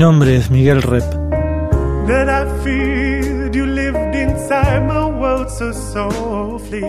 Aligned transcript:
Nombre 0.00 0.34
es 0.36 0.50
Miguel 0.50 0.80
Rep. 0.80 1.04
that 2.06 2.28
I 2.28 2.64
feared. 2.64 3.54
You 3.54 3.66
lived 3.66 4.14
inside 4.14 4.80
my 4.86 5.04
world 5.04 5.50
so 5.50 5.72
softly, 5.72 6.80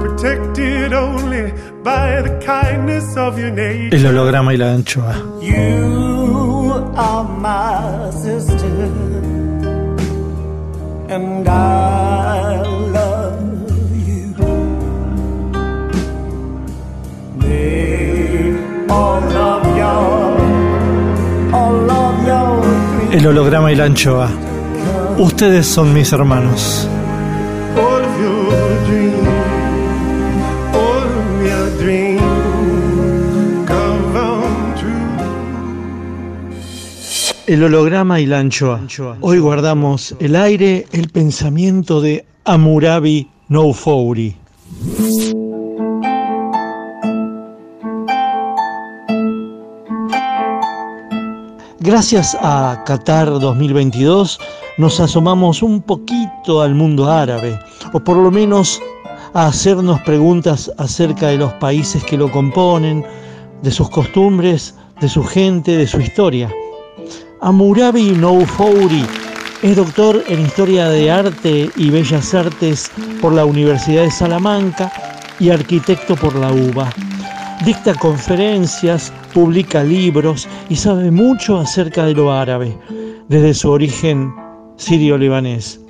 protected 0.00 0.94
only 0.94 1.52
by 1.82 2.22
the 2.22 2.38
kindness 2.44 3.14
of 3.16 3.38
your 3.38 3.50
nature. 3.50 3.94
El 3.94 4.06
holograma 4.06 4.54
y 4.54 4.56
la 4.56 4.72
anchoa. 4.72 5.14
You 5.42 6.92
are 6.96 7.24
my 7.24 8.10
sister, 8.10 8.90
and 11.10 11.46
I 11.46 12.62
love 12.96 13.38
you. 14.08 14.34
May 17.36 18.56
all 18.88 19.22
of 19.48 19.76
your, 19.76 19.84
all 19.84 20.06
of 20.06 20.22
your 20.22 20.27
El 23.10 23.26
holograma 23.26 23.72
y 23.72 23.74
la 23.74 23.84
anchoa. 23.84 24.28
Ustedes 25.16 25.66
son 25.66 25.94
mis 25.94 26.12
hermanos. 26.12 26.86
El 37.46 37.64
holograma 37.64 38.20
y 38.20 38.26
la 38.26 38.40
anchoa. 38.40 38.82
Hoy 39.22 39.38
guardamos 39.38 40.14
el 40.20 40.36
aire, 40.36 40.86
el 40.92 41.08
pensamiento 41.08 42.02
de 42.02 42.26
Amurabi 42.44 43.30
Noufouri. 43.48 44.36
Gracias 51.98 52.36
a 52.40 52.84
Qatar 52.86 53.28
2022 53.28 54.38
nos 54.76 55.00
asomamos 55.00 55.64
un 55.64 55.82
poquito 55.82 56.62
al 56.62 56.72
mundo 56.72 57.10
árabe, 57.10 57.58
o 57.92 57.98
por 57.98 58.16
lo 58.16 58.30
menos 58.30 58.80
a 59.34 59.48
hacernos 59.48 60.00
preguntas 60.02 60.70
acerca 60.78 61.26
de 61.26 61.38
los 61.38 61.52
países 61.54 62.04
que 62.04 62.16
lo 62.16 62.30
componen, 62.30 63.04
de 63.62 63.72
sus 63.72 63.90
costumbres, 63.90 64.76
de 65.00 65.08
su 65.08 65.24
gente, 65.24 65.76
de 65.76 65.88
su 65.88 66.00
historia. 66.00 66.48
Amurabi 67.40 68.12
Noufouri 68.12 69.04
es 69.62 69.74
doctor 69.74 70.22
en 70.28 70.42
Historia 70.42 70.88
de 70.90 71.10
Arte 71.10 71.68
y 71.74 71.90
Bellas 71.90 72.32
Artes 72.32 72.92
por 73.20 73.32
la 73.32 73.44
Universidad 73.44 74.04
de 74.04 74.12
Salamanca 74.12 74.92
y 75.40 75.50
arquitecto 75.50 76.14
por 76.14 76.36
la 76.36 76.52
UBA. 76.52 76.94
Dicta 77.64 77.92
conferencias, 77.94 79.12
publica 79.34 79.82
libros 79.82 80.48
y 80.68 80.76
sabe 80.76 81.10
mucho 81.10 81.58
acerca 81.58 82.06
de 82.06 82.14
lo 82.14 82.32
árabe, 82.32 82.78
desde 83.28 83.52
su 83.52 83.70
origen 83.70 84.32
sirio-libanés, 84.76 85.80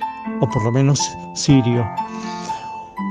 o 0.41 0.49
por 0.49 0.63
lo 0.63 0.71
menos 0.71 0.99
sirio. 1.35 1.87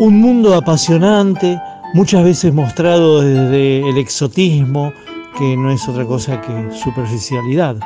Un 0.01 0.21
mundo 0.21 0.55
apasionante, 0.55 1.59
muchas 1.95 2.25
veces 2.25 2.53
mostrado 2.53 3.23
desde 3.23 3.89
el 3.89 3.97
exotismo, 3.97 4.93
que 5.39 5.57
no 5.57 5.71
es 5.71 5.89
otra 5.89 6.05
cosa 6.05 6.41
que 6.41 6.69
superficialidad. 6.75 7.77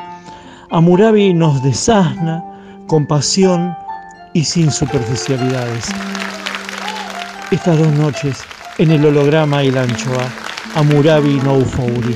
Amurabi 0.71 1.35
nos 1.35 1.63
desasna 1.63 2.43
con 2.87 3.07
pasión 3.07 3.77
y 4.33 4.43
sin 4.43 4.71
superficialidades. 4.71 5.89
Estas 7.51 7.79
dos 7.79 7.93
noches, 7.93 8.39
en 8.79 8.91
el 8.91 9.05
holograma 9.05 9.63
y 9.63 9.71
la 9.71 9.83
anchoa, 9.83 10.27
Amurabi 10.81 11.35
Noufouri. 11.45 12.15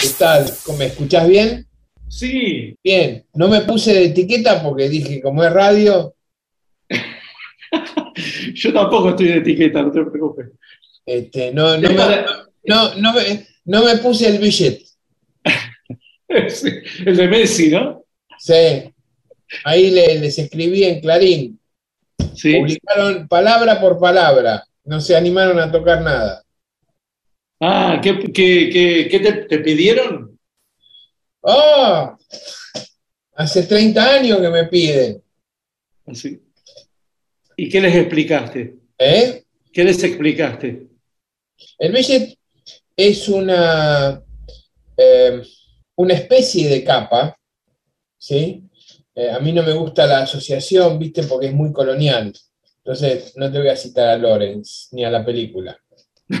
¿Qué 0.00 0.08
tal? 0.18 0.46
¿Me 0.78 0.86
escuchás 0.86 1.28
bien? 1.28 1.66
Sí, 2.08 2.76
Bien. 2.82 3.24
No 3.34 3.48
me 3.48 3.62
puse 3.62 3.92
de 3.92 4.04
etiqueta 4.06 4.62
porque 4.62 4.88
dije, 4.88 5.20
como 5.20 5.42
es 5.44 5.52
radio, 5.52 6.14
yo 8.54 8.72
tampoco 8.72 9.10
estoy 9.10 9.26
de 9.28 9.36
etiqueta, 9.38 9.82
no 9.82 9.90
te 9.90 10.02
preocupes. 10.04 10.46
este, 11.04 11.52
no, 11.52 11.76
no, 11.76 11.88
me, 11.90 12.24
no, 12.64 12.94
no 12.96 13.12
me- 13.12 13.46
no 13.64 13.84
me 13.84 13.96
puse 13.98 14.28
el 14.28 14.38
billet. 14.38 14.80
Sí, 16.48 16.68
El 17.06 17.16
de 17.16 17.28
Messi, 17.28 17.70
¿no? 17.70 18.02
Sí. 18.38 18.92
Ahí 19.64 19.90
le- 19.90 20.18
les 20.18 20.38
escribí 20.38 20.84
en 20.84 21.00
Clarín. 21.00 21.60
Sí. 22.34 22.54
Publicaron 22.56 23.28
palabra 23.28 23.80
por 23.80 23.98
palabra. 23.98 24.64
No 24.84 25.00
se 25.00 25.16
animaron 25.16 25.58
a 25.58 25.70
tocar 25.70 26.02
nada. 26.02 26.42
Ah, 27.60 28.00
¿qué, 28.02 28.18
qué- 28.32 28.68
qué- 28.70 29.08
qué 29.10 29.20
te, 29.20 29.32
te 29.32 29.58
pidieron? 29.60 30.38
¡Oh! 31.40 32.16
Hace 33.34 33.62
30 33.64 34.14
años 34.14 34.40
que 34.40 34.48
me 34.48 34.64
piden. 34.64 35.22
Así. 36.06 36.40
¿Y 37.56 37.68
qué 37.68 37.80
les 37.80 37.94
explicaste? 37.94 38.74
¿Eh? 38.98 39.44
¿Qué 39.72 39.84
les 39.84 40.02
explicaste? 40.02 40.86
El 41.78 41.92
billet 41.92 42.36
es 42.96 43.28
una, 43.28 44.22
eh, 44.96 45.42
una 45.96 46.14
especie 46.14 46.68
de 46.68 46.84
capa, 46.84 47.38
¿sí? 48.18 48.62
Eh, 49.16 49.30
a 49.30 49.40
mí 49.40 49.52
no 49.52 49.64
me 49.64 49.72
gusta 49.72 50.06
la 50.06 50.20
asociación, 50.20 50.98
¿viste? 50.98 51.24
Porque 51.24 51.46
es 51.46 51.52
muy 51.52 51.72
colonial. 51.72 52.32
Entonces, 52.78 53.32
no 53.36 53.50
te 53.50 53.58
voy 53.58 53.68
a 53.68 53.76
citar 53.76 54.08
a 54.08 54.18
Lawrence 54.18 54.88
ni 54.92 55.04
a 55.04 55.10
la 55.10 55.24
película. 55.24 55.76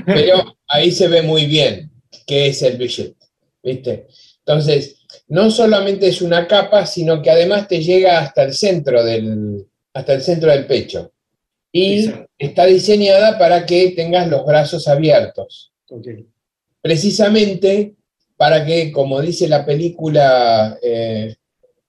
Pero 0.06 0.56
ahí 0.68 0.92
se 0.92 1.08
ve 1.08 1.22
muy 1.22 1.46
bien 1.46 1.90
qué 2.26 2.48
es 2.48 2.62
el 2.62 2.76
billet, 2.76 3.16
¿viste? 3.62 4.06
Entonces, 4.38 4.98
no 5.26 5.50
solamente 5.50 6.06
es 6.06 6.22
una 6.22 6.46
capa, 6.46 6.86
sino 6.86 7.20
que 7.20 7.30
además 7.30 7.66
te 7.66 7.82
llega 7.82 8.20
hasta 8.20 8.44
el 8.44 8.54
centro 8.54 9.02
del, 9.02 9.66
hasta 9.92 10.12
el 10.12 10.22
centro 10.22 10.50
del 10.52 10.66
pecho. 10.66 11.10
Y 11.72 12.12
está 12.38 12.66
diseñada 12.66 13.38
para 13.38 13.66
que 13.66 13.90
tengas 13.90 14.28
los 14.28 14.46
brazos 14.46 14.86
abiertos 14.86 15.72
precisamente 16.86 17.96
para 18.36 18.64
que, 18.64 18.92
como 18.92 19.20
dice 19.20 19.48
la 19.48 19.66
película, 19.66 20.78
eh, 20.80 21.34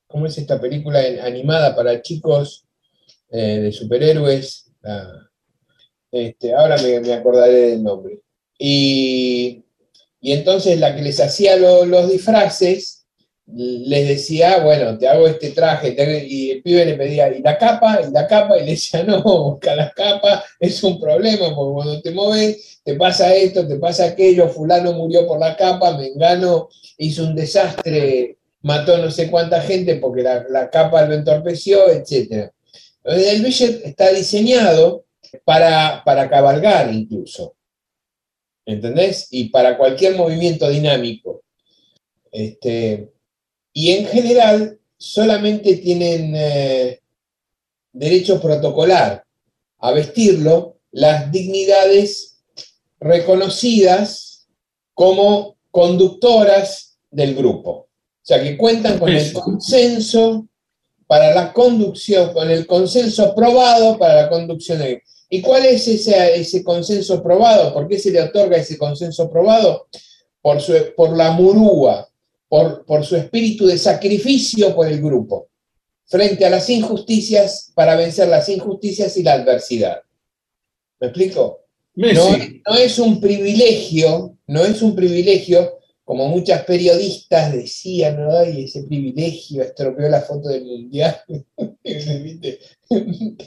¿cómo 0.08 0.26
es 0.26 0.38
esta 0.38 0.60
película 0.60 1.00
animada 1.24 1.76
para 1.76 2.02
chicos 2.02 2.66
eh, 3.32 3.60
de 3.62 3.72
superhéroes? 3.72 4.72
La- 4.82 5.30
este, 6.12 6.54
ahora 6.54 6.78
me, 6.82 7.00
me 7.02 7.14
acordaré 7.14 7.72
del 7.72 7.84
nombre. 7.84 8.20
Y, 8.58 9.64
y 10.22 10.32
entonces 10.32 10.80
la 10.80 10.96
que 10.96 11.02
les 11.02 11.20
hacía 11.20 11.58
lo- 11.58 11.86
los 11.86 12.10
disfraces 12.12 13.06
les 13.50 14.08
decía, 14.10 14.60
bueno, 14.60 14.98
te 14.98 15.08
hago 15.08 15.26
este 15.26 15.52
traje, 15.52 15.96
y 16.28 16.52
el 16.52 16.62
pibe 16.62 16.86
le 16.86 16.96
pedía, 16.96 17.30
¿y 17.34 17.42
la 17.42 17.58
capa? 17.58 18.02
¿Y 18.06 18.12
la 18.12 18.28
capa? 18.28 18.58
Y 18.58 18.66
le 18.66 18.72
decía, 18.72 19.04
no, 19.04 19.22
busca 19.24 19.74
la 19.74 19.90
capa, 19.94 20.44
es 20.60 20.84
un 20.84 21.00
problema, 21.00 21.56
porque 21.56 21.74
cuando 21.74 22.02
te 22.02 22.12
mueves 22.12 22.82
te 22.84 22.96
pasa 22.96 23.34
esto, 23.34 23.66
te 23.66 23.78
pasa 23.78 24.06
aquello, 24.06 24.50
fulano 24.50 24.92
murió 24.94 25.26
por 25.26 25.40
la 25.40 25.56
capa, 25.56 25.98
Mengano 25.98 26.68
hizo 26.98 27.24
un 27.24 27.36
desastre, 27.36 28.38
mató 28.62 28.98
no 28.98 29.12
sé 29.12 29.30
cuánta 29.30 29.62
gente 29.62 29.96
porque 29.96 30.24
la, 30.24 30.46
la 30.50 30.70
capa 30.70 31.06
lo 31.06 31.14
entorpeció, 31.14 31.90
etc. 31.90 32.52
El 33.04 33.42
billet 33.44 33.82
está 33.86 34.12
diseñado 34.12 35.06
para, 35.46 36.04
para 36.04 36.30
cabalgar 36.30 36.94
incluso. 36.94 37.58
¿entendés? 38.68 39.28
Y 39.32 39.50
para 39.50 39.78
cualquier 39.78 40.16
movimiento 40.16 40.70
dinámico. 40.70 41.44
Este, 42.32 43.12
y 43.74 43.92
en 43.92 44.06
general 44.06 44.80
solamente 44.98 45.78
tienen 45.78 46.34
eh, 46.36 47.00
derecho 47.94 48.40
protocolar 48.42 49.24
a 49.80 49.92
vestirlo 49.92 50.80
las 50.92 51.32
dignidades 51.32 52.44
reconocidas 53.00 54.48
como 54.94 55.58
conductoras 55.72 57.00
del 57.10 57.36
grupo. 57.36 57.87
O 58.28 58.34
sea, 58.34 58.44
que 58.44 58.58
cuentan 58.58 59.00
con 59.00 59.08
el 59.08 59.32
consenso 59.32 60.50
para 61.08 61.34
la 61.34 61.54
conducción, 61.54 62.34
con 62.34 62.52
el 62.52 62.68
consenso 62.68 63.34
probado 63.34 63.98
para 63.98 64.24
la 64.24 64.30
conducción 64.30 64.82
¿Y 65.30 65.42
cuál 65.42 65.66
es 65.66 65.88
ese, 65.88 66.36
ese 66.38 66.62
consenso 66.62 67.24
probado? 67.24 67.74
¿Por 67.74 67.88
qué 67.88 67.98
se 67.98 68.12
le 68.12 68.22
otorga 68.22 68.58
ese 68.58 68.78
consenso 68.78 69.30
probado? 69.30 69.88
Por, 70.42 70.60
su, 70.60 70.74
por 70.98 71.16
la 71.16 71.32
murúa, 71.32 72.10
por, 72.50 72.84
por 72.86 73.06
su 73.06 73.16
espíritu 73.16 73.66
de 73.66 73.78
sacrificio 73.78 74.76
por 74.76 74.90
el 74.90 75.02
grupo, 75.02 75.48
frente 76.06 76.46
a 76.46 76.50
las 76.50 76.70
injusticias, 76.70 77.72
para 77.76 77.96
vencer 77.96 78.28
las 78.28 78.50
injusticias 78.50 79.16
y 79.16 79.24
la 79.24 79.36
adversidad. 79.36 80.02
¿Me 81.00 81.08
explico? 81.08 81.62
No, 81.96 82.12
no, 82.12 82.76
es 82.76 83.00
un 83.00 83.22
privilegio, 83.22 84.36
no 84.48 84.66
es 84.66 84.82
un 84.82 84.98
privilegio, 84.98 85.80
como 86.08 86.30
muchas 86.30 86.64
periodistas 86.64 87.52
decían, 87.52 88.24
¿no? 88.24 88.42
Y 88.46 88.64
ese 88.64 88.84
privilegio 88.84 89.62
estropeó 89.62 90.08
la 90.08 90.22
foto 90.22 90.48
del 90.48 90.64
mundial, 90.64 91.22
que 91.84 92.60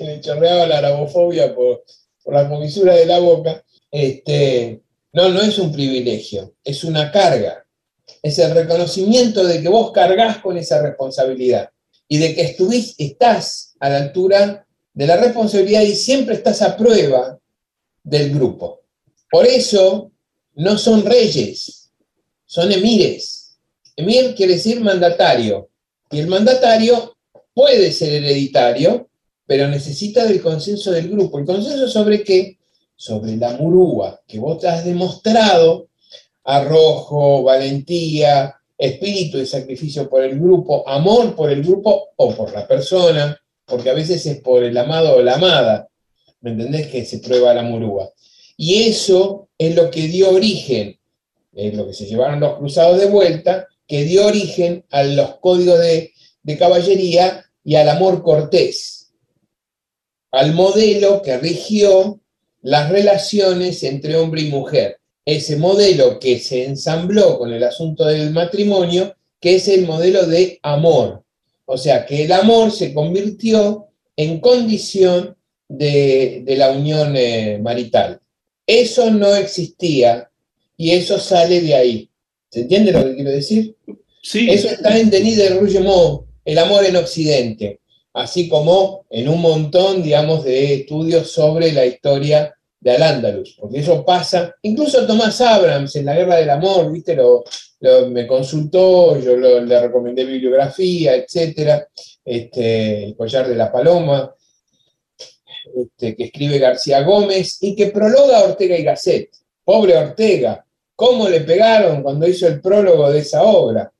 le 0.00 0.20
chorreaba 0.20 0.66
la 0.66 0.76
arabofobia 0.76 1.54
por, 1.54 1.84
por 2.22 2.34
la 2.34 2.46
comisura 2.50 2.94
de 2.96 3.06
la 3.06 3.18
boca. 3.18 3.64
Este, 3.90 4.82
no, 5.14 5.30
no 5.30 5.40
es 5.40 5.58
un 5.58 5.72
privilegio, 5.72 6.52
es 6.62 6.84
una 6.84 7.10
carga. 7.10 7.64
Es 8.22 8.38
el 8.38 8.50
reconocimiento 8.50 9.42
de 9.42 9.62
que 9.62 9.68
vos 9.70 9.90
cargas 9.92 10.36
con 10.40 10.58
esa 10.58 10.82
responsabilidad 10.82 11.70
y 12.08 12.18
de 12.18 12.34
que 12.34 12.42
estuviste, 12.42 13.04
estás 13.04 13.74
a 13.80 13.88
la 13.88 13.96
altura 13.96 14.66
de 14.92 15.06
la 15.06 15.16
responsabilidad 15.16 15.80
y 15.80 15.94
siempre 15.94 16.34
estás 16.34 16.60
a 16.60 16.76
prueba 16.76 17.38
del 18.02 18.34
grupo. 18.34 18.82
Por 19.30 19.46
eso 19.46 20.12
no 20.56 20.76
son 20.76 21.06
reyes, 21.06 21.79
son 22.50 22.72
emires. 22.72 23.60
Emir 23.94 24.34
quiere 24.34 24.54
decir 24.54 24.80
mandatario. 24.80 25.68
Y 26.10 26.18
el 26.18 26.26
mandatario 26.26 27.16
puede 27.54 27.92
ser 27.92 28.12
hereditario, 28.12 29.08
pero 29.46 29.68
necesita 29.68 30.26
del 30.26 30.42
consenso 30.42 30.90
del 30.90 31.08
grupo. 31.08 31.38
¿El 31.38 31.46
consenso 31.46 31.88
sobre 31.88 32.24
qué? 32.24 32.58
Sobre 32.96 33.36
la 33.36 33.52
murúa, 33.52 34.20
que 34.26 34.40
vos 34.40 34.64
has 34.64 34.84
demostrado 34.84 35.90
arrojo, 36.42 37.44
valentía, 37.44 38.56
espíritu 38.76 39.38
de 39.38 39.46
sacrificio 39.46 40.10
por 40.10 40.24
el 40.24 40.40
grupo, 40.40 40.88
amor 40.88 41.36
por 41.36 41.52
el 41.52 41.62
grupo 41.62 42.08
o 42.16 42.34
por 42.34 42.52
la 42.52 42.66
persona, 42.66 43.40
porque 43.64 43.90
a 43.90 43.94
veces 43.94 44.26
es 44.26 44.40
por 44.40 44.64
el 44.64 44.76
amado 44.76 45.14
o 45.14 45.22
la 45.22 45.34
amada, 45.34 45.88
¿me 46.40 46.50
entendés? 46.50 46.88
Que 46.88 47.04
se 47.04 47.20
prueba 47.20 47.54
la 47.54 47.62
murúa. 47.62 48.10
Y 48.56 48.88
eso 48.88 49.50
es 49.56 49.76
lo 49.76 49.88
que 49.88 50.08
dio 50.08 50.30
origen, 50.30 50.99
es 51.52 51.74
lo 51.74 51.86
que 51.86 51.94
se 51.94 52.06
llevaron 52.06 52.40
los 52.40 52.58
cruzados 52.58 52.98
de 52.98 53.06
vuelta, 53.06 53.68
que 53.86 54.04
dio 54.04 54.26
origen 54.26 54.84
a 54.90 55.02
los 55.02 55.36
códigos 55.36 55.80
de, 55.80 56.12
de 56.42 56.58
caballería 56.58 57.44
y 57.64 57.74
al 57.74 57.88
amor 57.88 58.22
cortés, 58.22 59.12
al 60.30 60.54
modelo 60.54 61.22
que 61.22 61.36
rigió 61.38 62.20
las 62.62 62.90
relaciones 62.90 63.82
entre 63.82 64.16
hombre 64.16 64.42
y 64.42 64.50
mujer. 64.50 64.98
Ese 65.24 65.56
modelo 65.56 66.18
que 66.18 66.38
se 66.38 66.64
ensambló 66.64 67.38
con 67.38 67.52
el 67.52 67.62
asunto 67.62 68.06
del 68.06 68.30
matrimonio, 68.30 69.14
que 69.40 69.56
es 69.56 69.68
el 69.68 69.86
modelo 69.86 70.26
de 70.26 70.58
amor. 70.62 71.24
O 71.66 71.76
sea, 71.76 72.06
que 72.06 72.24
el 72.24 72.32
amor 72.32 72.72
se 72.72 72.92
convirtió 72.92 73.88
en 74.16 74.40
condición 74.40 75.36
de, 75.68 76.44
la 76.46 76.70
unión 76.70 77.14
eh, 77.16 77.58
marital. 77.62 78.20
Eso 78.66 79.10
no 79.10 79.34
existía 79.34 80.29
y 80.80 80.92
eso 80.92 81.18
sale 81.18 81.60
de 81.60 81.74
ahí. 81.74 82.10
¿Se 82.48 82.60
entiende 82.60 82.90
lo 82.90 83.04
que 83.04 83.14
quiero 83.14 83.30
decir? 83.32 83.76
Sí. 84.22 84.48
Eso 84.50 84.68
está 84.68 84.98
en 84.98 85.10
Denis 85.10 85.36
de 85.36 85.50
Rougemont, 85.50 86.22
El 86.42 86.56
amor 86.56 86.86
en 86.86 86.96
Occidente, 86.96 87.80
así 88.14 88.48
como 88.48 89.04
en 89.10 89.28
un 89.28 89.42
montón, 89.42 90.02
digamos, 90.02 90.42
de 90.42 90.76
estudios 90.76 91.30
sobre 91.30 91.72
la 91.72 91.84
historia 91.84 92.54
de 92.80 92.92
Al-Ándalus, 92.92 93.58
porque 93.60 93.80
eso 93.80 94.02
pasa, 94.06 94.54
incluso 94.62 95.06
Tomás 95.06 95.42
Abrams 95.42 95.94
en 95.96 96.06
la 96.06 96.14
Guerra 96.14 96.36
del 96.36 96.48
Amor, 96.48 96.90
¿viste? 96.90 97.14
Lo, 97.14 97.44
me 98.08 98.26
consultó, 98.26 99.20
yo 99.20 99.36
le 99.36 99.80
recomendé 99.82 100.24
bibliografía, 100.24 101.14
etcétera, 101.14 101.86
este, 102.24 103.04
El 103.04 103.16
collar 103.16 103.46
de 103.46 103.54
la 103.54 103.70
paloma, 103.70 104.34
este, 105.76 106.16
que 106.16 106.24
escribe 106.24 106.58
García 106.58 107.02
Gómez 107.02 107.58
y 107.60 107.76
que 107.76 107.88
prologa 107.88 108.44
Ortega 108.44 108.78
y 108.78 108.82
Gasset. 108.82 109.28
Pobre 109.62 109.96
Ortega, 109.96 110.64
¿cómo 111.00 111.30
le 111.30 111.40
pegaron 111.40 112.02
cuando 112.02 112.28
hizo 112.28 112.46
el 112.46 112.60
prólogo 112.60 113.10
de 113.10 113.20
esa 113.20 113.42
obra? 113.42 113.90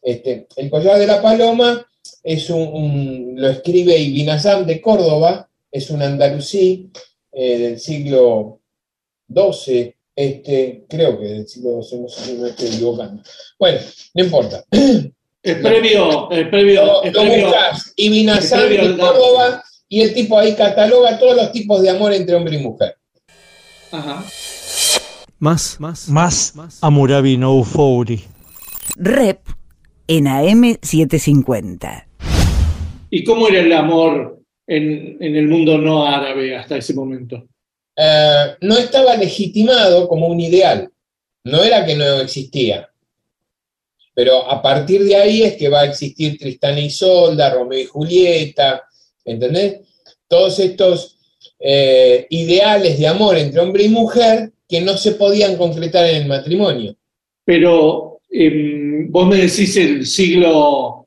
Este, 0.00 0.46
el 0.56 0.70
collar 0.70 0.98
de 0.98 1.06
la 1.06 1.20
paloma 1.20 1.86
es 2.22 2.48
un, 2.48 3.34
lo 3.36 3.50
escribe 3.50 3.98
Ibn 3.98 4.64
de 4.64 4.80
Córdoba, 4.80 5.50
es 5.70 5.90
un 5.90 6.00
andalusí 6.00 6.90
eh, 7.30 7.58
del 7.58 7.78
siglo 7.78 8.60
XII, 9.30 9.94
este, 10.16 10.86
creo 10.88 11.20
que 11.20 11.26
del 11.26 11.46
siglo 11.46 11.82
XII, 11.82 12.00
no 12.00 12.08
sé 12.08 12.24
si 12.24 12.32
me 12.38 12.48
estoy 12.48 12.68
equivocando. 12.68 13.22
Bueno, 13.58 13.78
no 14.14 14.24
importa. 14.24 14.64
El 14.70 15.60
previo, 15.60 16.30
el 16.30 16.48
previo, 16.48 17.02
el 17.02 17.12
previo, 17.12 17.52
Ibn 17.96 18.26
de 18.26 18.96
Córdoba 18.98 19.62
y 19.90 20.00
el 20.00 20.14
tipo 20.14 20.38
ahí 20.38 20.54
cataloga 20.54 21.18
todos 21.18 21.36
los 21.36 21.52
tipos 21.52 21.82
de 21.82 21.90
amor 21.90 22.14
entre 22.14 22.34
hombre 22.34 22.56
y 22.56 22.60
mujer. 22.60 22.96
Ajá. 23.92 24.24
Más, 25.38 25.78
más, 25.80 26.08
más, 26.08 26.56
más 26.56 26.78
Amurabi 26.82 27.36
no 27.36 27.62
Fouri. 27.62 28.24
Rep 28.96 29.40
en 30.08 30.24
AM750. 30.24 32.06
¿Y 33.10 33.22
cómo 33.22 33.46
era 33.48 33.60
el 33.60 33.70
amor 33.74 34.40
en, 34.66 35.18
en 35.20 35.36
el 35.36 35.46
mundo 35.46 35.76
no 35.76 36.06
árabe 36.06 36.56
hasta 36.56 36.78
ese 36.78 36.94
momento? 36.94 37.46
Uh, 37.98 38.56
no 38.62 38.78
estaba 38.78 39.14
legitimado 39.16 40.08
como 40.08 40.26
un 40.28 40.40
ideal. 40.40 40.90
No 41.44 41.62
era 41.62 41.84
que 41.84 41.96
no 41.96 42.20
existía. 42.20 42.88
Pero 44.14 44.50
a 44.50 44.62
partir 44.62 45.04
de 45.04 45.16
ahí 45.16 45.42
es 45.42 45.56
que 45.56 45.68
va 45.68 45.82
a 45.82 45.86
existir 45.86 46.38
Tristán 46.38 46.78
y 46.78 46.86
Isolda, 46.86 47.52
Romeo 47.52 47.80
y 47.80 47.84
Julieta, 47.84 48.84
¿entendés? 49.22 49.80
Todos 50.28 50.58
estos 50.60 51.18
eh, 51.60 52.26
ideales 52.30 52.98
de 52.98 53.06
amor 53.06 53.36
entre 53.36 53.60
hombre 53.60 53.84
y 53.84 53.90
mujer 53.90 54.52
que 54.68 54.80
no 54.80 54.96
se 54.96 55.12
podían 55.12 55.56
concretar 55.56 56.06
en 56.06 56.22
el 56.22 56.28
matrimonio. 56.28 56.96
Pero 57.44 58.20
eh, 58.30 59.06
vos 59.08 59.28
me 59.28 59.36
decís 59.36 59.76
el 59.76 60.06
siglo 60.06 61.06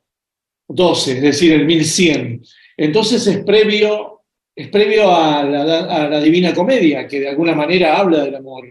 XII, 0.68 1.14
es 1.14 1.22
decir, 1.22 1.52
el 1.52 1.66
1100. 1.66 2.42
Entonces 2.76 3.26
es 3.26 3.44
previo, 3.44 4.22
es 4.54 4.68
previo 4.68 5.14
a 5.14 5.42
la, 5.44 5.84
a 5.84 6.08
la 6.08 6.20
Divina 6.20 6.54
Comedia, 6.54 7.06
que 7.06 7.20
de 7.20 7.28
alguna 7.28 7.54
manera 7.54 7.98
habla 7.98 8.24
del 8.24 8.36
amor. 8.36 8.70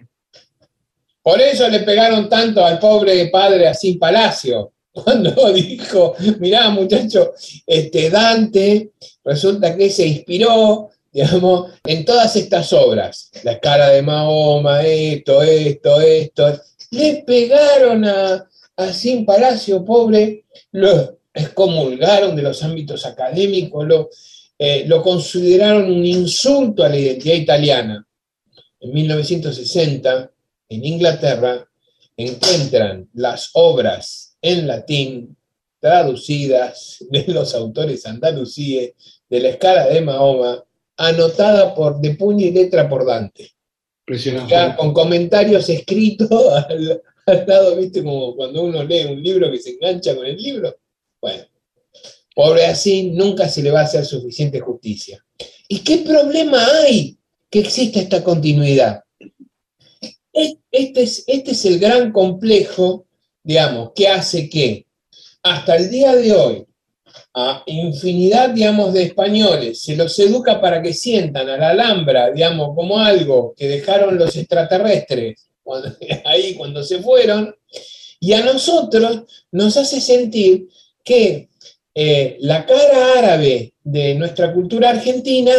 Por 1.21 1.39
eso 1.41 1.69
le 1.69 1.79
pegaron 1.81 2.27
tanto 2.27 2.65
al 2.65 2.79
pobre 2.79 3.27
padre 3.27 3.67
así 3.67 3.93
Palacio, 3.93 4.73
cuando 4.91 5.53
dijo, 5.53 6.15
mirá 6.39 6.69
muchacho, 6.69 7.33
este 7.67 8.09
Dante 8.09 8.91
resulta 9.23 9.75
que 9.75 9.89
se 9.89 10.07
inspiró, 10.07 10.89
digamos, 11.11 11.71
en 11.85 12.05
todas 12.05 12.35
estas 12.35 12.71
obras, 12.73 13.31
la 13.43 13.59
cara 13.59 13.89
de 13.89 14.01
Mahoma, 14.01 14.83
esto, 14.83 15.41
esto, 15.41 16.01
esto, 16.01 16.61
le 16.91 17.23
pegaron 17.25 18.05
a, 18.05 18.47
a 18.77 18.93
Sin 18.93 19.25
Palacio, 19.25 19.83
pobre, 19.83 20.45
lo 20.71 21.19
excomulgaron 21.33 22.35
de 22.35 22.41
los 22.41 22.63
ámbitos 22.63 23.05
académicos, 23.05 23.87
lo, 23.87 24.09
eh, 24.57 24.83
lo 24.87 25.01
consideraron 25.01 25.91
un 25.91 26.05
insulto 26.05 26.83
a 26.83 26.89
la 26.89 26.97
identidad 26.97 27.35
italiana. 27.35 28.07
En 28.79 28.93
1960, 28.93 30.31
en 30.69 30.85
Inglaterra, 30.85 31.67
encuentran 32.17 33.09
las 33.13 33.51
obras 33.53 34.35
en 34.41 34.67
latín 34.67 35.37
traducidas 35.79 36.97
de 37.09 37.25
los 37.27 37.55
autores 37.55 38.05
andalusíes 38.05 38.93
de 39.29 39.39
la 39.39 39.49
escala 39.49 39.87
de 39.87 40.01
Mahoma, 40.01 40.63
anotada 40.99 41.73
por 41.73 41.99
de 41.99 42.15
puño 42.15 42.45
y 42.45 42.51
letra 42.51 42.87
por 42.87 43.05
Dante. 43.05 43.51
Ya, 44.47 44.75
con 44.75 44.93
comentarios 44.93 45.69
escritos 45.69 46.29
al, 46.69 47.01
al, 47.25 47.47
lado, 47.47 47.75
viste, 47.75 48.03
como 48.03 48.35
cuando 48.35 48.63
uno 48.63 48.83
lee 48.83 49.05
un 49.05 49.21
libro 49.21 49.51
que 49.51 49.59
se 49.59 49.71
engancha 49.71 50.15
con 50.15 50.25
el 50.25 50.35
libro. 50.35 50.75
Bueno, 51.21 51.43
pobre 52.35 52.65
así, 52.65 53.11
nunca 53.11 53.47
se 53.47 53.63
le 53.63 53.71
va 53.71 53.81
a 53.81 53.83
hacer 53.83 54.05
suficiente 54.05 54.59
justicia. 54.59 55.23
¿Y 55.67 55.79
qué 55.79 55.99
problema 55.99 56.65
hay 56.83 57.17
que 57.49 57.59
exista 57.59 57.99
esta 57.99 58.23
continuidad? 58.23 59.03
este 60.71 61.03
es, 61.03 61.23
este 61.27 61.51
es 61.51 61.65
el 61.65 61.79
gran 61.79 62.11
complejo, 62.11 63.07
digamos, 63.43 63.91
que 63.93 64.07
hace 64.07 64.49
que 64.49 64.85
hasta 65.43 65.75
el 65.75 65.89
día 65.89 66.15
de 66.15 66.33
hoy 66.33 66.65
a 67.33 67.63
infinidad, 67.67 68.49
digamos, 68.49 68.93
de 68.93 69.03
españoles 69.03 69.81
se 69.81 69.95
los 69.95 70.17
educa 70.19 70.59
para 70.59 70.81
que 70.81 70.93
sientan 70.93 71.47
a 71.49 71.57
la 71.57 71.69
Alhambra, 71.69 72.31
digamos, 72.31 72.75
como 72.75 72.99
algo 72.99 73.53
que 73.55 73.67
dejaron 73.67 74.17
los 74.17 74.35
extraterrestres 74.35 75.49
ahí 76.25 76.55
cuando 76.55 76.83
se 76.83 76.99
fueron, 76.99 77.55
y 78.19 78.33
a 78.33 78.43
nosotros 78.43 79.23
nos 79.51 79.77
hace 79.77 80.01
sentir 80.01 80.67
que 81.03 81.49
eh, 81.93 82.37
la 82.41 82.65
cara 82.65 83.17
árabe 83.17 83.73
de 83.83 84.15
nuestra 84.15 84.53
cultura 84.53 84.89
argentina, 84.89 85.53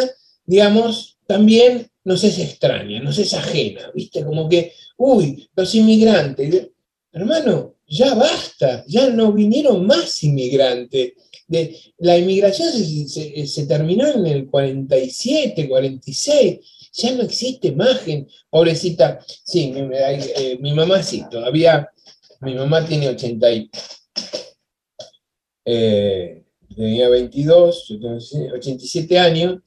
digamos, 0.45 1.19
también 1.27 1.91
nos 2.05 2.25
es 2.25 2.39
extraña, 2.39 3.00
nos 3.00 3.19
es 3.19 3.35
ajena, 3.35 3.91
¿viste? 3.95 4.25
Como 4.25 4.49
que, 4.49 4.73
uy, 4.97 5.49
los 5.55 5.75
inmigrantes. 5.75 6.69
Hermano, 7.12 7.77
ya 7.87 8.15
basta, 8.15 8.85
ya 8.87 9.11
no 9.11 9.33
vinieron 9.33 9.87
más 9.87 10.23
inmigrantes. 10.23 11.12
De, 11.50 11.76
la 11.99 12.16
inmigración 12.16 12.73
se, 12.73 13.66
terminó 13.66 14.07
en 14.07 14.25
el 14.25 14.47
47, 14.47 15.69
46, 15.69 16.59
ya 16.92 17.12
no 17.12 17.23
existe 17.25 17.69
imagen. 17.69 18.28
Pobrecita, 18.49 19.19
sí, 19.26 19.73
mi, 19.73 19.80
eh, 19.92 20.59
mi 20.61 20.73
mamá 20.73 21.02
sí, 21.02 21.25
todavía, 21.28 21.90
mi 22.40 22.54
mamá 22.54 22.87
tiene 22.87 23.09
80 23.09 23.52
y, 23.52 23.71
eh, 25.64 26.45
tenía 26.76 27.09
22, 27.09 27.88
yo 27.88 27.99
tengo 27.99 28.54
87 28.54 29.19
años, 29.19 29.59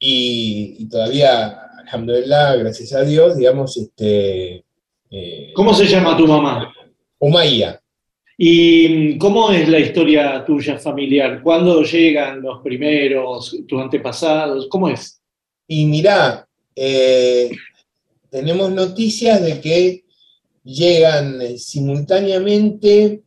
y, 0.00 0.88
todavía, 0.88 1.60
alhamdulillah, 1.86 2.56
gracias 2.56 2.92
a 2.92 3.02
Dios, 3.02 3.36
digamos, 3.36 3.76
este... 3.76 4.64
Eh, 5.10 5.52
¿Cómo 5.54 5.72
se 5.72 5.86
llama 5.86 6.16
tu 6.16 6.26
mamá? 6.26 6.74
Umayya. 7.20 7.80
¿Y 8.36 9.16
cómo 9.18 9.50
es 9.50 9.68
la 9.68 9.78
historia 9.78 10.44
tuya 10.44 10.78
familiar? 10.78 11.40
¿Cuándo 11.42 11.82
llegan 11.82 12.42
los 12.42 12.60
primeros, 12.62 13.56
tus 13.66 13.80
antepasados? 13.80 14.66
¿Cómo 14.68 14.88
es? 14.88 15.20
Y 15.68 15.86
mirá, 15.86 16.46
eh, 16.74 17.50
tenemos 18.28 18.72
noticias 18.72 19.40
de 19.40 19.60
que 19.60 20.04
llegan 20.64 21.56
simultáneamente 21.58 23.22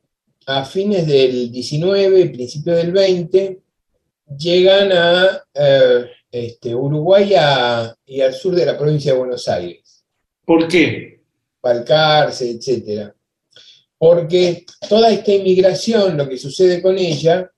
a 0.45 0.65
fines 0.65 1.07
del 1.07 1.51
19, 1.51 2.29
principio 2.29 2.73
del 2.73 2.91
20, 2.91 3.59
llegan 4.37 4.91
a 4.91 5.43
eh, 5.53 6.05
este, 6.31 6.75
Uruguay 6.75 7.33
y 8.05 8.21
al 8.21 8.33
sur 8.33 8.55
de 8.55 8.65
la 8.65 8.77
provincia 8.77 9.13
de 9.13 9.19
Buenos 9.19 9.47
Aires. 9.47 10.03
¿Por 10.45 10.67
qué? 10.67 11.21
Palcarse, 11.61 12.49
etcétera. 12.49 13.13
Porque 13.97 14.65
toda 14.87 15.11
esta 15.11 15.33
inmigración, 15.33 16.17
lo 16.17 16.29
que 16.29 16.37
sucede 16.37 16.81
con 16.81 16.97
ella... 16.97 17.51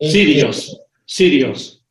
sirios, 0.00 0.80
sirios. 1.04 1.82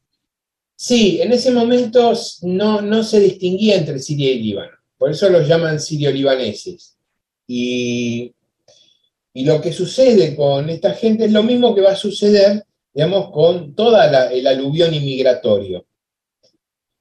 Sí, 0.75 1.21
en 1.21 1.31
ese 1.31 1.51
momento 1.51 2.11
no, 2.41 2.81
no 2.81 3.03
se 3.03 3.19
distinguía 3.19 3.75
entre 3.75 3.99
Siria 3.99 4.31
y 4.31 4.41
Líbano. 4.41 4.71
Por 4.97 5.11
eso 5.11 5.29
los 5.29 5.47
llaman 5.47 5.79
sirio-libaneses. 5.79 6.97
Y, 7.45 8.33
y, 9.33 9.45
lo 9.45 9.61
que 9.61 9.71
sucede 9.71 10.35
con 10.35 10.69
esta 10.71 10.93
gente 10.93 11.25
es 11.25 11.31
lo 11.31 11.43
mismo 11.43 11.75
que 11.75 11.81
va 11.81 11.91
a 11.91 11.95
suceder, 11.95 12.65
digamos, 12.93 13.29
con 13.29 13.75
toda 13.75 14.31
el 14.31 14.47
aluvión 14.47 14.93
inmigratorio. 14.93 15.85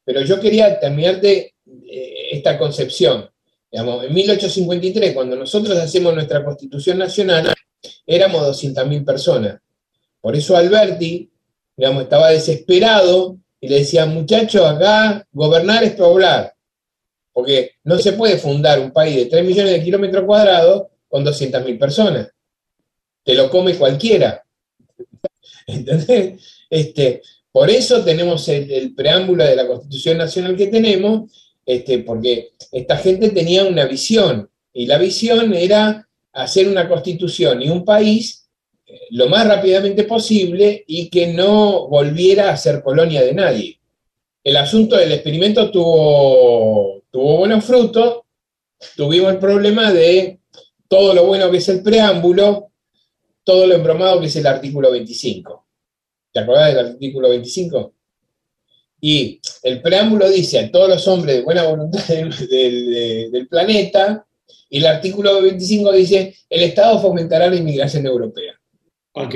Pero 0.04 0.22
yo 0.22 0.40
quería 0.40 0.78
terminar 0.78 1.20
de 1.20 1.54
eh, 1.90 2.14
esta 2.32 2.58
concepción. 2.58 3.30
Digamos, 3.70 4.04
en 4.04 4.14
1853, 4.14 5.14
cuando 5.14 5.36
nosotros 5.36 5.78
hacemos 5.78 6.14
nuestra 6.14 6.44
Constitución 6.44 6.98
Nacional, 6.98 7.54
éramos 8.06 8.42
200.000 8.62 9.04
personas. 9.04 9.60
Por 10.20 10.36
eso 10.36 10.56
Alberti, 10.56 11.30
digamos, 11.76 12.02
estaba 12.02 12.30
desesperado 12.30 13.38
y 13.60 13.68
le 13.68 13.78
decía, 13.78 14.06
muchachos, 14.06 14.64
acá 14.64 15.26
gobernar 15.32 15.84
es 15.84 15.92
poblar. 15.92 16.54
Porque 17.32 17.72
no 17.84 17.98
se 17.98 18.12
puede 18.12 18.38
fundar 18.38 18.80
un 18.80 18.90
país 18.90 19.16
de 19.16 19.26
3 19.26 19.44
millones 19.44 19.72
de 19.72 19.84
kilómetros 19.84 20.24
cuadrados 20.24 20.88
con 21.08 21.24
200.000 21.24 21.78
personas. 21.78 22.28
Te 23.22 23.34
lo 23.34 23.50
come 23.50 23.74
cualquiera. 23.76 24.44
¿Entendés? 25.66 26.40
Este, 26.68 27.22
por 27.52 27.68
eso 27.70 28.02
tenemos 28.04 28.48
el, 28.48 28.94
preámbulo 28.94 29.44
de 29.44 29.56
la 29.56 29.66
Constitución 29.66 30.18
Nacional 30.18 30.56
que 30.56 30.68
tenemos, 30.68 31.49
este, 31.64 32.00
porque 32.00 32.50
esta 32.72 32.96
gente 32.96 33.30
tenía 33.30 33.64
una 33.64 33.86
visión, 33.86 34.50
y 34.72 34.86
la 34.86 34.98
visión 34.98 35.52
era 35.54 36.08
hacer 36.32 36.68
una 36.68 36.88
constitución 36.88 37.62
y 37.62 37.68
un 37.68 37.84
país 37.84 38.48
eh, 38.86 38.98
lo 39.10 39.28
más 39.28 39.46
rápidamente 39.46 40.04
posible 40.04 40.84
y 40.86 41.08
que 41.08 41.28
no 41.28 41.88
volviera 41.88 42.50
a 42.50 42.56
ser 42.56 42.82
colonia 42.82 43.22
de 43.22 43.34
nadie. 43.34 43.80
El 44.42 44.56
asunto 44.56 44.96
del 44.96 45.12
experimento 45.12 45.70
tuvo, 45.70 47.02
tuvo 47.10 47.38
buenos 47.38 47.64
frutos, 47.64 48.20
tuvimos 48.96 49.32
el 49.32 49.38
problema 49.38 49.92
de 49.92 50.40
todo 50.88 51.14
lo 51.14 51.26
bueno 51.26 51.50
que 51.50 51.58
es 51.58 51.68
el 51.68 51.82
preámbulo, 51.82 52.70
todo 53.44 53.66
lo 53.66 53.74
embromado 53.74 54.20
que 54.20 54.26
es 54.26 54.36
el 54.36 54.46
artículo 54.46 54.90
25. 54.90 55.66
¿Te 56.32 56.40
acordás 56.40 56.74
del 56.74 56.86
artículo 56.86 57.28
25? 57.28 57.94
Y 59.00 59.40
el 59.62 59.80
preámbulo 59.80 60.28
dice 60.28 60.58
a 60.58 60.70
todos 60.70 60.88
los 60.88 61.08
hombres 61.08 61.36
de 61.36 61.42
buena 61.42 61.64
voluntad 61.64 62.06
del, 62.06 63.46
planeta, 63.48 64.26
y 64.68 64.78
el 64.78 64.86
artículo 64.86 65.42
25 65.42 65.92
dice, 65.92 66.36
el 66.48 66.62
Estado 66.62 67.00
fomentará 67.00 67.48
la 67.48 67.56
inmigración 67.56 68.06
europea. 68.06 68.54
Ok, 69.12 69.34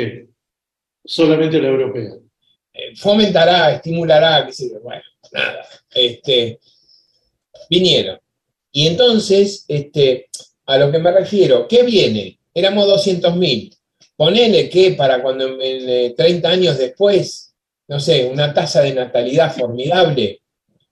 solamente 1.04 1.60
la 1.60 1.68
europea. 1.68 2.14
Eh, 2.72 2.96
fomentará, 2.96 3.72
estimulará, 3.74 4.46
qué 4.46 4.52
sé 4.52 4.70
yo, 4.70 4.80
bueno, 4.80 5.02
nada. 5.32 5.66
Este, 5.94 6.58
vinieron. 7.70 8.18
Y 8.72 8.88
entonces, 8.88 9.64
este, 9.68 10.28
a 10.66 10.78
lo 10.78 10.90
que 10.90 10.98
me 10.98 11.12
refiero, 11.12 11.68
¿qué 11.68 11.84
viene? 11.84 12.38
Éramos 12.52 12.86
200.000. 12.86 13.76
Ponele 14.16 14.68
que 14.68 14.92
para 14.92 15.22
cuando 15.22 15.60
en, 15.60 16.14
30 16.14 16.48
años 16.48 16.78
después, 16.78 17.53
no 17.88 18.00
sé, 18.00 18.26
una 18.26 18.52
tasa 18.52 18.82
de 18.82 18.94
natalidad 18.94 19.54
formidable, 19.54 20.42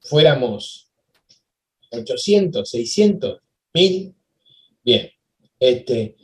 fuéramos 0.00 0.90
800, 1.90 2.68
600, 2.68 3.40
1000. 3.74 4.14
Bien, 4.84 5.10
este, 5.58 6.16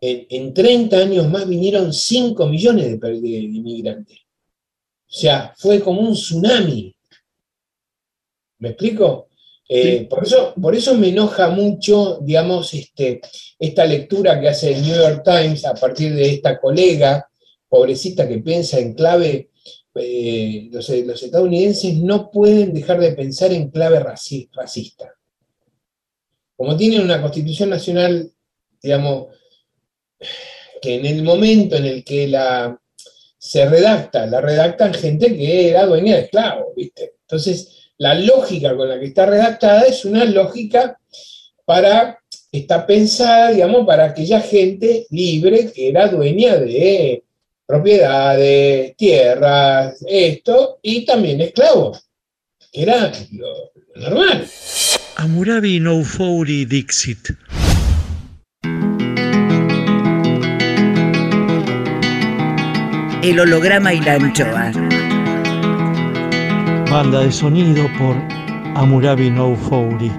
en, 0.00 0.52
30 0.52 0.96
años 0.96 1.28
más 1.28 1.48
vinieron 1.48 1.92
5 1.92 2.46
millones 2.46 3.00
de, 3.00 3.20
de 3.20 3.28
inmigrantes. 3.28 4.18
O 4.18 5.14
sea, 5.14 5.54
fue 5.56 5.80
como 5.80 6.00
un 6.00 6.14
tsunami. 6.14 6.94
¿Me 8.58 8.70
explico? 8.70 9.28
Eh, 9.68 10.06
por, 10.08 10.24
eso, 10.24 10.54
por 10.60 10.74
eso 10.74 10.94
me 10.94 11.08
enoja 11.08 11.48
mucho, 11.48 12.18
digamos, 12.20 12.74
este, 12.74 13.20
esta 13.58 13.86
lectura 13.86 14.38
que 14.40 14.48
hace 14.48 14.74
el 14.74 14.82
New 14.82 14.94
York 14.94 15.22
Times 15.24 15.64
a 15.64 15.74
partir 15.74 16.14
de 16.14 16.30
esta 16.34 16.60
colega, 16.60 17.26
pobrecita 17.68 18.28
que 18.28 18.38
piensa 18.38 18.78
en 18.78 18.92
clave, 18.92 19.50
eh, 19.94 20.68
los, 20.72 20.88
estadounidenses 20.88 21.96
no 21.98 22.30
pueden 22.30 22.72
dejar 22.72 23.00
de 23.00 23.12
pensar 23.12 23.52
en 23.52 23.70
clave 23.70 24.00
racista. 24.00 25.14
Como 26.56 26.76
tienen 26.76 27.02
una 27.02 27.20
constitución 27.20 27.70
nacional, 27.70 28.30
digamos, 28.82 29.26
que 30.80 30.96
en 30.96 31.06
el 31.06 31.22
momento 31.22 31.76
en 31.76 31.86
el 31.86 32.04
que 32.04 32.28
la 32.28 32.78
se 33.42 33.68
redacta, 33.68 34.24
la 34.26 34.40
redactan 34.40 34.94
gente 34.94 35.36
que 35.36 35.70
era 35.70 35.84
dueña 35.84 36.14
de 36.14 36.22
esclavos, 36.22 36.74
¿viste? 36.76 37.14
Entonces, 37.22 37.90
la 37.98 38.14
lógica 38.14 38.76
con 38.76 38.88
la 38.88 39.00
que 39.00 39.06
está 39.06 39.26
redactada 39.26 39.82
es 39.82 40.04
una 40.04 40.24
lógica 40.24 40.96
para, 41.64 42.20
está 42.52 42.86
pensada, 42.86 43.50
digamos, 43.50 43.84
para 43.84 44.04
aquella 44.04 44.40
gente 44.40 45.06
libre 45.10 45.72
que 45.72 45.88
era 45.88 46.06
dueña 46.06 46.56
de 46.56 47.24
propiedades, 47.72 48.94
tierras, 48.98 50.04
esto, 50.06 50.78
y 50.82 51.06
también 51.06 51.40
esclavos, 51.40 52.06
que 52.70 52.82
era 52.82 53.10
lo, 53.32 53.72
normal. 53.96 54.46
Amurabi 55.16 55.80
no 55.80 56.04
fouri 56.04 56.66
dixit. 56.66 57.30
El 63.22 63.40
holograma 63.40 63.94
y 63.94 64.00
la 64.02 64.14
anchoa 64.16 64.72
banda 66.90 67.20
de 67.20 67.32
sonido 67.32 67.88
por 67.96 68.14
Amurabi 68.76 69.30
No 69.30 69.56
Fouri. 69.56 70.12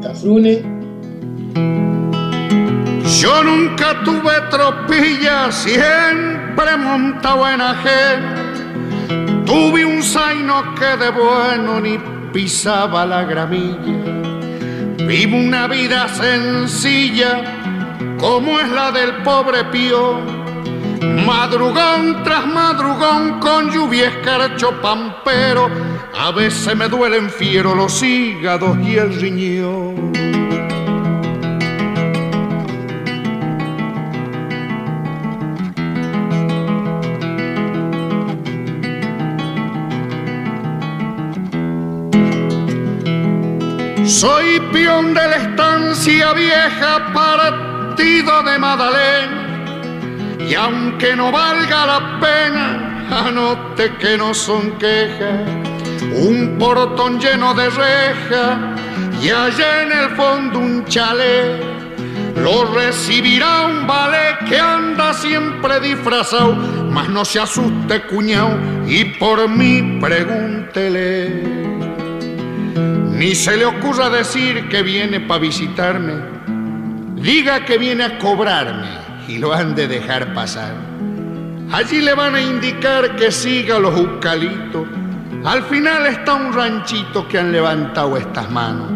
Cafrune. 0.00 0.62
Yo 3.18 3.42
nunca 3.42 4.02
tuve 4.04 4.32
tropilla, 4.50 5.50
siempre 5.50 6.76
montado 6.76 7.48
en 7.48 7.60
ajén. 7.60 9.44
Tuve 9.44 9.84
un 9.84 10.00
zaino 10.02 10.74
que 10.76 10.96
de 10.96 11.10
bueno 11.10 11.80
ni 11.80 11.98
pisaba 12.32 13.04
la 13.04 13.24
gramilla. 13.24 14.20
Vivo 15.06 15.36
una 15.38 15.66
vida 15.66 16.06
sencilla 16.08 17.42
como 18.18 18.60
es 18.60 18.68
la 18.68 18.92
del 18.92 19.22
pobre 19.22 19.64
pío. 19.64 20.20
Madrugón 21.26 22.22
tras 22.22 22.46
madrugón 22.46 23.40
con 23.40 23.72
lluvia 23.72 24.08
escarcho 24.08 24.80
pampero. 24.80 25.68
A 26.16 26.30
veces 26.30 26.76
me 26.76 26.88
duelen 26.88 27.28
fiero 27.28 27.74
los 27.74 28.02
hígados 28.02 28.78
y 28.78 28.96
el 28.96 29.20
riñón. 29.20 30.19
Soy 44.20 44.60
peón 44.70 45.14
de 45.14 45.28
la 45.28 45.36
estancia 45.36 46.34
vieja, 46.34 47.10
partido 47.14 48.42
de 48.42 48.58
Madalena. 48.58 49.64
Y 50.46 50.54
aunque 50.54 51.16
no 51.16 51.32
valga 51.32 51.86
la 51.86 52.20
pena, 52.20 53.06
anote 53.26 53.94
que 53.94 54.18
no 54.18 54.34
son 54.34 54.72
quejas. 54.72 55.48
Un 56.12 56.58
portón 56.58 57.18
lleno 57.18 57.54
de 57.54 57.70
reja 57.70 58.74
y 59.22 59.30
allá 59.30 59.84
en 59.84 59.92
el 59.92 60.10
fondo 60.10 60.58
un 60.58 60.84
chalet. 60.84 61.64
Lo 62.36 62.74
recibirá 62.74 63.68
un 63.68 63.86
ballet 63.86 64.36
que 64.46 64.60
anda 64.60 65.14
siempre 65.14 65.80
disfrazado, 65.80 66.56
mas 66.90 67.08
no 67.08 67.24
se 67.24 67.40
asuste 67.40 68.02
cuñao 68.02 68.54
y 68.86 69.02
por 69.18 69.48
mí 69.48 69.98
pregúntele. 69.98 71.69
Ni 73.20 73.34
se 73.34 73.54
le 73.54 73.66
ocurra 73.66 74.08
decir 74.08 74.66
que 74.70 74.82
viene 74.82 75.20
para 75.20 75.40
visitarme. 75.40 76.14
Diga 77.16 77.66
que 77.66 77.76
viene 77.76 78.04
a 78.04 78.18
cobrarme 78.18 78.88
y 79.28 79.36
lo 79.36 79.52
han 79.52 79.74
de 79.74 79.86
dejar 79.86 80.32
pasar. 80.32 80.72
Allí 81.70 82.00
le 82.00 82.14
van 82.14 82.34
a 82.34 82.40
indicar 82.40 83.16
que 83.16 83.30
siga 83.30 83.78
los 83.78 83.94
eucaliptos. 83.94 84.88
Al 85.44 85.62
final 85.64 86.06
está 86.06 86.32
un 86.32 86.50
ranchito 86.50 87.28
que 87.28 87.38
han 87.38 87.52
levantado 87.52 88.16
estas 88.16 88.50
manos. 88.50 88.90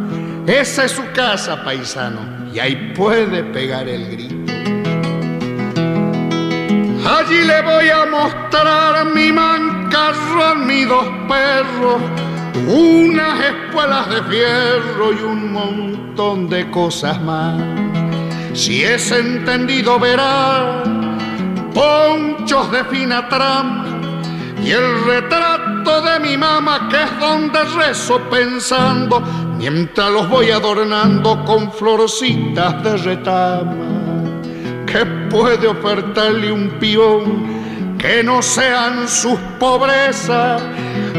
Esa 0.47 0.87
es 0.87 0.93
su 0.93 1.05
casa, 1.13 1.63
paisano, 1.63 2.49
y 2.51 2.59
ahí 2.61 2.95
puede 2.97 3.45
pegar 3.45 3.87
el 3.87 4.11
grito. 4.11 4.55
Allí 7.07 7.45
le 7.45 7.61
voy 7.61 7.91
a 7.91 8.07
mostrar 8.07 9.05
mi 9.05 9.31
mancarrón, 9.31 10.67
mis 10.67 10.89
dos 10.89 11.09
perros 11.29 12.01
unas 12.67 13.45
espuelas 13.45 14.09
de 14.11 14.23
fierro 14.23 15.13
y 15.13 15.23
un 15.23 15.53
montón 15.53 16.49
de 16.49 16.71
cosas 16.71 17.21
más. 17.23 17.61
Si 18.53 18.85
es 18.85 19.11
entendido 19.11 19.99
verá 19.99 20.83
ponchos 21.75 22.71
de 22.71 22.85
fina 22.85 23.29
trama 23.29 23.85
y 24.63 24.71
el 24.71 25.05
retrato 25.05 26.01
de 26.03 26.21
mi 26.21 26.37
mamá 26.37 26.89
que 26.89 27.03
es 27.03 27.19
donde 27.19 27.59
rezo 27.77 28.21
pensando 28.31 29.21
mientras 29.59 30.11
los 30.11 30.29
voy 30.29 30.51
adornando 30.51 31.45
con 31.45 31.73
florcitas 31.73 32.83
de 32.85 32.97
retama. 32.99 33.75
¿Qué 34.87 35.05
puede 35.29 35.67
ofertarle 35.67 36.53
un 36.53 36.71
pión 36.79 37.64
que 38.05 38.23
no 38.23 38.43
sean 38.43 39.09
sus 39.09 39.39
pobrezas? 39.59 40.63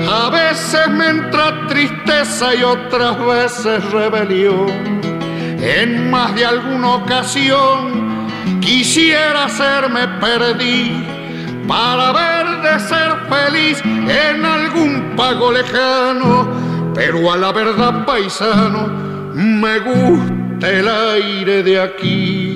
A 0.08 0.30
veces 0.30 0.88
me 0.90 1.10
entra 1.10 1.66
tristeza 1.68 2.54
y 2.54 2.62
otras 2.62 3.18
veces 3.26 3.92
rebelión. 3.92 5.02
En 5.60 6.12
más 6.12 6.36
de 6.36 6.46
alguna 6.46 6.96
ocasión 6.96 8.28
quisiera 8.62 9.46
hacerme 9.46 10.08
perdí 10.20 11.04
para 11.68 12.12
ver 12.12 12.46
de 12.62 12.80
ser 12.80 13.12
feliz 13.32 13.82
en 13.84 14.46
algún 14.46 15.16
pago 15.18 15.52
lejano. 15.52 16.48
Pero 16.94 17.32
a 17.32 17.38
la 17.38 17.52
verdad, 17.52 18.06
paisano, 18.06 18.88
me 19.34 19.80
gusta 19.80 20.70
el 20.70 20.88
aire 20.88 21.64
de 21.64 21.82
aquí. 21.82 22.55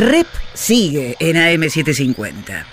Rep 0.00 0.26
sigue 0.54 1.14
en 1.20 1.36
AM750. 1.36 2.64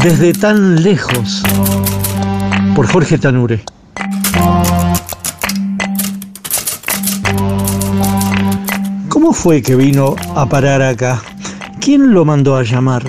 Desde 0.00 0.32
tan 0.32 0.80
lejos, 0.80 1.42
por 2.76 2.86
Jorge 2.86 3.18
Tanure. 3.18 3.64
¿Cómo 9.08 9.32
fue 9.32 9.60
que 9.60 9.74
vino 9.74 10.14
a 10.36 10.48
parar 10.48 10.82
acá? 10.82 11.20
¿Quién 11.80 12.14
lo 12.14 12.24
mandó 12.24 12.56
a 12.56 12.62
llamar? 12.62 13.02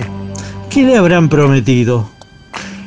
¿Qué 0.68 0.82
le 0.82 0.96
habrán 0.96 1.28
prometido? 1.28 2.10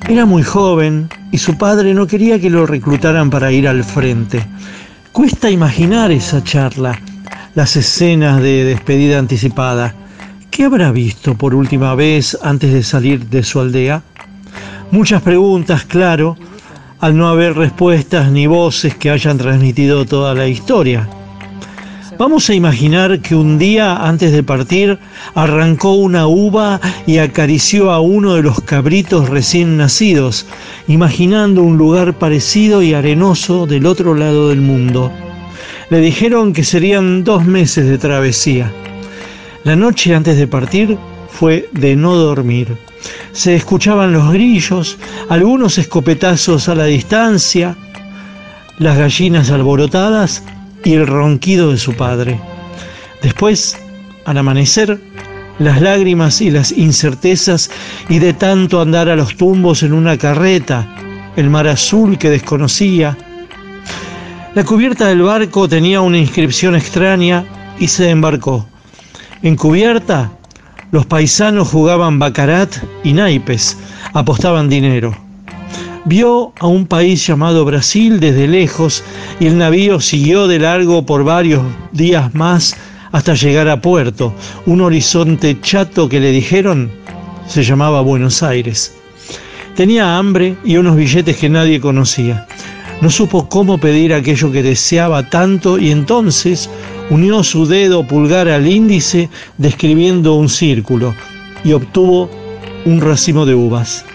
Era 0.09 0.25
muy 0.25 0.43
joven 0.43 1.07
y 1.31 1.37
su 1.37 1.57
padre 1.57 1.93
no 1.93 2.07
quería 2.07 2.41
que 2.41 2.49
lo 2.49 2.65
reclutaran 2.65 3.29
para 3.29 3.53
ir 3.53 3.69
al 3.69 3.85
frente. 3.85 4.45
Cuesta 5.19 5.51
imaginar 5.51 6.13
esa 6.13 6.41
charla, 6.45 6.97
las 7.53 7.75
escenas 7.75 8.41
de 8.41 8.63
despedida 8.63 9.19
anticipada. 9.19 9.93
¿Qué 10.49 10.63
habrá 10.63 10.93
visto 10.93 11.35
por 11.35 11.53
última 11.53 11.93
vez 11.93 12.37
antes 12.41 12.71
de 12.71 12.83
salir 12.83 13.25
de 13.25 13.43
su 13.43 13.59
aldea? 13.59 14.01
Muchas 14.91 15.21
preguntas, 15.21 15.83
claro, 15.83 16.37
al 17.01 17.17
no 17.17 17.27
haber 17.27 17.57
respuestas 17.57 18.31
ni 18.31 18.47
voces 18.47 18.95
que 18.95 19.09
hayan 19.09 19.37
transmitido 19.37 20.05
toda 20.05 20.33
la 20.33 20.47
historia. 20.47 21.09
Vamos 22.19 22.49
a 22.49 22.53
imaginar 22.53 23.21
que 23.21 23.33
un 23.33 23.57
día 23.57 23.95
antes 23.95 24.33
de 24.33 24.43
partir 24.43 24.99
arrancó 25.35 25.93
una 25.93 26.27
uva 26.27 26.81
y 27.07 27.19
acarició 27.19 27.91
a 27.91 28.01
uno 28.01 28.35
de 28.35 28.41
los 28.41 28.59
cabritos 28.59 29.29
recién 29.29 29.77
nacidos, 29.77 30.45
imaginando 30.89 31.63
un 31.63 31.77
lugar 31.77 32.19
parecido 32.19 32.81
y 32.81 32.93
arenoso 32.93 33.67
del 33.67 33.85
otro 33.85 34.15
lado 34.15 34.49
del 34.49 34.59
mundo. 34.59 35.09
Le 35.89 36.01
dijeron 36.01 36.51
que 36.51 36.65
serían 36.65 37.23
dos 37.23 37.45
meses 37.45 37.87
de 37.87 37.97
travesía. 37.97 38.69
La 39.63 39.77
noche 39.77 40.13
antes 40.13 40.37
de 40.37 40.45
partir 40.45 40.97
fue 41.29 41.69
de 41.71 41.95
no 41.95 42.15
dormir. 42.15 42.75
Se 43.31 43.55
escuchaban 43.55 44.11
los 44.11 44.33
grillos, 44.33 44.97
algunos 45.29 45.77
escopetazos 45.77 46.67
a 46.67 46.75
la 46.75 46.83
distancia, 46.83 47.77
las 48.77 48.97
gallinas 48.97 49.51
alborotadas 49.51 50.43
y 50.83 50.93
el 50.93 51.07
ronquido 51.07 51.71
de 51.71 51.77
su 51.77 51.93
padre. 51.93 52.39
Después, 53.21 53.77
al 54.25 54.37
amanecer, 54.37 54.99
las 55.59 55.81
lágrimas 55.81 56.41
y 56.41 56.49
las 56.49 56.71
incertezas 56.71 57.69
y 58.07 58.19
de 58.19 58.33
tanto 58.33 58.81
andar 58.81 59.09
a 59.09 59.15
los 59.15 59.35
tumbos 59.35 59.83
en 59.83 59.93
una 59.93 60.17
carreta, 60.17 60.87
el 61.35 61.49
mar 61.49 61.67
azul 61.67 62.17
que 62.17 62.29
desconocía. 62.29 63.17
La 64.55 64.63
cubierta 64.63 65.07
del 65.07 65.21
barco 65.21 65.67
tenía 65.67 66.01
una 66.01 66.17
inscripción 66.17 66.75
extraña 66.75 67.45
y 67.79 67.87
se 67.87 68.09
embarcó. 68.09 68.67
En 69.43 69.55
cubierta, 69.55 70.31
los 70.91 71.05
paisanos 71.05 71.69
jugaban 71.69 72.19
bacarat 72.19 72.75
y 73.03 73.13
naipes, 73.13 73.77
apostaban 74.13 74.69
dinero. 74.69 75.28
Vio 76.05 76.53
a 76.59 76.67
un 76.67 76.85
país 76.85 77.27
llamado 77.27 77.65
Brasil 77.65 78.19
desde 78.19 78.47
lejos 78.47 79.03
y 79.39 79.47
el 79.47 79.57
navío 79.57 79.99
siguió 79.99 80.47
de 80.47 80.59
largo 80.59 81.05
por 81.05 81.23
varios 81.23 81.61
días 81.91 82.33
más 82.33 82.75
hasta 83.11 83.33
llegar 83.33 83.67
a 83.67 83.81
puerto, 83.81 84.33
un 84.65 84.81
horizonte 84.81 85.59
chato 85.61 86.07
que 86.07 86.19
le 86.19 86.31
dijeron 86.31 86.91
se 87.47 87.63
llamaba 87.63 88.01
Buenos 88.01 88.43
Aires. 88.43 88.95
Tenía 89.75 90.17
hambre 90.17 90.55
y 90.63 90.77
unos 90.77 90.95
billetes 90.95 91.37
que 91.37 91.49
nadie 91.49 91.81
conocía. 91.81 92.47
No 93.01 93.09
supo 93.09 93.49
cómo 93.49 93.77
pedir 93.77 94.13
aquello 94.13 94.51
que 94.51 94.63
deseaba 94.63 95.29
tanto 95.29 95.79
y 95.79 95.91
entonces 95.91 96.69
unió 97.09 97.43
su 97.43 97.65
dedo 97.65 98.05
pulgar 98.05 98.47
al 98.47 98.67
índice 98.67 99.29
describiendo 99.57 100.35
un 100.35 100.49
círculo 100.49 101.13
y 101.63 101.73
obtuvo 101.73 102.29
un 102.85 103.01
racimo 103.01 103.45
de 103.45 103.55
uvas. 103.55 104.05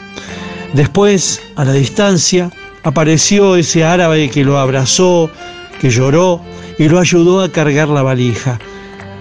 Después, 0.75 1.41
a 1.55 1.65
la 1.65 1.73
distancia, 1.73 2.51
apareció 2.83 3.55
ese 3.55 3.85
árabe 3.85 4.29
que 4.29 4.45
lo 4.45 4.59
abrazó, 4.59 5.31
que 5.81 5.89
lloró 5.89 6.41
y 6.79 6.89
lo 6.89 6.99
ayudó 6.99 7.43
a 7.43 7.49
cargar 7.49 7.89
la 7.89 8.03
valija. 8.03 8.59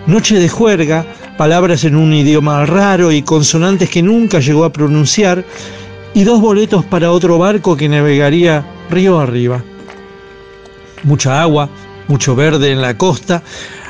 Noche 0.07 0.39
de 0.39 0.49
juerga, 0.49 1.05
palabras 1.37 1.83
en 1.83 1.95
un 1.95 2.11
idioma 2.11 2.65
raro 2.65 3.11
y 3.11 3.21
consonantes 3.21 3.89
que 3.91 4.01
nunca 4.01 4.39
llegó 4.39 4.65
a 4.65 4.73
pronunciar, 4.73 5.45
y 6.15 6.23
dos 6.23 6.41
boletos 6.41 6.85
para 6.85 7.11
otro 7.11 7.37
barco 7.37 7.77
que 7.77 7.87
navegaría 7.87 8.65
río 8.89 9.19
arriba. 9.19 9.63
Mucha 11.03 11.39
agua, 11.39 11.69
mucho 12.07 12.35
verde 12.35 12.71
en 12.71 12.81
la 12.81 12.97
costa, 12.97 13.43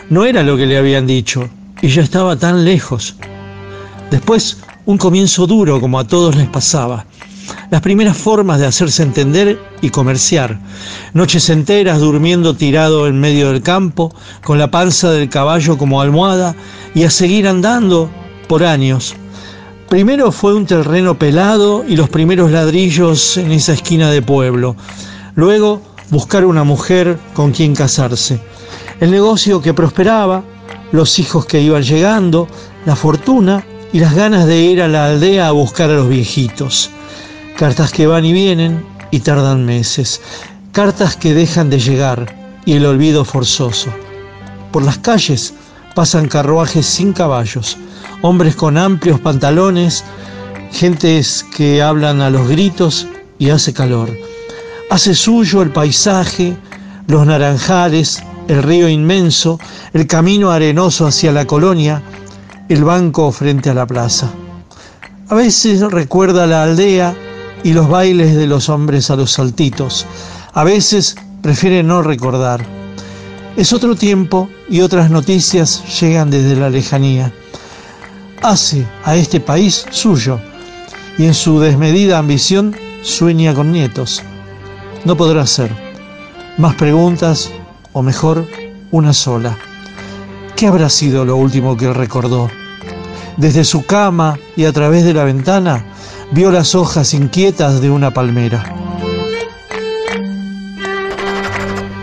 no 0.09 0.25
era 0.25 0.43
lo 0.43 0.57
que 0.57 0.65
le 0.65 0.77
habían 0.77 1.07
dicho. 1.07 1.49
y 1.81 1.89
ya 1.89 2.01
estaba 2.01 2.37
tan 2.37 2.63
lejos. 2.63 3.15
Después, 4.09 4.57
un 4.85 4.97
comienzo 4.97 5.47
duro 5.47 5.81
como 5.81 5.99
a 5.99 6.07
todos 6.07 6.35
les 6.35 6.47
pasaba. 6.47 7.05
Las 7.69 7.81
primeras 7.81 8.17
formas 8.17 8.59
de 8.59 8.67
hacerse 8.67 9.03
entender 9.03 9.59
y 9.81 9.89
comerciar. 9.89 10.59
Noches 11.13 11.49
enteras 11.49 11.99
durmiendo 11.99 12.55
tirado 12.55 13.07
en 13.07 13.19
medio 13.19 13.51
del 13.51 13.61
campo, 13.61 14.13
con 14.43 14.59
la 14.59 14.71
panza 14.71 15.11
del 15.11 15.29
caballo 15.29 15.77
como 15.77 16.01
almohada, 16.01 16.55
y 16.93 17.03
a 17.03 17.09
seguir 17.09 17.47
andando 17.47 18.09
por 18.47 18.63
años. 18.63 19.15
Primero 19.89 20.31
fue 20.31 20.53
un 20.53 20.65
terreno 20.65 21.19
pelado 21.19 21.83
y 21.87 21.95
los 21.95 22.09
primeros 22.09 22.51
ladrillos 22.51 23.37
en 23.37 23.51
esa 23.51 23.73
esquina 23.73 24.09
de 24.09 24.21
pueblo. 24.21 24.75
Luego 25.35 25.81
buscar 26.09 26.45
una 26.45 26.63
mujer 26.63 27.19
con 27.33 27.51
quien 27.51 27.75
casarse. 27.75 28.39
El 28.99 29.11
negocio 29.11 29.61
que 29.61 29.73
prosperaba, 29.73 30.43
los 30.91 31.19
hijos 31.19 31.45
que 31.45 31.61
iban 31.61 31.83
llegando, 31.83 32.47
la 32.85 32.95
fortuna 32.95 33.65
y 33.91 33.99
las 33.99 34.15
ganas 34.15 34.45
de 34.47 34.61
ir 34.61 34.81
a 34.81 34.87
la 34.87 35.05
aldea 35.05 35.47
a 35.47 35.51
buscar 35.51 35.89
a 35.89 35.95
los 35.95 36.09
viejitos. 36.09 36.89
Cartas 37.57 37.91
que 37.91 38.07
van 38.07 38.25
y 38.25 38.33
vienen 38.33 38.83
y 39.11 39.19
tardan 39.19 39.63
meses. 39.63 40.19
Cartas 40.71 41.15
que 41.15 41.35
dejan 41.35 41.69
de 41.69 41.79
llegar 41.79 42.35
y 42.65 42.73
el 42.73 42.85
olvido 42.85 43.23
forzoso. 43.23 43.93
Por 44.71 44.83
las 44.83 44.97
calles 44.97 45.53
pasan 45.93 46.27
carruajes 46.27 46.87
sin 46.87 47.13
caballos, 47.13 47.77
hombres 48.23 48.55
con 48.55 48.75
amplios 48.75 49.19
pantalones, 49.19 50.03
gentes 50.71 51.45
que 51.55 51.83
hablan 51.83 52.21
a 52.21 52.31
los 52.31 52.47
gritos 52.47 53.07
y 53.37 53.51
hace 53.51 53.71
calor. 53.71 54.09
Hace 54.89 55.13
suyo 55.13 55.61
el 55.61 55.71
paisaje, 55.71 56.57
los 57.05 57.25
naranjales, 57.27 58.23
el 58.47 58.63
río 58.63 58.89
inmenso, 58.89 59.59
el 59.93 60.07
camino 60.07 60.49
arenoso 60.49 61.05
hacia 61.05 61.31
la 61.31 61.45
colonia, 61.45 62.01
el 62.67 62.83
banco 62.83 63.31
frente 63.31 63.69
a 63.69 63.75
la 63.75 63.85
plaza. 63.85 64.31
A 65.29 65.35
veces 65.35 65.81
recuerda 65.81 66.47
la 66.47 66.63
aldea 66.63 67.15
y 67.63 67.73
los 67.73 67.87
bailes 67.87 68.35
de 68.35 68.47
los 68.47 68.69
hombres 68.69 69.09
a 69.09 69.15
los 69.15 69.31
saltitos. 69.31 70.05
A 70.53 70.63
veces 70.63 71.15
prefiere 71.41 71.83
no 71.83 72.01
recordar. 72.01 72.65
Es 73.55 73.71
otro 73.73 73.95
tiempo 73.95 74.49
y 74.69 74.81
otras 74.81 75.09
noticias 75.09 75.83
llegan 75.99 76.29
desde 76.29 76.55
la 76.55 76.69
lejanía. 76.69 77.31
Hace 78.41 78.85
a 79.05 79.15
este 79.15 79.39
país 79.39 79.85
suyo 79.91 80.39
y 81.17 81.25
en 81.25 81.33
su 81.33 81.59
desmedida 81.59 82.17
ambición 82.17 82.75
sueña 83.03 83.53
con 83.53 83.71
nietos. 83.71 84.21
No 85.05 85.15
podrá 85.15 85.45
ser. 85.45 85.71
Más 86.57 86.75
preguntas, 86.75 87.51
o 87.93 88.01
mejor, 88.01 88.47
una 88.91 89.13
sola. 89.13 89.57
¿Qué 90.55 90.67
habrá 90.67 90.89
sido 90.89 91.25
lo 91.25 91.35
último 91.35 91.75
que 91.77 91.91
recordó? 91.93 92.49
Desde 93.37 93.63
su 93.63 93.85
cama 93.85 94.37
y 94.55 94.65
a 94.65 94.71
través 94.71 95.03
de 95.03 95.13
la 95.13 95.23
ventana 95.23 95.83
vio 96.31 96.51
las 96.51 96.75
hojas 96.75 97.13
inquietas 97.13 97.81
de 97.81 97.89
una 97.89 98.11
palmera. 98.11 98.63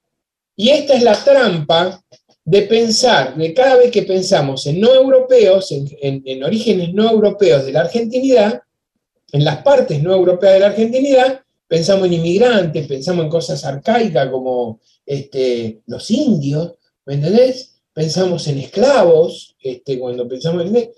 Y 0.55 0.69
esta 0.69 0.95
es 0.95 1.03
la 1.03 1.15
trampa 1.15 2.05
de 2.45 2.63
pensar, 2.63 3.37
de 3.37 3.55
cada 3.55 3.77
vez 3.77 3.91
que 3.91 4.03
pensamos 4.03 4.67
en 4.67 4.81
no 4.81 4.93
europeos, 4.95 5.73
en, 5.73 6.45
orígenes 6.45 6.93
no 6.93 7.09
europeos 7.09 7.65
de 7.65 7.73
la 7.73 7.83
argentinidad, 7.83 8.63
en 9.33 9.45
las 9.45 9.63
partes 9.63 10.03
no 10.03 10.13
europeas 10.13 10.55
de 10.55 10.61
la 10.61 10.67
argentinidad, 10.67 11.41
pensamos 11.69 12.07
en 12.07 12.15
inmigrantes, 12.15 12.87
pensamos 12.87 13.25
en 13.25 13.31
cosas 13.31 13.65
arcaicas 13.65 14.29
como 14.29 14.81
este, 15.07 15.81
los 15.87 16.11
indios, 16.11 16.75
¿me 17.07 17.15
entendés? 17.15 17.81
Pensamos 17.93 18.47
en 18.49 18.59
esclavos, 18.59 19.57
este, 19.61 19.99
cuando 19.99 20.29
pensamos 20.29 20.67
en... 20.67 20.77
Eh, 20.77 20.93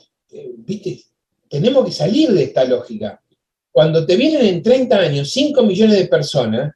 ¿Viste? 0.56 1.00
Tenemos 1.48 1.84
que 1.84 1.92
salir 1.92 2.32
de 2.32 2.44
esta 2.44 2.64
lógica. 2.64 3.22
Cuando 3.70 4.04
te 4.04 4.16
vienen 4.16 4.46
en 4.46 4.62
30 4.62 4.96
años 4.96 5.30
5 5.30 5.62
millones 5.62 5.98
de 5.98 6.06
personas, 6.06 6.74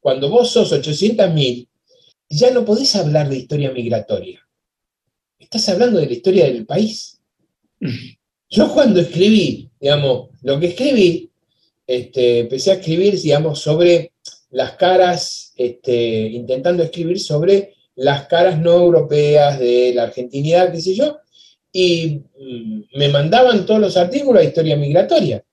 cuando 0.00 0.28
vos 0.28 0.50
sos 0.50 0.70
800 0.72 1.32
mil, 1.32 1.67
ya 2.28 2.50
no 2.50 2.64
podés 2.64 2.94
hablar 2.96 3.28
de 3.28 3.38
historia 3.38 3.70
migratoria. 3.70 4.46
Estás 5.38 5.68
hablando 5.68 5.98
de 5.98 6.06
la 6.06 6.12
historia 6.12 6.44
del 6.46 6.66
país. 6.66 7.20
Yo 8.50 8.72
cuando 8.72 9.00
escribí, 9.00 9.70
digamos, 9.80 10.30
lo 10.42 10.58
que 10.58 10.66
escribí, 10.68 11.30
este, 11.86 12.40
empecé 12.40 12.70
a 12.70 12.74
escribir, 12.74 13.18
digamos, 13.20 13.60
sobre 13.60 14.12
las 14.50 14.72
caras, 14.72 15.52
este, 15.56 16.28
intentando 16.28 16.82
escribir 16.82 17.20
sobre 17.20 17.74
las 17.94 18.26
caras 18.26 18.58
no 18.58 18.72
europeas 18.72 19.58
de 19.58 19.92
la 19.94 20.04
argentinidad, 20.04 20.72
qué 20.72 20.80
sé 20.80 20.94
yo, 20.94 21.18
y 21.72 22.22
mm, 22.38 22.82
me 22.96 23.08
mandaban 23.08 23.66
todos 23.66 23.80
los 23.80 23.96
artículos 23.96 24.42
de 24.42 24.48
historia 24.48 24.76
migratoria. 24.76 25.44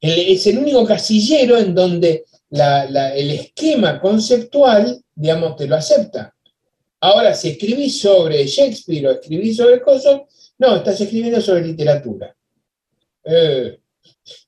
es 0.00 0.46
el 0.46 0.58
único 0.58 0.84
casillero 0.84 1.58
en 1.58 1.74
donde 1.74 2.24
el 2.50 3.30
esquema 3.30 4.00
conceptual 4.00 5.02
digamos, 5.18 5.56
te 5.56 5.66
lo 5.66 5.76
acepta. 5.76 6.34
Ahora, 7.00 7.34
si 7.34 7.50
escribís 7.50 8.00
sobre 8.00 8.46
Shakespeare 8.46 9.06
o 9.06 9.12
escribís 9.12 9.56
sobre 9.56 9.80
cosas, 9.80 10.20
no, 10.58 10.76
estás 10.76 11.00
escribiendo 11.00 11.40
sobre 11.40 11.64
literatura. 11.64 12.34
Eh, 13.24 13.78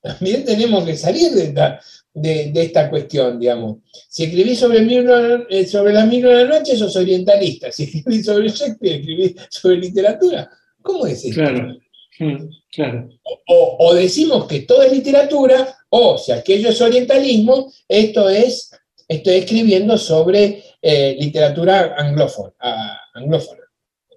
también 0.01 0.45
tenemos 0.45 0.83
que 0.85 0.95
salir 0.95 1.31
de 1.31 2.61
esta, 2.61 2.89
cuestión, 2.89 3.39
digamos. 3.39 3.79
Si 4.09 4.23
escribís 4.23 4.59
sobre, 4.59 4.79
el 4.79 5.47
eh, 5.49 5.67
sobre 5.67 5.93
las 5.93 6.07
mil 6.07 6.21
de 6.21 6.45
la 6.45 6.59
noche, 6.59 6.77
sos 6.77 6.95
orientalista. 6.95 7.71
Si 7.71 7.83
escribís 7.83 8.25
sobre 8.25 8.49
Shakespeare, 8.49 8.99
escribís 8.99 9.35
sobre 9.49 9.77
literatura. 9.77 10.49
¿Cómo 10.81 11.05
es 11.05 11.23
esto? 11.25 11.41
Claro, 11.41 11.77
mm, 12.25 12.49
claro. 12.71 13.09
O, 13.47 13.77
o, 13.79 13.93
decimos 13.93 14.45
que 14.47 14.61
todo 14.61 14.81
es 14.83 14.91
literatura, 14.91 15.75
o 15.89 16.17
si 16.17 16.31
aquello 16.31 16.69
es 16.69 16.79
orientalismo, 16.81 17.71
esto 17.87 18.29
es 18.29 18.71
estoy 19.07 19.35
escribiendo 19.35 19.97
sobre 19.97 20.63
eh, 20.81 21.17
literatura 21.19 21.95
anglófona, 21.97 22.53
ah, 22.59 22.97
anglófona 23.13 23.61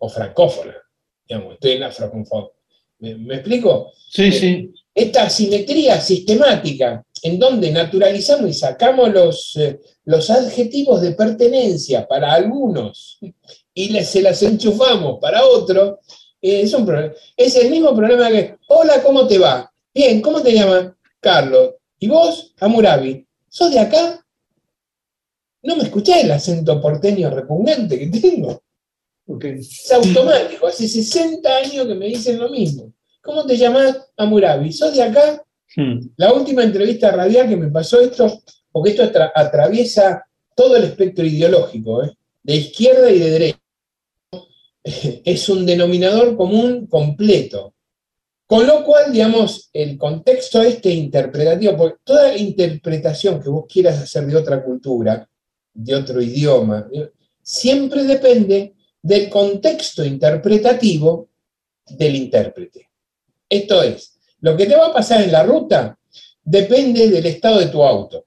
o 0.01 0.09
francófona. 0.09 0.75
Digamos, 1.29 1.55
estoy 1.55 1.73
en 1.73 1.81
la 1.81 1.91
francófona. 1.91 2.49
¿Me, 2.99 3.17
me 3.17 3.35
explico? 3.37 3.91
Sí, 4.09 4.31
sí. 4.31 4.73
esta 4.95 5.25
asimetría 5.25 6.01
sistemática 6.01 7.03
en 7.23 7.39
donde 7.41 7.73
naturalizamos 7.73 8.49
y 8.51 8.55
sacamos 8.55 9.13
los, 9.13 9.57
eh, 9.57 9.81
los 10.05 10.31
adjetivos 10.31 11.01
de 11.01 11.13
pertenencia 11.13 12.07
para 12.07 12.33
algunos 12.33 13.19
y 13.75 13.89
les- 13.89 14.09
se 14.11 14.23
las 14.23 14.41
enchufamos 14.45 15.19
para 15.21 15.45
otros, 15.45 15.95
eh, 15.97 15.97
es, 16.51 16.73
un 16.75 16.85
problema. 16.87 17.13
es 17.37 17.57
el 17.57 17.71
mismo 17.71 17.95
problema 17.95 18.29
que, 18.29 18.57
hola, 18.69 19.03
¿cómo 19.03 19.27
te 19.27 19.39
va? 19.39 19.73
Bien, 19.95 20.21
¿cómo 20.21 20.43
te 20.43 20.53
llamas? 20.53 20.93
Carlos. 21.21 21.75
¿Y 21.99 22.09
vos? 22.09 22.53
Amurabi. 22.61 23.27
¿Sos 23.49 23.71
de 23.73 23.79
acá? 23.81 24.25
No 25.63 25.77
me 25.77 25.85
escuchás 25.85 26.23
el 26.23 26.31
acento 26.33 26.81
porteño 26.81 27.31
repugnante 27.31 27.99
que 27.99 28.07
tengo. 28.21 28.63
Ok. 29.27 29.45
Es 29.45 29.91
automático, 29.93 30.67
hace 30.67 30.87
60 30.87 31.49
años 31.57 31.87
que 31.87 31.95
me 31.95 32.07
dicen 32.09 32.39
lo 32.39 32.51
mismo. 32.51 32.93
¿Cómo 33.23 33.47
te 33.47 33.57
llamás 33.57 33.97
Amurabi? 34.19 34.71
¿Sos 34.73 34.95
de 34.95 35.03
acá? 35.03 35.43
Hmm. 35.75 36.01
La 36.17 36.33
última 36.35 36.63
entrevista 36.63 37.11
radial 37.11 37.49
que 37.49 37.57
me 37.57 37.69
pasó 37.71 38.01
esto, 38.01 38.43
porque 38.71 38.91
esto 38.91 39.03
atra- 39.05 39.33
atraviesa 39.35 40.27
todo 40.55 40.77
el 40.77 40.85
espectro 40.85 41.25
ideológico, 41.25 42.05
¿eh? 42.05 42.13
de 42.43 42.55
izquierda 42.57 43.11
y 43.11 43.19
de 43.19 43.31
derecha. 43.31 43.59
Es 45.25 45.49
un 45.49 45.65
denominador 45.65 46.37
común 46.37 46.87
completo. 46.87 47.75
Con 48.47 48.67
lo 48.67 48.85
cual, 48.85 49.11
digamos, 49.11 49.71
el 49.73 49.97
contexto 49.97 50.61
este 50.61 50.91
interpretativo, 50.91 51.77
porque 51.77 51.99
toda 52.05 52.37
interpretación 52.37 53.43
que 53.43 53.49
vos 53.49 53.65
quieras 53.67 53.99
hacer 54.03 54.27
de 54.27 54.37
otra 54.37 54.63
cultura, 54.63 55.27
de 55.73 55.95
otro 55.95 56.21
idioma, 56.21 56.87
siempre 57.43 58.05
depende 58.05 58.75
del 59.03 59.31
contexto 59.31 60.05
interpretativo 60.05 61.31
del 61.89 62.17
intérprete. 62.17 62.91
Esto 63.49 63.83
es, 63.83 64.19
lo 64.41 64.57
que 64.57 64.67
te 64.67 64.77
va 64.77 64.89
a 64.89 64.95
pasar 64.95 65.23
en 65.23 65.33
la 65.33 65.43
ruta 65.43 65.99
depende 66.43 67.09
del 67.09 67.25
estado 67.27 67.61
de 67.61 67.67
tu 67.67 67.83
auto. 67.83 68.27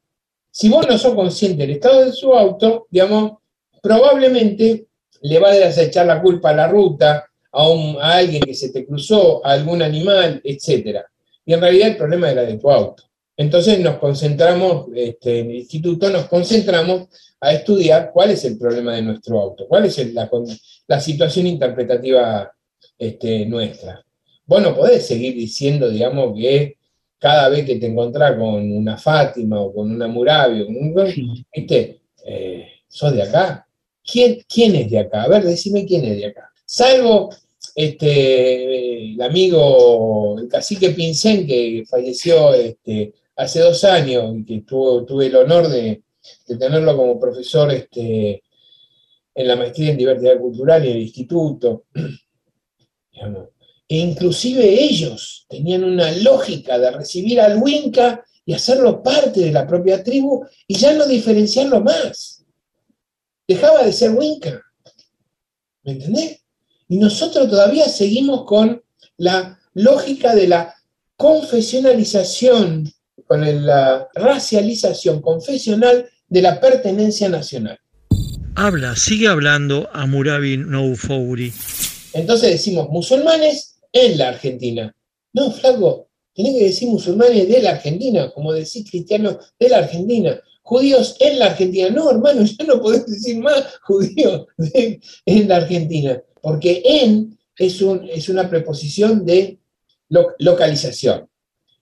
Si 0.50 0.68
vos 0.68 0.88
no 0.88 0.98
sos 0.98 1.14
consciente 1.14 1.62
del 1.62 1.76
estado 1.76 2.06
de 2.06 2.12
su 2.12 2.34
auto, 2.34 2.88
digamos, 2.90 3.34
probablemente 3.82 4.87
le 5.22 5.40
vas 5.40 5.78
a 5.78 5.82
echar 5.84 6.06
la 6.06 6.22
culpa 6.22 6.50
a 6.52 6.54
la 6.54 6.68
ruta, 6.68 7.26
a, 7.52 7.70
un- 7.70 7.98
a 8.00 8.18
alguien 8.18 8.42
que 8.42 8.54
se 8.54 8.70
te 8.70 8.86
cruzó, 8.86 9.46
a 9.46 9.52
algún 9.52 9.82
animal, 9.82 10.42
etc. 10.44 11.02
Y 11.46 11.54
en 11.54 11.62
realidad 11.62 11.90
el 11.90 11.98
problema 11.98 12.30
era 12.32 12.44
de 12.44 12.58
tu 12.58 12.70
auto. 12.70 13.04
Entonces 13.36 13.80
nos 13.80 13.98
concentramos, 13.98 14.88
este, 14.96 15.40
en 15.40 15.52
el 15.52 15.58
instituto 15.58 16.10
nos 16.10 16.26
concentramos 16.26 17.08
a 17.40 17.54
estudiar 17.54 18.10
cuál 18.12 18.32
es 18.32 18.44
el 18.46 18.58
problema 18.58 18.96
de 18.96 19.04
nuestro 19.04 19.40
auto, 19.40 19.68
cuál 19.68 19.86
es 19.86 19.98
el- 20.00 20.14
la, 20.16 21.00
situación 21.00 21.46
interpretativa 21.48 22.52
este, 22.98 23.46
nuestra. 23.46 24.04
Vos 24.46 24.62
no 24.62 24.76
podés 24.76 25.06
seguir 25.06 25.36
diciendo, 25.36 25.90
digamos, 25.90 26.36
que 26.36 26.78
cada 27.20 27.50
vez 27.50 27.66
que 27.66 27.76
te 27.76 27.88
encontrás 27.88 28.34
con 28.38 28.72
una 28.72 28.98
Fátima 28.98 29.60
o 29.62 29.74
con 29.74 29.92
una 29.92 30.08
Murabi, 30.08 30.62
o 30.62 30.66
con 30.68 30.76
un- 30.78 31.46
¿viste? 31.54 32.02
Eh, 32.26 32.68
¿sos 32.88 33.14
de 33.14 33.22
acá? 33.24 33.67
¿Quién, 34.10 34.42
¿Quién 34.48 34.76
es 34.76 34.90
de 34.90 35.00
acá? 35.00 35.24
A 35.24 35.28
ver, 35.28 35.44
decime 35.44 35.86
quién 35.86 36.06
es 36.06 36.18
de 36.18 36.28
acá. 36.28 36.50
Salvo 36.66 37.30
este, 37.76 39.12
el 39.12 39.22
amigo, 39.22 40.40
el 40.40 40.48
cacique 40.48 40.92
Pincén, 40.92 41.46
que 41.46 41.84
falleció 41.88 42.54
este, 42.54 43.14
hace 43.36 43.60
dos 43.60 43.84
años 43.84 44.34
y 44.38 44.46
que 44.46 44.62
tuve 44.62 45.28
el 45.28 45.36
honor 45.36 45.68
de, 45.68 46.02
tenerlo 46.48 46.96
como 46.98 47.20
profesor 47.20 47.72
este, 47.72 48.44
en 49.36 49.48
la 49.48 49.56
maestría 49.56 49.92
en 49.92 49.98
diversidad 49.98 50.40
cultural 50.40 50.86
y 50.86 50.90
en 50.90 50.96
el 50.96 51.02
instituto. 51.04 51.84
E 53.90 54.00
inclusive 54.00 54.84
ellos 54.84 55.46
tenían 55.48 55.86
una 55.86 56.12
lógica 56.12 56.78
de 56.78 56.92
recibir 56.92 57.40
al 57.40 57.58
Winca 57.58 58.22
y 58.46 58.54
hacerlo 58.54 59.02
parte 59.02 59.40
de 59.40 59.52
la 59.52 59.66
propia 59.66 60.04
tribu 60.04 60.46
y 60.68 60.76
ya 60.76 60.92
no 60.92 61.08
diferenciarlo 61.08 61.80
más. 61.80 62.37
Dejaba 63.48 63.84
de 63.84 63.94
ser 63.94 64.12
Winca. 64.12 64.62
¿Me 65.84 65.94
entendés? 65.94 66.42
Y 66.90 66.98
nosotros 66.98 67.50
todavía 67.50 67.88
seguimos 67.88 68.46
con 68.46 68.82
la 69.18 69.60
lógica 69.74 70.36
de 70.36 70.48
la 70.48 70.76
confesionalización, 71.16 72.92
con 73.26 73.66
la 73.66 74.08
racialización 74.14 75.22
confesional 75.22 76.10
de 76.28 76.42
la 76.42 76.60
pertenencia 76.60 77.30
nacional. 77.30 77.80
Habla, 78.56 78.96
sigue 78.96 79.28
hablando 79.28 79.90
a 79.94 80.06
Murabi 80.06 80.58
Noufouri. 80.58 81.54
Entonces 82.14 82.52
decimos 82.52 82.90
musulmanes 82.90 83.76
en 83.92 84.18
la 84.18 84.30
Argentina. 84.30 84.96
No, 85.34 85.52
flaco, 85.52 86.10
tenés 86.34 86.56
que 86.56 86.64
decir 86.66 86.88
musulmanes 86.88 87.48
de 87.48 87.62
la 87.62 87.72
Argentina, 87.72 88.32
como 88.34 88.54
decís 88.54 88.90
cristianos 88.90 89.38
de 89.60 89.70
la 89.70 89.78
Argentina. 89.78 90.42
Judíos 90.72 91.16
en 91.22 91.40
la 91.40 91.46
Argentina. 91.46 91.90
No, 91.90 92.12
hermano, 92.12 92.44
ya 92.44 92.66
no 92.66 92.82
podés 92.82 93.06
decir 93.06 93.38
más 93.40 93.78
judíos 93.84 94.48
de- 94.58 95.00
en 95.26 95.48
la 95.48 95.56
Argentina, 95.58 96.22
porque 96.42 96.82
en 96.84 97.38
es, 97.58 97.82
un- 97.82 98.08
es 98.10 98.28
una 98.28 98.50
preposición 98.50 99.26
de 99.26 99.60
lo- 100.10 100.36
localización. 100.40 101.30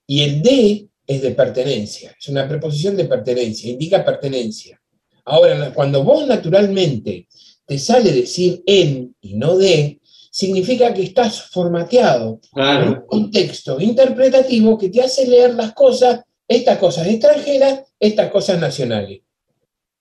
Y 0.06 0.22
el 0.22 0.40
de 0.40 0.86
es 1.04 1.20
de 1.20 1.32
pertenencia, 1.32 2.14
es 2.16 2.28
una 2.28 2.48
preposición 2.48 2.96
de 2.96 3.06
pertenencia, 3.06 3.68
indica 3.70 4.04
pertenencia. 4.04 4.80
Ahora, 5.24 5.72
cuando 5.74 6.04
vos 6.04 6.24
naturalmente 6.28 7.26
te 7.66 7.78
sale 7.80 8.12
decir 8.12 8.62
en 8.66 9.16
y 9.20 9.34
no 9.34 9.58
de, 9.58 10.00
significa 10.30 10.94
que 10.94 11.02
estás 11.02 11.42
formateado 11.50 12.26
en 12.26 12.28
un 12.28 12.40
Claro. 12.52 13.06
contexto 13.08 13.80
interpretativo 13.80 14.78
que 14.78 14.90
te 14.90 15.02
hace 15.02 15.26
leer 15.26 15.54
las 15.54 15.72
cosas, 15.72 16.20
estas 16.46 16.78
cosas 16.78 17.08
extranjeras, 17.08 17.80
estas 17.98 18.30
cosas 18.30 18.60
nacionales. 18.60 19.22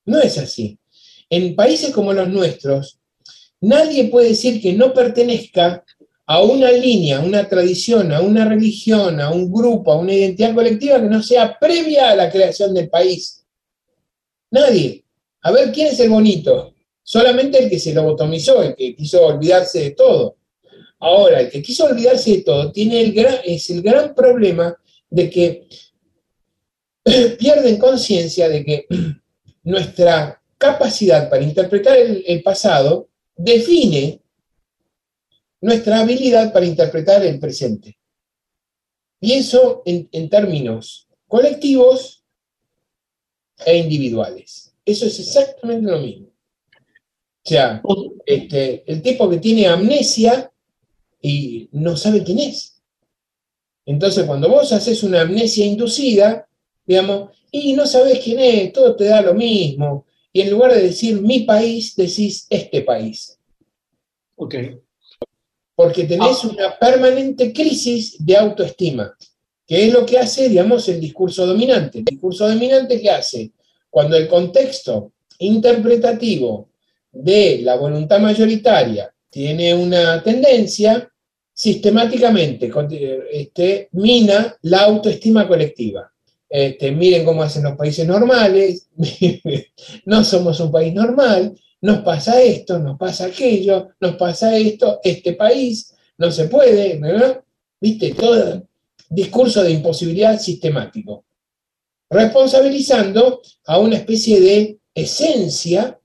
No 0.06 0.20
es 0.20 0.38
así. 0.38 0.78
En 1.30 1.56
países 1.56 1.92
como 1.92 2.14
los 2.14 2.30
nuestros, 2.30 3.00
nadie 3.62 4.06
puede 4.06 4.30
decir 4.30 4.62
que 4.62 4.74
no 4.74 4.94
pertenezca 4.94 5.84
a 6.28 6.42
una 6.42 6.72
línea, 6.72 7.18
a 7.18 7.22
una 7.24 7.48
tradición, 7.48 8.12
a 8.12 8.22
una 8.22 8.46
religión, 8.46 9.20
a 9.20 9.30
un 9.30 9.52
grupo, 9.52 9.92
a 9.92 9.98
una 9.98 10.14
identidad 10.14 10.56
colectiva 10.56 11.00
que 11.00 11.08
no 11.08 11.22
sea 11.22 11.58
previa 11.60 12.10
a 12.10 12.16
la 12.16 12.32
creación 12.32 12.74
del 12.74 12.90
país. 12.90 13.46
Nadie. 14.52 15.04
A 15.42 15.52
ver, 15.52 15.72
¿quién 15.72 15.88
es 15.88 16.00
el 16.00 16.10
bonito? 16.10 16.74
Solamente 17.04 17.64
el 17.64 17.70
que 17.70 17.78
se 17.78 17.94
lobotomizó, 17.94 18.64
el 18.64 18.76
que 18.76 18.96
quiso 18.96 19.24
olvidarse 19.26 19.80
de 19.80 19.92
todo. 19.92 20.38
Ahora, 21.00 21.42
el 21.42 21.52
que 21.52 21.62
quiso 21.62 21.86
olvidarse 21.86 22.32
de 22.32 22.42
todo 22.42 22.72
tiene 22.72 23.02
el 23.02 23.14
gran, 23.14 23.36
es 23.44 23.70
el 23.70 23.84
gran 23.84 24.16
problema 24.16 24.76
de 25.10 25.30
que 25.30 25.68
pierden 27.40 27.78
conciencia 27.78 28.50
de 28.50 28.66
que 28.66 28.88
nuestra 29.64 30.42
capacidad 30.58 31.30
para 31.30 31.44
interpretar 31.44 31.98
el, 31.98 32.42
pasado 32.44 33.10
define 33.36 34.22
nuestra 35.62 36.00
habilidad 36.00 36.52
para 36.52 36.66
interpretar 36.66 37.24
el 37.26 37.40
presente. 37.40 37.98
Y 39.20 39.34
eso 39.34 39.84
en, 39.86 40.08
en 40.12 40.30
términos 40.30 41.08
colectivos 41.28 42.24
e 43.66 43.78
individuales. 43.78 44.74
Eso 44.86 45.06
es 45.06 45.20
exactamente 45.20 45.90
lo 45.92 46.00
mismo. 46.00 46.28
O 46.28 47.48
sea, 47.48 47.82
este, 48.26 48.84
el 48.92 49.02
tipo 49.02 49.30
que 49.30 49.38
tiene 49.38 49.68
amnesia 49.68 50.52
y 51.22 51.70
no 51.74 51.96
sabe 51.96 52.24
quién 52.24 52.40
es. 52.40 52.82
Entonces, 53.86 54.26
cuando 54.26 54.50
vos 54.50 54.72
haces 54.72 55.04
una 55.04 55.22
amnesia 55.22 55.66
inducida, 55.66 56.48
digamos, 56.86 57.32
y 57.52 57.74
no 57.74 57.86
sabés 57.86 58.20
quién 58.20 58.40
es, 58.40 58.74
todo 58.74 58.96
te 58.96 59.06
da 59.06 59.22
lo 59.22 59.34
mismo. 59.34 60.06
Y 60.32 60.42
en 60.42 60.52
lugar 60.52 60.74
de 60.74 60.82
decir 60.82 61.22
mi 61.22 61.42
país, 61.42 61.96
decís 61.96 62.46
este 62.50 62.82
país. 62.82 63.40
Ok. 64.36 64.56
Porque 65.76 66.04
tenés 66.04 66.44
una 66.44 66.78
permanente 66.78 67.54
crisis 67.54 68.18
de 68.20 68.38
autoestima, 68.38 69.16
que 69.66 69.86
es 69.86 69.94
lo 69.94 70.06
que 70.06 70.20
hace, 70.20 70.50
digamos, 70.50 70.88
el 70.90 71.00
discurso 71.00 71.46
dominante. 71.46 72.00
El 72.00 72.06
discurso 72.06 72.48
dominante 72.48 73.02
que 73.02 73.10
hace 73.10 73.52
cuando 73.90 74.18
el 74.18 74.28
contexto 74.28 75.14
interpretativo 75.40 76.70
de 77.12 77.60
la 77.62 77.78
voluntad 77.78 78.20
mayoritaria 78.20 79.14
tiene 79.30 79.74
una 79.74 80.22
tendencia, 80.22 81.10
sistemáticamente 81.54 82.70
este, 83.32 83.88
mina 83.94 84.58
la 84.64 84.80
autoestima 84.80 85.48
colectiva. 85.48 86.12
Este, 86.58 86.90
miren 86.94 87.26
cómo 87.26 87.44
hacen 87.44 87.64
los 87.64 87.76
países 87.76 88.08
normales, 88.08 88.88
no 90.06 90.24
somos 90.24 90.58
un 90.62 90.72
país 90.72 90.94
normal, 90.94 91.54
nos 91.82 91.98
pasa 92.00 92.42
esto, 92.42 92.80
nos 92.80 92.98
pasa 92.98 93.26
aquello, 93.26 93.90
nos 94.00 94.16
pasa 94.16 94.56
esto, 94.56 95.02
este 95.04 95.34
país, 95.34 95.94
no 96.18 96.32
se 96.32 96.46
puede, 96.46 96.98
¿verdad? 96.98 97.44
¿Viste? 97.82 98.14
Todo 98.14 98.66
discurso 99.10 99.64
de 99.64 99.72
imposibilidad 99.72 100.40
sistemático. 100.40 101.26
responsabilizando 102.10 103.42
a 103.66 103.78
una 103.78 103.98
especie 103.98 104.40
de 104.40 104.80
esencia 104.94 106.00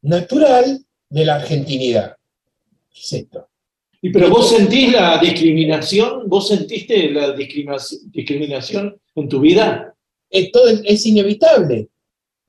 natural 0.00 0.82
de 1.10 1.24
la 1.26 1.34
argentinidad. 1.34 2.16
¿Qué 2.90 3.00
es 3.00 3.12
esto? 3.12 3.50
Y 4.04 4.10
pero 4.12 4.28
vos 4.28 4.50
sentís 4.50 4.92
la 4.92 5.16
discriminación, 5.18 6.28
vos 6.28 6.48
sentiste 6.48 7.10
la 7.10 7.32
discriminación 7.32 9.00
en 9.14 9.28
tu 9.30 9.40
vida. 9.40 9.94
Esto 10.28 10.60
es 10.84 11.06
inevitable, 11.06 11.88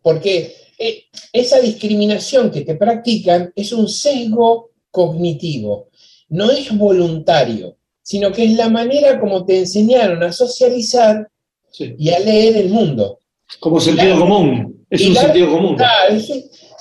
porque 0.02 0.54
eh, 0.78 1.06
esa 1.32 1.62
discriminación 1.62 2.52
que 2.52 2.62
te 2.62 2.76
practican 2.76 3.54
es 3.56 3.72
un 3.72 3.88
sesgo 3.88 4.72
cognitivo, 4.92 5.88
no 6.28 6.52
es 6.52 6.76
voluntario, 6.78 7.78
sino 8.02 8.34
que 8.34 8.44
es 8.44 8.54
la 8.56 8.68
manera 8.70 9.18
como 9.20 9.46
te 9.46 9.60
enseñaron 9.60 10.22
a 10.24 10.34
socializar 10.34 11.30
Sí. 11.72 11.94
y 11.98 12.10
a 12.10 12.20
leer 12.20 12.58
el 12.58 12.70
mundo. 12.70 13.20
Como 13.62 13.80
sentido 13.80 14.20
común. 14.20 14.86
Es 14.90 15.02
un 15.08 15.14
la- 15.14 15.22
sentido 15.22 15.52
común. 15.52 15.76
Claro, 15.78 16.16
es, 16.16 16.32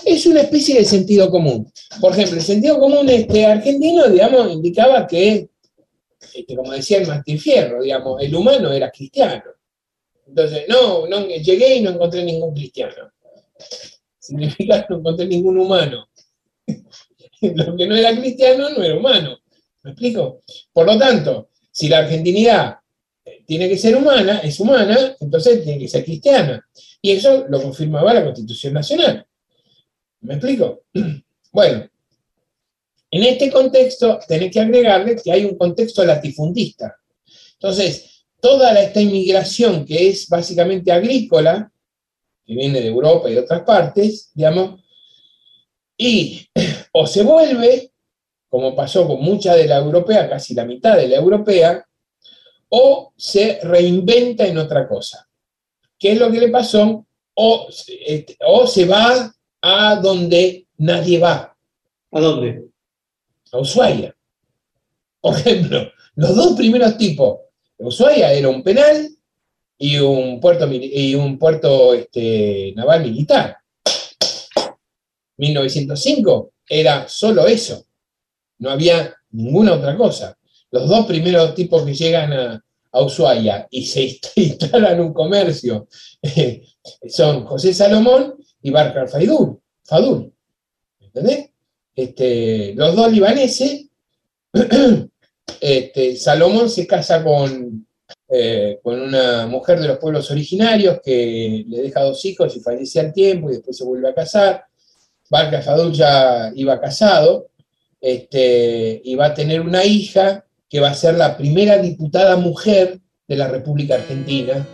es 0.04 0.26
una 0.26 0.42
especie 0.42 0.78
de 0.78 0.84
sentido 0.84 1.30
común. 1.30 1.70
Por 2.00 2.12
ejemplo, 2.12 2.36
el 2.36 2.42
sentido 2.42 2.78
común 2.78 3.08
este 3.08 3.46
argentino, 3.46 4.08
digamos, 4.08 4.52
indicaba 4.52 5.06
que, 5.06 5.48
como 6.56 6.72
decía 6.72 6.98
el 6.98 7.06
Martín 7.06 7.38
Fierro, 7.38 7.82
digamos, 7.82 8.22
el 8.22 8.34
humano 8.34 8.72
era 8.72 8.90
cristiano. 8.90 9.42
Entonces, 10.26 10.64
no, 10.68 11.06
no, 11.06 11.26
llegué 11.26 11.76
y 11.76 11.82
no 11.82 11.90
encontré 11.90 12.24
ningún 12.24 12.54
cristiano. 12.54 13.12
Significa 14.18 14.86
no 14.88 14.98
encontré 14.98 15.26
ningún 15.26 15.58
humano. 15.58 16.08
Lo 17.40 17.76
que 17.76 17.86
no 17.86 17.94
era 17.94 18.16
cristiano 18.18 18.70
no 18.70 18.82
era 18.82 18.96
humano. 18.96 19.38
¿Me 19.82 19.90
explico? 19.90 20.40
Por 20.72 20.86
lo 20.86 20.98
tanto, 20.98 21.50
si 21.70 21.88
la 21.88 21.98
argentinidad 21.98 22.76
tiene 23.46 23.68
que 23.68 23.76
ser 23.76 23.96
humana, 23.96 24.38
es 24.38 24.58
humana, 24.60 25.14
entonces 25.20 25.62
tiene 25.62 25.78
que 25.78 25.88
ser 25.88 26.04
cristiana. 26.04 26.66
Y 27.02 27.12
eso 27.12 27.44
lo 27.48 27.60
confirmaba 27.60 28.14
la 28.14 28.24
Constitución 28.24 28.72
Nacional. 28.72 29.26
¿Me 30.24 30.34
explico? 30.34 30.82
Bueno, 31.52 31.88
en 33.12 33.22
este 33.22 33.48
contexto 33.48 34.18
tenés 34.26 34.50
que 34.50 34.58
agregarle 34.58 35.14
que 35.14 35.30
hay 35.30 35.44
un 35.44 35.56
contexto 35.56 36.04
latifundista. 36.04 36.96
Entonces, 37.52 38.24
toda 38.40 38.72
esta 38.82 39.00
inmigración 39.00 39.84
que 39.84 40.08
es 40.08 40.28
básicamente 40.28 40.90
agrícola, 40.90 41.70
que 42.44 42.54
viene 42.56 42.80
de 42.80 42.88
Europa 42.88 43.30
y 43.30 43.34
de 43.34 43.40
otras 43.40 43.62
partes, 43.62 44.32
digamos, 44.34 44.80
y 45.96 46.44
o 46.92 47.06
se 47.06 47.22
vuelve, 47.22 47.92
como 48.48 48.74
pasó 48.74 49.06
con 49.06 49.22
mucha 49.22 49.54
de 49.54 49.68
la 49.68 49.76
europea, 49.76 50.28
casi 50.28 50.54
la 50.54 50.64
mitad 50.64 50.96
de 50.96 51.06
la 51.06 51.18
europea, 51.18 51.86
o 52.68 53.12
se 53.16 53.60
reinventa 53.62 54.44
en 54.44 54.58
otra 54.58 54.88
cosa. 54.88 55.28
¿Qué 55.96 56.14
es 56.14 56.18
lo 56.18 56.32
que 56.32 56.40
le 56.40 56.48
pasó? 56.48 57.06
O, 57.34 57.68
este, 58.04 58.36
o 58.44 58.66
se 58.66 58.86
va 58.86 59.32
a 59.66 59.96
donde 59.96 60.66
nadie 60.76 61.18
va, 61.18 61.56
¿A 62.12 62.20
dónde? 62.20 62.66
a 63.50 63.58
Ushuaia. 63.58 64.14
Por 65.22 65.36
ejemplo, 65.38 65.90
los 66.16 66.36
dos 66.36 66.52
primeros 66.54 66.98
tipos, 66.98 67.38
Ushuaia 67.78 68.32
era 68.32 68.48
un 68.50 68.62
penal 68.62 69.08
y 69.78 69.96
un 69.98 70.38
puerto, 70.38 70.68
y 70.70 71.14
un 71.14 71.38
puerto 71.38 71.94
este, 71.94 72.74
naval 72.76 73.02
militar. 73.04 73.56
1905 75.38 76.52
era 76.68 77.08
solo 77.08 77.46
eso, 77.46 77.86
no 78.58 78.70
había 78.70 79.14
ninguna 79.30 79.72
otra 79.74 79.96
cosa. 79.96 80.36
Los 80.70 80.88
dos 80.88 81.06
primeros 81.06 81.54
tipos 81.54 81.84
que 81.84 81.94
llegan 81.94 82.32
a, 82.32 82.64
a 82.92 83.02
Ushuaia 83.02 83.66
y 83.70 83.84
se 83.86 84.02
inst- 84.08 84.32
instalan 84.36 85.00
un 85.00 85.12
comercio 85.14 85.88
eh, 86.22 86.62
son 87.08 87.44
José 87.46 87.72
Salomón 87.72 88.34
y 88.64 88.70
Barcar 88.70 89.08
Fadul. 89.08 89.60
Fadul 89.84 90.32
¿Entendés? 91.00 91.50
Este, 91.94 92.74
los 92.74 92.96
dos 92.96 93.12
libaneses, 93.12 93.86
este, 95.60 96.16
Salomón 96.16 96.68
se 96.68 96.86
casa 96.86 97.22
con, 97.22 97.86
eh, 98.28 98.80
con 98.82 99.00
una 99.00 99.46
mujer 99.46 99.78
de 99.78 99.86
los 99.86 99.98
pueblos 99.98 100.30
originarios 100.30 100.98
que 101.04 101.64
le 101.68 101.82
deja 101.82 102.02
dos 102.02 102.24
hijos 102.24 102.56
y 102.56 102.60
fallece 102.60 102.98
al 102.98 103.12
tiempo 103.12 103.48
y 103.48 103.52
después 103.52 103.76
se 103.76 103.84
vuelve 103.84 104.08
a 104.08 104.14
casar. 104.14 104.64
Barca 105.30 105.62
Fadul 105.62 105.92
ya 105.92 106.50
iba 106.54 106.80
casado 106.80 107.48
este, 108.00 109.00
y 109.04 109.14
va 109.14 109.26
a 109.26 109.34
tener 109.34 109.60
una 109.60 109.84
hija 109.84 110.46
que 110.68 110.80
va 110.80 110.88
a 110.88 110.94
ser 110.94 111.14
la 111.14 111.36
primera 111.36 111.78
diputada 111.78 112.36
mujer 112.36 112.98
de 113.28 113.36
la 113.36 113.46
República 113.46 113.96
Argentina, 113.96 114.66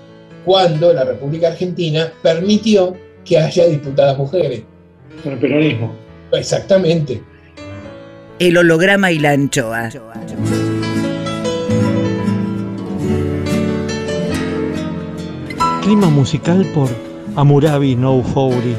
cuando 0.44 0.92
la 0.92 1.05
República 1.05 1.48
Argentina 1.48 2.12
permitió 2.22 2.96
que 3.24 3.38
haya 3.38 3.66
diputadas 3.66 4.18
mujeres. 4.18 4.62
Con 5.22 5.33
el 5.33 5.38
peronismo. 5.38 5.94
Exactamente. 6.33 7.22
El 8.38 8.56
holograma 8.56 9.12
y 9.12 9.18
la 9.18 9.33
anchoa. 9.33 9.90
Clima 15.83 16.09
musical 16.09 16.64
por 16.74 16.88
Amurabi 17.37 17.96
No 17.96 18.22
Fouri. 18.22 18.76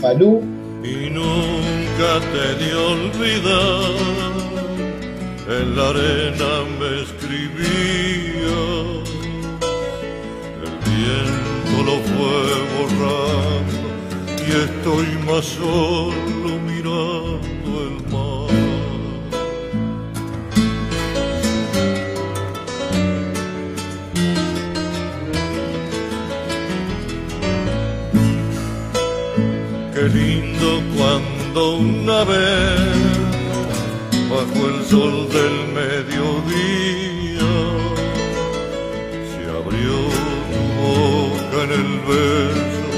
Falú, 0.00 0.42
y 0.82 1.10
nunca 1.10 2.20
te 2.32 2.64
de 2.64 2.74
olvidar. 2.74 4.14
En 5.48 5.76
la 5.76 5.88
arena 5.90 6.52
me 6.78 7.02
escribía, 7.02 8.56
el 10.62 10.72
viento 10.84 11.43
lo 11.84 11.96
fue 12.10 12.44
borrando 12.74 13.78
y 14.38 14.50
estoy 14.66 15.08
más 15.26 15.44
solo 15.44 16.50
mirando 16.66 17.70
el 17.86 17.96
mar. 18.12 18.50
Qué 29.94 30.04
lindo 30.08 30.68
cuando 30.96 31.76
una 31.76 32.24
vez, 32.24 33.14
bajo 34.30 34.60
el 34.68 34.78
sol 34.86 35.28
del 35.36 35.56
mediodía, 35.80 36.83
en 41.64 41.70
el 41.70 41.90
beso 42.10 42.88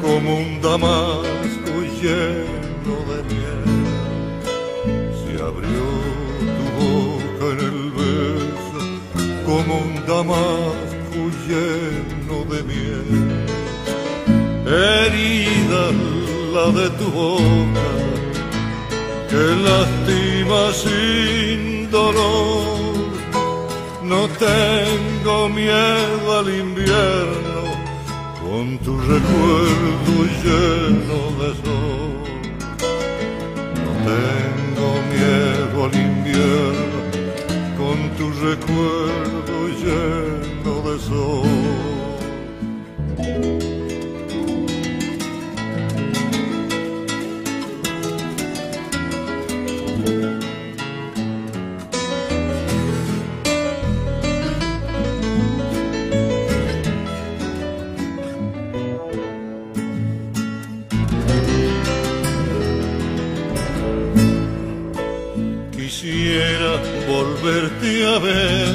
como 0.00 0.36
un 0.36 0.60
damasco 0.60 1.72
lleno 2.00 2.96
de 3.10 3.18
miel. 3.30 3.64
Se 5.20 5.32
abrió 5.42 5.84
tu 6.58 6.66
boca 6.78 7.44
en 7.54 7.60
el 7.70 7.80
beso 8.00 8.80
como 9.46 9.72
un 9.78 9.94
damasco 10.06 11.18
lleno 11.48 12.36
de 12.52 12.62
miel 12.62 13.08
herida 14.68 15.84
la 16.54 16.66
de 16.78 16.90
tu 16.98 17.06
boca 17.10 17.90
que 19.30 19.44
lastima 19.66 20.62
sin 20.84 21.90
dolor. 21.90 22.78
No 24.02 24.28
tengo 24.28 25.48
miedo 25.48 26.38
al 26.38 26.48
invierno 26.48 27.47
con 28.58 28.76
tu 28.78 28.98
recuerdo 28.98 30.14
lleno 30.42 31.20
de 31.40 31.50
sol. 31.62 32.10
No 33.84 33.92
tengo 34.10 34.88
miedo 35.14 35.84
al 35.84 35.94
invierno 35.94 36.98
con 37.78 37.96
tu 38.16 38.26
recuerdo 38.46 39.56
lleno 39.82 40.90
de 40.90 40.98
sol. 40.98 41.97
volverte 67.40 68.06
a 68.06 68.18
ver, 68.18 68.68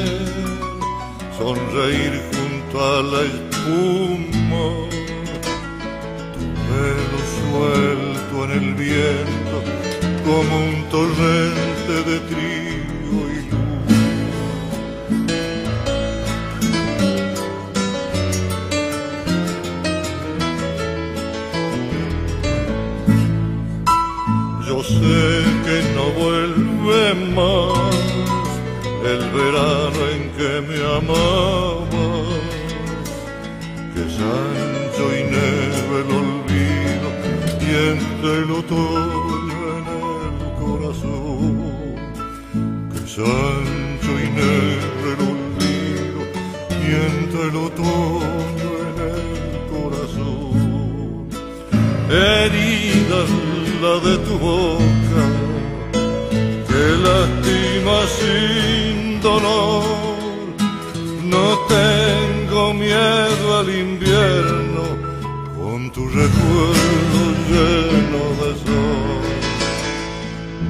sonreír 1.38 2.22
junto 2.32 2.80
a 2.84 3.02
la 3.04 3.22
espuma, 3.22 4.66
tu 6.34 6.44
pelo 6.68 7.20
suelto 7.40 8.36
en 8.46 8.52
el 8.52 8.70
viento 8.76 9.56
como 10.26 10.54
un 10.60 10.76
torrente 10.90 11.94
de 12.10 12.18
trigo 12.32 13.20
y 13.30 13.40
luz. 13.52 13.94
Yo 24.68 24.78
sé 24.84 25.22
que 25.66 25.78
no 25.96 26.06
vuelve 26.12 27.02
más 27.36 27.73
amabas, 30.98 31.90
que 33.94 34.02
es 34.08 34.18
ancho 34.20 35.06
y 35.18 35.24
neve 35.36 35.96
el 36.02 36.10
olvido 36.22 37.10
y 37.62 37.70
entre 37.92 38.32
el 38.44 38.50
otoño 38.52 39.60
en 39.78 39.86
el 39.98 40.36
corazón, 40.62 41.46
que 42.92 42.98
es 43.06 43.16
ancho 43.18 44.12
y 44.24 44.28
neve 44.40 44.88
el 45.14 45.20
olvido 45.34 46.22
y 46.82 46.90
entre 47.10 47.42
el 47.50 47.56
otoño 47.68 48.70
en 48.90 48.98
el 49.14 49.22
corazón, 49.74 51.28
herida 52.10 53.22
la 53.82 53.96
de 54.08 54.16
tu 54.26 54.34
boca 54.38 55.24
que 56.68 56.84
lastima 57.06 57.98
sin 58.18 59.22
dolor. 59.22 60.13
No 61.44 61.60
tengo 61.68 62.74
miedo 62.74 63.58
al 63.60 63.70
invierno 63.70 64.84
con 65.58 65.92
tu 65.92 66.08
recuerdo 66.08 67.22
lleno 67.50 68.24
de 68.42 68.50
sol. 68.64 69.24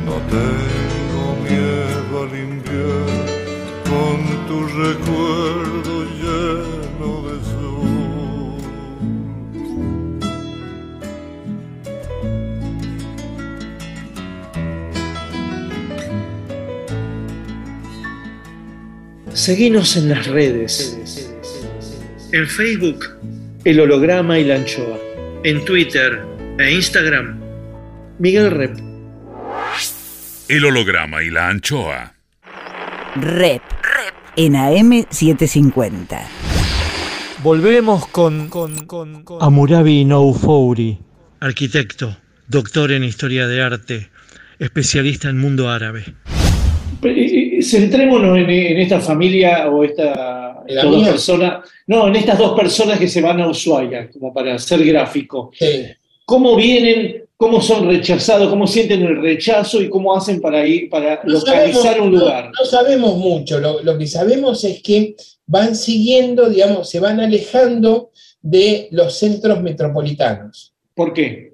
No 0.07 0.15
tengo 0.38 1.26
miedo 1.47 2.24
al 2.24 2.34
invierno 2.49 3.24
con 3.91 4.17
tu 4.47 4.57
recuerdo 4.84 6.03
Seguinos 19.43 19.97
en 19.97 20.07
las 20.07 20.25
redes. 20.27 20.97
En 22.31 22.47
Facebook, 22.47 23.03
El 23.65 23.81
Holograma 23.81 24.39
y 24.39 24.45
la 24.45 24.55
Anchoa. 24.55 24.97
En 25.43 25.65
Twitter 25.65 26.21
e 26.57 26.71
Instagram, 26.71 27.41
Miguel 28.19 28.51
Rep. 28.51 28.77
El 30.47 30.63
holograma 30.63 31.23
y 31.23 31.29
la 31.29 31.49
anchoa. 31.49 32.13
Rep. 33.15 33.61
En 34.37 34.53
AM750. 34.53 36.21
Volvemos 37.43 38.07
con, 38.07 38.49
Amurabi 39.41 40.05
Noufouri, 40.05 40.99
arquitecto, 41.41 42.15
doctor 42.47 42.93
en 42.93 43.03
historia 43.03 43.45
de 43.47 43.61
arte, 43.61 44.09
especialista 44.59 45.29
en 45.29 45.37
mundo 45.37 45.69
árabe. 45.69 46.05
Centrémonos 47.64 48.38
en, 48.38 48.49
en 48.49 48.78
esta 48.80 48.99
familia 48.99 49.70
o 49.70 49.84
esta 49.84 50.64
¿En 50.68 50.76
la 50.76 50.82
estas 50.82 50.91
dos 50.91 51.07
personas. 51.09 51.70
No, 51.88 52.07
en 52.07 52.16
estas 52.16 52.38
dos 52.38 52.57
personas 52.57 52.97
que 52.99 53.07
se 53.07 53.22
van 53.22 53.41
a 53.41 53.49
Ushuaia, 53.49 54.09
como 54.11 54.34
para 54.34 54.57
ser 54.59 54.84
gráfico. 54.86 55.51
Sí. 55.57 55.86
¿Cómo 56.26 56.55
vienen? 56.55 57.24
¿Cómo 57.36 57.59
son 57.61 57.88
rechazados? 57.89 58.47
¿Cómo 58.49 58.66
sienten 58.66 59.01
el 59.03 59.22
rechazo? 59.22 59.82
¿Y 59.82 59.89
cómo 59.89 60.16
hacen 60.16 60.39
para 60.39 60.66
ir, 60.66 60.89
para 60.89 61.22
No 61.26 61.34
localizar 61.34 61.82
sabemos- 61.95 62.05
un 62.07 62.14
no- 62.14 62.20
lugar? 62.22 62.51
No, 62.57 62.66
sabemos 62.66 63.18
mucho, 63.18 63.59
lo, 63.59 63.84
lo 63.84 63.97
que 63.97 64.07
sabemos 64.07 64.64
es 64.64 64.82
que 64.82 65.16
van 65.45 65.76
siguiendo, 65.76 66.49
digamos, 66.49 66.89
se 66.89 67.01
van 67.01 67.20
alejando 67.20 68.11
de 68.41 68.88
los 68.91 69.18
centros 69.20 69.61
metropolitanos. 69.61 70.74
¿Por 70.95 71.11
qué? 71.14 71.53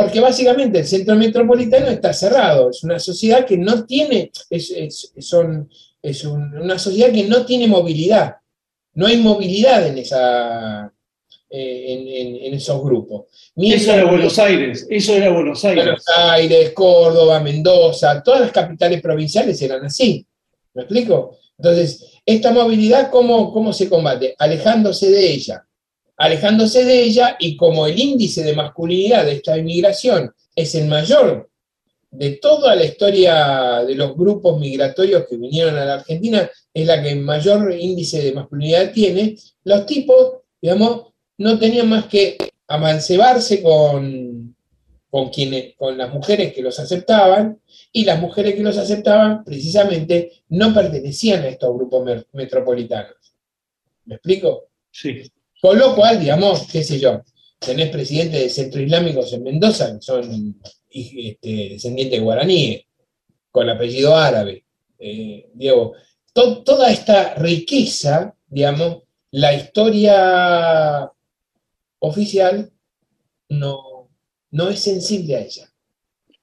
Porque 0.00 0.20
básicamente 0.20 0.78
el 0.80 0.86
centro 0.86 1.14
metropolitano 1.16 1.86
está 1.88 2.12
cerrado, 2.12 2.70
es 2.70 2.82
una 2.84 2.98
sociedad 2.98 3.44
que 3.46 3.56
no 3.56 3.84
tiene, 3.84 4.30
es, 4.50 4.70
es- 4.70 5.12
son, 5.18 5.68
es 6.02 6.24
un- 6.24 6.56
una 6.58 6.78
sociedad 6.78 7.12
que 7.12 7.24
no 7.24 7.44
tiene 7.44 7.66
movilidad, 7.66 8.36
no 8.94 9.06
hay 9.06 9.16
movilidad 9.18 9.86
en, 9.86 9.98
esa, 9.98 10.92
eh, 11.50 11.84
en, 11.88 12.08
en- 12.08 12.44
en 12.46 12.54
esos 12.54 12.82
grupos. 12.82 13.24
Eso 13.56 13.92
era 13.92 14.04
Buenos 14.10 14.38
Aires, 14.38 14.86
eso 14.90 15.14
era 15.14 15.30
Buenos 15.30 15.64
Aires. 15.64 15.84
Buenos 15.84 16.04
Aires, 16.16 16.70
Córdoba, 16.72 17.40
Mendoza, 17.40 18.22
todas 18.22 18.40
las 18.40 18.52
capitales 18.52 19.00
provinciales 19.00 19.60
eran 19.62 19.84
así. 19.84 20.26
¿Me 20.74 20.82
explico? 20.82 21.38
Entonces, 21.58 22.20
esta 22.26 22.52
movilidad, 22.52 23.10
¿cómo, 23.10 23.50
cómo 23.52 23.72
se 23.72 23.88
combate? 23.88 24.34
Alejándose 24.38 25.10
de 25.10 25.32
ella. 25.32 25.65
Alejándose 26.16 26.84
de 26.84 27.02
ella 27.02 27.36
y 27.38 27.56
como 27.56 27.86
el 27.86 27.98
índice 27.98 28.42
de 28.42 28.54
masculinidad 28.54 29.24
de 29.24 29.32
esta 29.32 29.58
inmigración 29.58 30.32
es 30.54 30.74
el 30.74 30.88
mayor 30.88 31.50
de 32.10 32.30
toda 32.36 32.74
la 32.74 32.84
historia 32.84 33.84
de 33.86 33.94
los 33.94 34.16
grupos 34.16 34.58
migratorios 34.58 35.26
que 35.28 35.36
vinieron 35.36 35.76
a 35.76 35.84
la 35.84 35.94
Argentina, 35.94 36.50
es 36.72 36.86
la 36.86 37.02
que 37.02 37.14
mayor 37.14 37.74
índice 37.78 38.22
de 38.22 38.32
masculinidad 38.32 38.92
tiene, 38.92 39.36
los 39.64 39.84
tipos, 39.84 40.38
digamos, 40.60 41.12
no 41.38 41.58
tenían 41.58 41.88
más 41.88 42.06
que 42.06 42.38
amancebarse 42.68 43.62
con, 43.62 44.56
con, 45.10 45.28
quienes, 45.28 45.74
con 45.76 45.98
las 45.98 46.12
mujeres 46.12 46.54
que 46.54 46.62
los 46.62 46.78
aceptaban, 46.78 47.60
y 47.92 48.04
las 48.04 48.20
mujeres 48.20 48.54
que 48.54 48.62
los 48.62 48.78
aceptaban 48.78 49.44
precisamente 49.44 50.32
no 50.48 50.72
pertenecían 50.72 51.42
a 51.42 51.48
estos 51.48 51.74
grupos 51.74 52.26
metropolitanos. 52.32 53.34
¿Me 54.04 54.16
explico? 54.16 54.68
Sí. 54.90 55.30
Con 55.60 55.78
lo 55.78 55.94
cual, 55.94 56.20
digamos, 56.20 56.66
qué 56.70 56.82
sé 56.82 56.98
yo, 56.98 57.22
tenés 57.58 57.88
presidentes 57.90 58.40
de 58.42 58.50
centro 58.50 58.80
islámicos 58.80 59.32
en 59.32 59.42
Mendoza 59.42 59.94
que 59.94 60.02
son 60.02 60.60
este, 60.90 61.68
descendientes 61.70 62.20
guaraníes, 62.22 62.82
con 63.50 63.68
apellido 63.68 64.14
árabe. 64.16 64.64
Eh, 64.98 65.48
to- 66.32 66.62
toda 66.62 66.90
esta 66.90 67.34
riqueza, 67.34 68.34
digamos, 68.46 69.02
la 69.30 69.54
historia 69.54 71.10
oficial 71.98 72.70
no, 73.48 74.10
no 74.50 74.68
es 74.68 74.80
sensible 74.80 75.36
a 75.36 75.40
ella. 75.40 75.68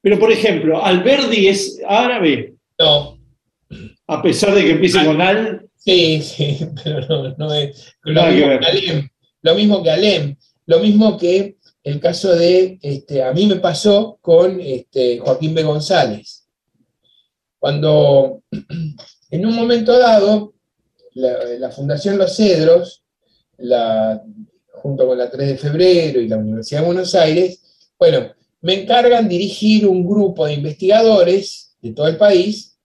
Pero, 0.01 0.20
por 0.20 0.32
ejemplo, 0.32 0.84
Alberdi 0.84 1.47
es 1.47 1.80
árabe, 1.88 2.55
No, 2.80 3.18
a 4.07 4.22
pesar 4.22 4.53
de 4.53 4.64
que 4.64 4.72
empiece 4.72 5.03
con 5.05 5.22
Al. 5.22 5.62
Sí, 5.84 6.21
sí, 6.21 6.67
pero 6.84 7.01
no, 7.07 7.36
no 7.38 7.53
es. 7.53 7.93
Lo 8.03 8.23
mismo 8.25 8.47
que 8.59 8.65
Alem, 8.65 9.09
lo 9.41 9.55
mismo 9.55 9.84
que 9.84 9.89
Alem, 9.91 10.36
lo 10.65 10.79
mismo 10.79 11.17
que 11.17 11.57
el 11.84 11.99
caso 11.99 12.34
de, 12.36 12.79
este, 12.81 13.23
a 13.23 13.34
mí 13.34 13.45
me 13.45 13.57
pasó 13.57 14.17
con 14.21 14.59
este, 14.61 15.19
Joaquín 15.19 15.53
B. 15.53 15.63
González. 15.63 16.47
Cuando 17.59 18.41
en 19.31 19.45
un 19.45 19.55
momento 19.55 19.97
dado, 19.97 20.53
la, 21.15 21.43
la 21.59 21.71
Fundación 21.71 22.17
Los 22.17 22.36
Cedros, 22.36 23.03
la- 23.57 24.23
junto 24.81 25.05
con 25.07 25.17
la 25.17 25.29
3 25.29 25.47
de 25.49 25.57
febrero 25.57 26.19
y 26.19 26.27
la 26.27 26.38
Universidad 26.38 26.81
de 26.81 26.86
Buenos 26.88 27.15
Aires, 27.15 27.88
bueno, 27.97 28.34
me 28.61 28.81
encargan 28.81 29.29
dirigir 29.29 29.88
un 29.88 30.05
grupo 30.05 30.45
de 30.45 30.53
investigadores 30.53 31.75
de 31.81 31.91
todo 31.93 32.07
el 32.07 32.17
país 32.17 32.77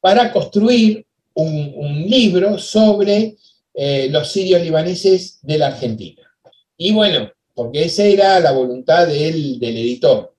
para 0.00 0.32
construir 0.32 1.06
un, 1.34 2.04
libro 2.08 2.58
sobre 2.58 3.36
eh, 3.74 4.08
los 4.10 4.30
sirios 4.30 4.62
libaneses 4.62 5.38
de 5.42 5.58
la 5.58 5.68
Argentina. 5.68 6.22
Y 6.76 6.92
bueno, 6.92 7.30
porque 7.54 7.84
esa 7.84 8.04
era 8.04 8.40
la 8.40 8.52
voluntad 8.52 9.06
del, 9.06 9.58
del 9.58 9.76
editor. 9.76 10.34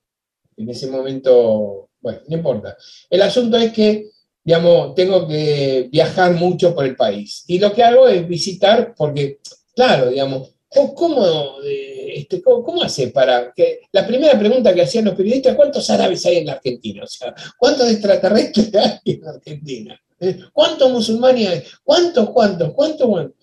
En 0.58 0.70
ese 0.70 0.88
momento, 0.88 1.90
bueno, 2.02 2.20
no 2.28 2.38
importa. 2.38 2.78
El 3.10 3.22
asunto 3.22 3.58
es 3.58 3.72
que, 3.72 4.10
digamos, 4.44 4.94
tengo 4.94 5.28
que 5.28 5.88
viajar 5.92 6.34
mucho 6.34 6.76
por 6.76 6.86
el 6.86 6.96
país. 6.96 7.44
Y 7.48 7.60
lo 7.60 7.74
que 7.74 7.84
hago 7.84 8.08
es 8.08 8.28
visitar, 8.28 8.94
porque, 8.96 9.40
claro, 9.76 10.10
digamos, 10.10 10.52
¿cómo, 10.68 10.94
cómo, 10.94 11.62
eh, 11.64 12.14
este, 12.16 12.42
cómo 12.42 12.82
hace 12.84 13.08
para 13.08 13.54
que... 13.54 13.82
La 13.92 14.06
primera 14.06 14.38
pregunta 14.38 14.74
que 14.74 14.82
hacían 14.82 15.06
los 15.06 15.16
periodistas, 15.16 15.56
¿cuántos 15.56 15.90
árabes 15.90 16.26
hay 16.26 16.38
en 16.38 16.48
la 16.48 16.54
Argentina? 16.54 17.04
O 17.04 17.08
sea, 17.08 17.34
¿cuántos 17.58 17.90
extraterrestres 17.90 18.74
hay 18.76 19.14
en 19.14 19.22
la 19.22 19.32
Argentina? 19.32 20.02
¿Eh? 20.24 20.40
¿Cuántos 20.54 20.90
musulmanes 20.90 21.50
hay? 21.50 21.64
¿Cuántos, 21.84 22.30
cuántos, 22.30 22.74
cuántos, 22.74 23.08
cuántos? 23.08 23.38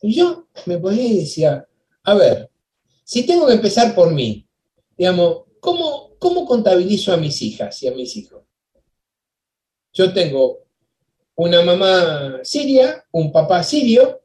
Y 0.00 0.14
yo 0.14 0.48
me 0.66 0.78
ponía 0.78 1.04
y 1.04 1.18
decía, 1.18 1.66
a 2.04 2.14
ver, 2.14 2.50
si 3.04 3.26
tengo 3.26 3.46
que 3.46 3.52
empezar 3.52 3.94
por 3.94 4.12
mí, 4.12 4.46
digamos, 4.96 5.42
¿cómo, 5.60 6.12
cómo 6.18 6.46
contabilizo 6.46 7.12
a 7.12 7.18
mis 7.18 7.42
hijas 7.42 7.82
y 7.82 7.88
a 7.88 7.92
mis 7.92 8.16
hijos? 8.16 8.42
Yo 9.92 10.12
tengo 10.14 10.60
una 11.34 11.62
mamá 11.62 12.40
siria, 12.42 13.04
un 13.12 13.30
papá 13.30 13.62
sirio, 13.62 14.22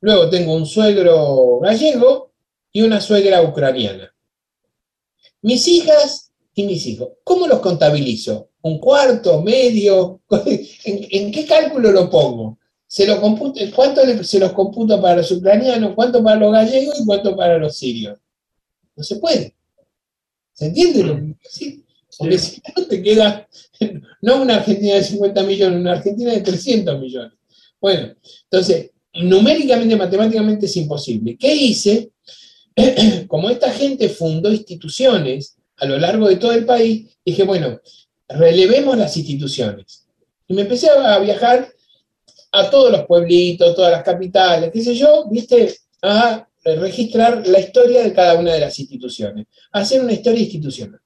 luego 0.00 0.30
tengo 0.30 0.54
un 0.54 0.64
suegro 0.64 1.58
gallego 1.60 2.32
y 2.72 2.82
una 2.82 3.00
suegra 3.00 3.42
ucraniana. 3.42 4.14
Mis 5.42 5.68
hijas 5.68 6.32
y 6.54 6.64
mis 6.64 6.86
hijos, 6.86 7.10
¿cómo 7.22 7.46
los 7.46 7.60
contabilizo? 7.60 8.49
¿Un 8.62 8.78
cuarto, 8.78 9.42
medio? 9.42 10.20
¿En, 10.84 11.06
en 11.10 11.32
qué 11.32 11.46
cálculo 11.46 11.90
lo 11.92 12.10
pongo? 12.10 12.58
Se 12.86 13.06
lo 13.06 13.20
computo, 13.20 13.60
¿Cuánto 13.74 14.02
se 14.24 14.38
los 14.40 14.52
computo 14.52 15.00
para 15.00 15.16
los 15.16 15.30
ucranianos? 15.30 15.94
¿Cuánto 15.94 16.22
para 16.22 16.40
los 16.40 16.52
gallegos 16.52 17.00
y 17.00 17.06
cuánto 17.06 17.36
para 17.36 17.56
los 17.56 17.76
sirios? 17.76 18.18
No 18.96 19.04
se 19.04 19.16
puede. 19.16 19.54
¿Se 20.52 20.66
entiende 20.66 21.04
lo 21.04 21.16
que 21.16 21.36
decir? 21.42 21.84
Porque 22.18 22.38
si 22.38 22.60
no 22.76 22.84
te 22.86 23.02
queda, 23.02 23.48
no 24.22 24.42
una 24.42 24.56
Argentina 24.56 24.96
de 24.96 25.04
50 25.04 25.42
millones, 25.44 25.80
una 25.80 25.92
Argentina 25.92 26.32
de 26.32 26.40
300 26.40 27.00
millones. 27.00 27.32
Bueno, 27.80 28.12
entonces, 28.42 28.90
numéricamente, 29.14 29.96
matemáticamente 29.96 30.66
es 30.66 30.76
imposible. 30.76 31.36
¿Qué 31.38 31.54
hice? 31.54 32.10
Como 33.28 33.48
esta 33.50 33.70
gente 33.70 34.08
fundó 34.08 34.52
instituciones 34.52 35.56
a 35.76 35.86
lo 35.86 35.98
largo 35.98 36.28
de 36.28 36.36
todo 36.36 36.52
el 36.52 36.66
país, 36.66 37.08
dije, 37.24 37.42
bueno, 37.44 37.80
relevemos 38.30 38.96
las 38.96 39.16
instituciones. 39.16 40.06
Y 40.46 40.54
me 40.54 40.62
empecé 40.62 40.88
a 40.90 41.18
viajar 41.18 41.68
a 42.52 42.70
todos 42.70 42.90
los 42.90 43.06
pueblitos, 43.06 43.74
todas 43.74 43.92
las 43.92 44.02
capitales, 44.02 44.70
qué 44.72 44.82
sé 44.82 44.94
yo, 44.94 45.26
viste, 45.30 45.74
a 46.02 46.46
registrar 46.64 47.46
la 47.46 47.60
historia 47.60 48.02
de 48.02 48.12
cada 48.12 48.38
una 48.38 48.52
de 48.52 48.60
las 48.60 48.78
instituciones, 48.78 49.46
hacer 49.72 50.02
una 50.02 50.12
historia 50.12 50.40
institucional. 50.40 51.00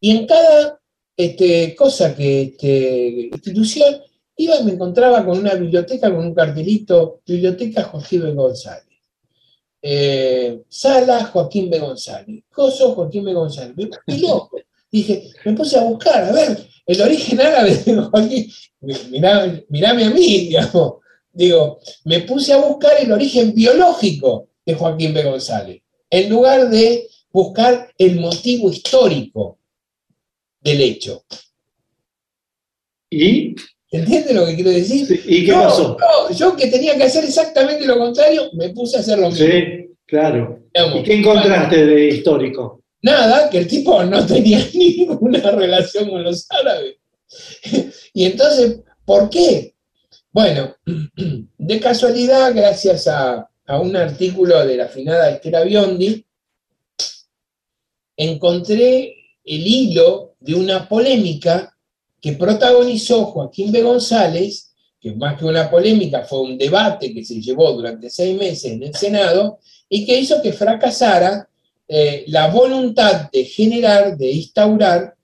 Y 0.00 0.10
en 0.10 0.26
cada 0.26 0.80
este, 1.16 1.74
cosa 1.74 2.14
que, 2.14 2.42
este, 2.42 3.30
institución, 3.32 4.02
iba 4.36 4.60
me 4.60 4.72
encontraba 4.72 5.24
con 5.24 5.38
una 5.38 5.54
biblioteca, 5.54 6.10
con 6.10 6.26
un 6.26 6.34
cartelito, 6.34 7.20
Biblioteca 7.26 7.84
Joaquín 7.84 8.22
B. 8.22 8.32
González. 8.32 8.84
Eh, 9.80 10.62
sala 10.68 11.24
Joaquín 11.26 11.70
B. 11.70 11.78
González. 11.78 12.44
Coso 12.50 12.94
Joaquín 12.94 13.24
B. 13.24 13.32
González. 13.32 13.76
Me. 13.76 13.88
Dije, 14.90 15.30
me 15.44 15.52
puse 15.52 15.78
a 15.78 15.82
buscar, 15.82 16.24
a 16.24 16.32
ver, 16.32 16.58
el 16.86 17.00
origen 17.00 17.40
árabe 17.40 17.74
de 17.84 17.94
Joaquín. 17.94 18.50
Mirame 19.68 20.04
a 20.04 20.10
mí, 20.10 20.46
digamos. 20.48 20.94
Digo, 21.32 21.80
me 22.04 22.20
puse 22.20 22.52
a 22.52 22.58
buscar 22.58 22.92
el 23.00 23.12
origen 23.12 23.54
biológico 23.54 24.48
de 24.64 24.74
Joaquín 24.74 25.12
B. 25.12 25.22
González, 25.22 25.82
en 26.08 26.30
lugar 26.30 26.70
de 26.70 27.06
buscar 27.30 27.92
el 27.98 28.18
motivo 28.20 28.70
histórico 28.70 29.58
del 30.62 30.80
hecho. 30.80 31.24
¿Y? 33.10 33.54
¿Entiendes 33.90 34.34
lo 34.34 34.46
que 34.46 34.54
quiero 34.56 34.70
decir? 34.70 35.06
Sí, 35.06 35.20
¿Y 35.26 35.44
qué 35.46 35.52
No, 35.52 35.62
pasó? 35.62 35.96
no, 36.00 36.34
yo 36.34 36.56
que 36.56 36.66
tenía 36.68 36.96
que 36.96 37.04
hacer 37.04 37.24
exactamente 37.24 37.86
lo 37.86 37.98
contrario, 37.98 38.50
me 38.54 38.70
puse 38.70 38.96
a 38.96 39.00
hacer 39.00 39.18
lo 39.18 39.30
mismo. 39.30 39.46
Sí, 39.46 39.62
claro. 40.06 40.58
Digamos, 40.74 41.00
¿Y 41.00 41.02
qué 41.04 41.14
encontraste 41.14 41.86
de 41.86 42.08
histórico? 42.08 42.82
Nada, 43.02 43.50
que 43.50 43.58
el 43.58 43.68
tipo 43.68 44.02
no 44.04 44.26
tenía 44.26 44.58
ninguna 44.74 45.50
relación 45.50 46.10
con 46.10 46.24
los 46.24 46.46
árabes. 46.50 46.96
Y 48.12 48.24
entonces, 48.24 48.80
¿por 49.04 49.30
qué? 49.30 49.74
Bueno, 50.32 50.74
de 51.58 51.80
casualidad, 51.80 52.54
gracias 52.54 53.08
a, 53.08 53.48
a 53.66 53.80
un 53.80 53.96
artículo 53.96 54.64
de 54.66 54.76
la 54.76 54.84
afinada 54.84 55.30
Estela 55.30 55.62
Biondi, 55.62 56.24
encontré 58.16 59.14
el 59.44 59.66
hilo 59.66 60.34
de 60.40 60.54
una 60.54 60.88
polémica 60.88 61.76
que 62.20 62.32
protagonizó 62.32 63.26
Joaquín 63.26 63.70
B. 63.70 63.82
González, 63.82 64.72
que 65.00 65.12
más 65.12 65.38
que 65.38 65.44
una 65.44 65.70
polémica 65.70 66.24
fue 66.24 66.40
un 66.40 66.58
debate 66.58 67.12
que 67.12 67.24
se 67.24 67.40
llevó 67.40 67.72
durante 67.72 68.10
seis 68.10 68.36
meses 68.36 68.72
en 68.72 68.82
el 68.82 68.94
Senado 68.94 69.60
y 69.88 70.04
que 70.04 70.18
hizo 70.18 70.42
que 70.42 70.52
fracasara 70.52 71.48
eh, 71.88 72.24
la 72.28 72.48
voluntad 72.48 73.30
de 73.30 73.44
generar, 73.44 74.16
de 74.16 74.30
instaurar 74.32 75.14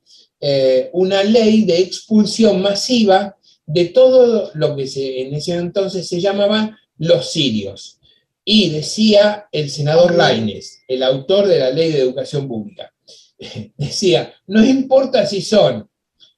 eh, 0.41 0.91
una 0.93 1.23
ley 1.23 1.65
de 1.65 1.79
expulsión 1.79 2.63
masiva 2.63 3.37
de 3.67 3.87
todo 3.87 4.51
lo 4.55 4.77
que 4.77 4.87
se, 4.87 5.23
en 5.23 5.35
ese 5.35 5.55
entonces 5.55 6.09
se 6.09 6.21
llamaban 6.21 6.77
los 6.99 7.31
sirios. 7.31 7.99
Y 8.45 8.71
decía 8.71 9.47
el 9.53 9.71
senador 9.71 10.15
Laines, 10.15 10.83
el 10.89 11.03
autor 11.03 11.47
de 11.47 11.59
la 11.59 11.71
ley 11.71 11.93
de 11.93 12.01
educación 12.01 12.49
pública, 12.49 12.93
decía, 13.77 14.35
no 14.47 14.65
importa 14.65 15.27
si 15.27 15.43
son 15.43 15.89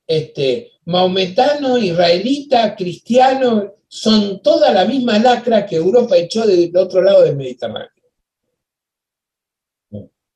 este, 0.06 0.72
maometanos, 0.84 1.82
israelitas, 1.82 2.74
cristianos, 2.76 3.64
son 3.88 4.42
toda 4.42 4.72
la 4.72 4.84
misma 4.84 5.18
lacra 5.18 5.64
que 5.64 5.76
Europa 5.76 6.16
echó 6.16 6.46
del 6.46 6.76
otro 6.76 7.02
lado 7.02 7.22
del 7.22 7.36
Mediterráneo. 7.36 7.93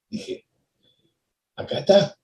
Dije, 0.08 0.44
acá 1.56 1.80
está. 1.80 2.18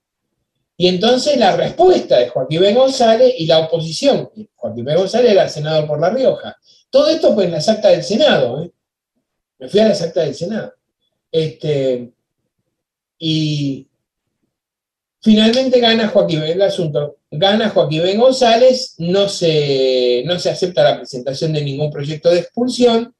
Y 0.77 0.87
entonces 0.87 1.37
la 1.37 1.55
respuesta 1.55 2.17
de 2.17 2.29
Joaquín 2.29 2.61
B. 2.61 2.73
González 2.73 3.33
y 3.37 3.45
la 3.45 3.59
oposición. 3.59 4.29
Joaquín 4.55 4.85
B. 4.85 4.95
González 4.95 5.31
era 5.31 5.47
senador 5.47 5.87
por 5.87 5.99
La 5.99 6.09
Rioja. 6.09 6.57
Todo 6.89 7.07
esto 7.07 7.33
pues 7.33 7.47
en 7.47 7.53
las 7.53 7.69
actas 7.69 7.91
del 7.91 8.03
Senado. 8.03 8.61
¿eh? 8.61 8.71
Me 9.59 9.69
fui 9.69 9.79
a 9.79 9.87
las 9.87 10.01
actas 10.01 10.25
del 10.25 10.35
Senado. 10.35 10.73
Este, 11.31 12.11
y 13.17 13.87
finalmente 15.21 15.79
gana 15.79 16.09
Joaquín 16.09 16.41
B. 16.41 16.51
El 16.51 16.61
asunto. 16.61 17.17
Gana 17.31 17.69
Joaquín 17.69 18.03
B. 18.03 18.17
González, 18.17 18.95
no 18.97 19.29
se, 19.29 20.23
no 20.25 20.37
se 20.39 20.49
acepta 20.49 20.83
la 20.83 20.97
presentación 20.97 21.53
de 21.53 21.63
ningún 21.63 21.89
proyecto 21.89 22.29
de 22.29 22.39
expulsión 22.39 23.15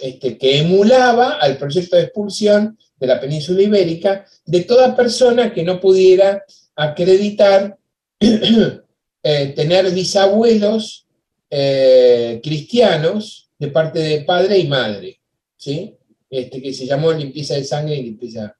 este, 0.00 0.38
que 0.38 0.58
emulaba 0.58 1.32
al 1.32 1.58
proyecto 1.58 1.96
de 1.96 2.04
expulsión 2.04 2.78
de 3.00 3.06
la 3.06 3.18
península 3.18 3.62
ibérica 3.62 4.26
de 4.44 4.60
toda 4.60 4.94
persona 4.94 5.52
que 5.52 5.64
no 5.64 5.80
pudiera 5.80 6.44
acreditar 6.76 7.76
eh, 8.20 9.46
tener 9.56 9.90
bisabuelos 9.90 11.06
eh, 11.48 12.40
cristianos 12.42 13.48
de 13.58 13.68
parte 13.68 13.98
de 13.98 14.20
padre 14.20 14.58
y 14.58 14.68
madre, 14.68 15.18
¿sí? 15.56 15.96
Este, 16.28 16.60
que 16.62 16.72
se 16.74 16.86
llamó 16.86 17.12
limpieza 17.12 17.54
de 17.54 17.64
sangre 17.64 17.96
y 17.96 18.02
limpieza. 18.02 18.54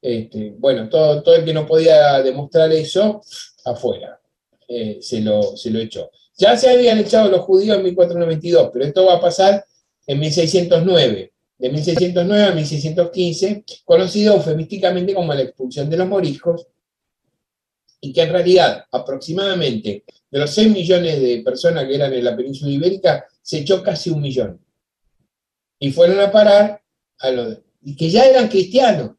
este, 0.00 0.54
bueno, 0.58 0.88
todo, 0.88 1.22
todo 1.22 1.34
el 1.36 1.44
que 1.44 1.54
no 1.54 1.66
podía 1.66 2.22
demostrar 2.22 2.70
eso, 2.72 3.22
afuera, 3.64 4.20
eh, 4.68 4.98
se, 5.00 5.20
lo, 5.20 5.56
se 5.56 5.70
lo 5.70 5.80
echó. 5.80 6.10
Ya 6.36 6.56
se 6.56 6.70
habían 6.70 6.98
echado 6.98 7.30
los 7.30 7.40
judíos 7.40 7.78
en 7.78 7.84
1492, 7.84 8.70
pero 8.72 8.84
esto 8.84 9.06
va 9.06 9.14
a 9.14 9.20
pasar 9.20 9.64
en 10.06 10.20
1609 10.20 11.32
de 11.58 11.70
1609 11.70 12.44
a 12.44 12.54
1615, 12.54 13.64
conocido 13.84 14.36
eufemísticamente 14.36 15.12
como 15.12 15.34
la 15.34 15.42
expulsión 15.42 15.90
de 15.90 15.96
los 15.96 16.08
moriscos, 16.08 16.66
y 18.00 18.12
que 18.12 18.22
en 18.22 18.30
realidad 18.30 18.84
aproximadamente 18.92 20.04
de 20.30 20.38
los 20.38 20.50
6 20.50 20.70
millones 20.70 21.20
de 21.20 21.42
personas 21.44 21.84
que 21.86 21.96
eran 21.96 22.12
en 22.12 22.24
la 22.24 22.36
península 22.36 22.70
ibérica, 22.70 23.26
se 23.42 23.58
echó 23.58 23.82
casi 23.82 24.10
un 24.10 24.20
millón. 24.20 24.60
Y 25.80 25.90
fueron 25.90 26.20
a 26.20 26.30
parar 26.30 26.80
a 27.18 27.30
los 27.30 27.58
y 27.82 27.96
que 27.96 28.10
ya 28.10 28.26
eran 28.26 28.48
cristianos. 28.48 29.12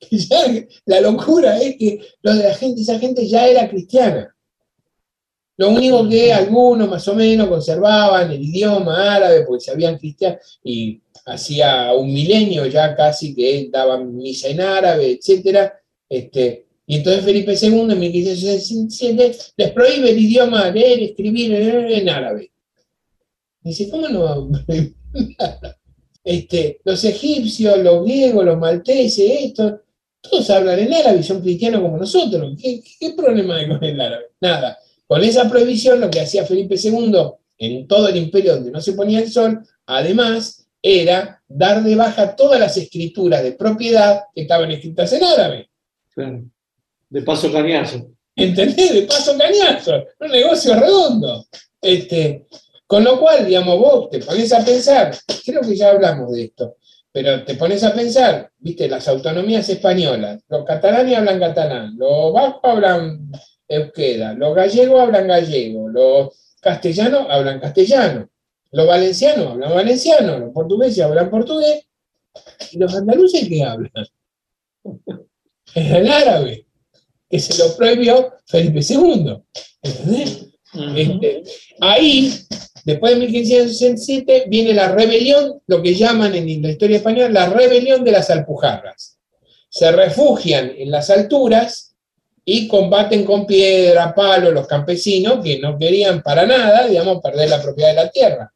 La 0.84 1.00
locura 1.00 1.58
es 1.58 1.76
que 1.76 2.00
los 2.22 2.36
de 2.36 2.50
esa 2.50 2.98
gente 2.98 3.26
ya 3.26 3.48
era 3.48 3.68
cristiana. 3.68 4.32
Lo 5.56 5.70
único 5.70 6.06
que 6.08 6.32
algunos 6.32 6.88
más 6.88 7.08
o 7.08 7.14
menos 7.14 7.48
conservaban 7.48 8.30
el 8.30 8.42
idioma 8.42 9.16
árabe 9.16 9.44
porque 9.46 9.64
sabían 9.64 9.96
cristiano 9.96 10.36
y 10.62 11.00
hacía 11.26 11.92
un 11.92 12.12
milenio 12.12 12.66
ya 12.66 12.94
casi 12.96 13.34
que 13.34 13.68
daban 13.70 14.16
misa 14.16 14.48
en 14.48 14.60
árabe, 14.60 15.18
etc. 15.20 15.70
Este, 16.08 16.66
y 16.86 16.96
entonces 16.96 17.24
Felipe 17.24 17.54
II 17.60 17.80
en 17.90 17.98
1567 17.98 19.36
les 19.56 19.70
prohíbe 19.72 20.10
el 20.10 20.18
idioma 20.18 20.70
leer, 20.70 21.02
escribir 21.02 21.52
en 21.54 22.08
árabe. 22.08 22.52
Dice, 23.62 23.90
¿cómo 23.90 24.08
no? 24.08 24.50
Este, 26.24 26.80
los 26.84 27.04
egipcios, 27.04 27.78
los 27.78 28.04
griegos, 28.04 28.44
los 28.44 28.58
malteses, 28.58 29.30
estos, 29.42 29.74
todos 30.20 30.50
hablan 30.50 30.78
en 30.80 30.92
árabe 30.92 31.20
y 31.20 31.22
son 31.22 31.40
cristianos 31.40 31.82
como 31.82 31.98
nosotros. 31.98 32.56
¿Qué, 32.60 32.80
qué- 32.82 32.90
qué 32.98 33.10
problema 33.14 33.56
hay 33.56 33.68
con 33.68 33.82
el 33.84 34.00
árabe? 34.00 34.24
Nada. 34.40 34.76
Con 35.06 35.22
esa 35.22 35.48
prohibición, 35.48 36.00
lo 36.00 36.10
que 36.10 36.20
hacía 36.20 36.44
Felipe 36.44 36.74
II 36.82 37.12
en 37.58 37.86
todo 37.86 38.08
el 38.08 38.16
imperio 38.16 38.54
donde 38.56 38.72
no 38.72 38.80
se 38.80 38.92
ponía 38.94 39.20
el 39.20 39.30
sol, 39.30 39.60
además, 39.86 40.65
era 40.86 41.42
dar 41.48 41.82
de 41.82 41.96
baja 41.96 42.36
todas 42.36 42.60
las 42.60 42.76
escrituras 42.76 43.42
de 43.42 43.52
propiedad 43.52 44.22
que 44.32 44.42
estaban 44.42 44.70
escritas 44.70 45.12
en 45.12 45.24
árabe. 45.24 45.68
Claro. 46.14 46.44
De 47.08 47.22
paso 47.22 47.52
cañazo. 47.52 48.08
¿Entendés? 48.36 48.92
De 48.92 49.02
paso 49.02 49.36
cañazo. 49.36 50.04
Un 50.20 50.30
negocio 50.30 50.74
redondo. 50.78 51.44
Este, 51.80 52.46
con 52.86 53.02
lo 53.02 53.18
cual, 53.18 53.46
digamos, 53.46 53.78
vos 53.80 54.10
te 54.10 54.20
pones 54.20 54.52
a 54.52 54.64
pensar, 54.64 55.12
creo 55.44 55.60
que 55.60 55.76
ya 55.76 55.90
hablamos 55.90 56.32
de 56.32 56.44
esto, 56.44 56.76
pero 57.10 57.44
te 57.44 57.56
pones 57.56 57.82
a 57.82 57.92
pensar, 57.92 58.50
viste, 58.58 58.88
las 58.88 59.08
autonomías 59.08 59.68
españolas, 59.68 60.42
los 60.48 60.64
catalanes 60.64 61.16
hablan 61.16 61.40
catalán, 61.40 61.96
los 61.98 62.32
vascos 62.32 62.60
hablan 62.62 63.32
euskera, 63.66 64.34
los 64.34 64.54
gallegos 64.54 65.00
hablan 65.00 65.26
gallego, 65.26 65.88
los 65.88 66.54
castellanos 66.60 67.26
hablan 67.28 67.58
castellano, 67.58 68.28
los 68.72 68.86
valencianos 68.86 69.52
hablan 69.52 69.74
valenciano, 69.74 70.38
los 70.38 70.52
portugueses 70.52 71.04
hablan 71.04 71.30
portugués, 71.30 71.86
y 72.72 72.78
los 72.78 72.94
andaluces 72.94 73.48
¿qué 73.48 73.62
hablan? 73.62 73.90
El 75.74 76.10
árabe, 76.10 76.66
que 77.28 77.38
se 77.38 77.58
lo 77.62 77.76
prohibió 77.76 78.34
Felipe 78.46 78.80
II. 78.80 79.42
¿entendés? 79.82 80.46
Este, 80.96 81.42
ahí, 81.80 82.32
después 82.84 83.14
de 83.14 83.20
1567, 83.20 84.44
viene 84.48 84.74
la 84.74 84.92
rebelión, 84.92 85.60
lo 85.66 85.82
que 85.82 85.94
llaman 85.94 86.34
en 86.34 86.62
la 86.62 86.70
historia 86.70 86.98
española 86.98 87.28
la 87.28 87.50
rebelión 87.50 88.04
de 88.04 88.12
las 88.12 88.30
Alpujarras. 88.30 89.18
Se 89.68 89.90
refugian 89.92 90.72
en 90.76 90.90
las 90.90 91.10
alturas 91.10 91.94
y 92.44 92.68
combaten 92.68 93.24
con 93.24 93.46
piedra, 93.46 94.14
palo, 94.14 94.50
los 94.50 94.66
campesinos 94.66 95.42
que 95.44 95.58
no 95.58 95.76
querían 95.78 96.22
para 96.22 96.46
nada, 96.46 96.86
digamos, 96.86 97.20
perder 97.20 97.50
la 97.50 97.60
propiedad 97.60 97.90
de 97.90 97.96
la 97.96 98.10
tierra. 98.10 98.52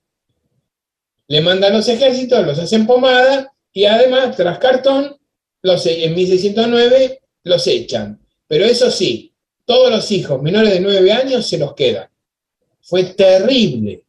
Le 1.30 1.40
mandan 1.40 1.72
los 1.72 1.86
ejércitos, 1.88 2.44
los 2.44 2.58
hacen 2.58 2.88
pomada 2.88 3.54
y 3.72 3.84
además, 3.84 4.36
tras 4.36 4.58
cartón, 4.58 5.16
los, 5.62 5.86
en 5.86 6.12
1609 6.12 7.20
los 7.44 7.66
echan. 7.68 8.20
Pero 8.48 8.64
eso 8.64 8.90
sí, 8.90 9.32
todos 9.64 9.92
los 9.92 10.10
hijos 10.10 10.42
menores 10.42 10.72
de 10.72 10.80
9 10.80 11.12
años 11.12 11.46
se 11.46 11.56
los 11.56 11.74
quedan. 11.74 12.08
Fue 12.82 13.04
terrible. 13.04 14.02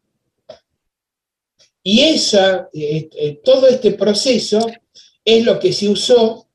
Y 1.83 2.01
esa, 2.01 2.67
eh, 2.73 3.07
eh, 3.15 3.39
todo 3.43 3.67
este 3.67 3.91
proceso 3.91 4.65
es 5.23 5.45
lo 5.45 5.59
que 5.59 5.73
se 5.73 5.89
usó 5.89 6.47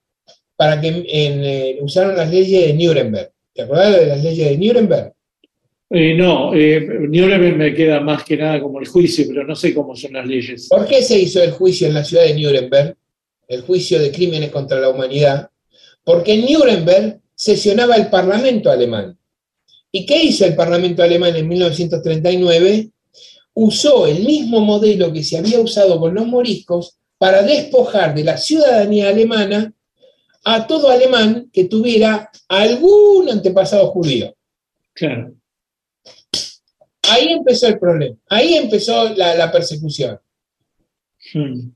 para 0.56 0.80
que 0.80 0.88
en, 0.88 1.44
eh, 1.44 1.78
usaron 1.80 2.16
las 2.16 2.28
leyes 2.28 2.66
de 2.66 2.74
Nuremberg. 2.74 3.32
¿Te 3.54 3.62
acuerdas 3.62 4.00
de 4.00 4.06
las 4.06 4.24
leyes 4.24 4.48
de 4.48 4.58
Nuremberg? 4.58 5.15
Eh, 5.89 6.14
no, 6.14 6.53
eh, 6.53 6.80
Nuremberg 6.80 7.57
me 7.57 7.74
queda 7.74 8.01
más 8.01 8.24
que 8.24 8.37
nada 8.37 8.61
como 8.61 8.80
el 8.80 8.89
juicio, 8.89 9.24
pero 9.28 9.45
no 9.45 9.55
sé 9.55 9.72
cómo 9.72 9.95
son 9.95 10.14
las 10.14 10.26
leyes. 10.26 10.68
¿Por 10.68 10.87
qué 10.87 11.03
se 11.03 11.18
hizo 11.18 11.43
el 11.43 11.53
juicio 11.53 11.87
en 11.87 11.95
la 11.95 12.05
ciudad 12.05 12.24
de 12.24 12.34
Nuremberg? 12.34 12.97
El 13.47 13.62
juicio 13.62 14.01
de 14.01 14.11
crímenes 14.11 14.51
contra 14.51 14.80
la 14.80 14.89
humanidad. 14.89 15.49
Porque 16.03 16.34
en 16.34 16.53
Nuremberg 16.53 17.20
sesionaba 17.34 17.95
el 17.95 18.09
Parlamento 18.09 18.70
alemán. 18.70 19.16
¿Y 19.93 20.05
qué 20.05 20.24
hizo 20.24 20.45
el 20.45 20.57
Parlamento 20.57 21.03
alemán 21.03 21.37
en 21.37 21.47
1939? 21.47 22.91
Usó 23.55 24.07
el 24.07 24.24
mismo 24.24 24.61
modelo 24.61 25.12
que 25.12 25.22
se 25.22 25.39
había 25.39 25.61
usado 25.61 26.01
con 26.01 26.14
los 26.14 26.26
moriscos 26.26 26.99
para 27.16 27.43
despojar 27.43 28.14
de 28.14 28.24
la 28.24 28.37
ciudadanía 28.37 29.09
alemana 29.09 29.72
a 30.45 30.66
todo 30.66 30.91
alemán 30.91 31.49
que 31.53 31.64
tuviera 31.64 32.30
algún 32.49 33.30
antepasado 33.30 33.89
judío. 33.89 34.34
Claro. 34.93 35.36
Ahí 37.11 37.28
empezó 37.32 37.68
el 37.68 37.78
problema, 37.78 38.16
ahí 38.28 38.54
empezó 38.54 39.09
la, 39.14 39.34
la 39.34 39.52
persecución. 39.52 40.18
Hmm. 41.32 41.70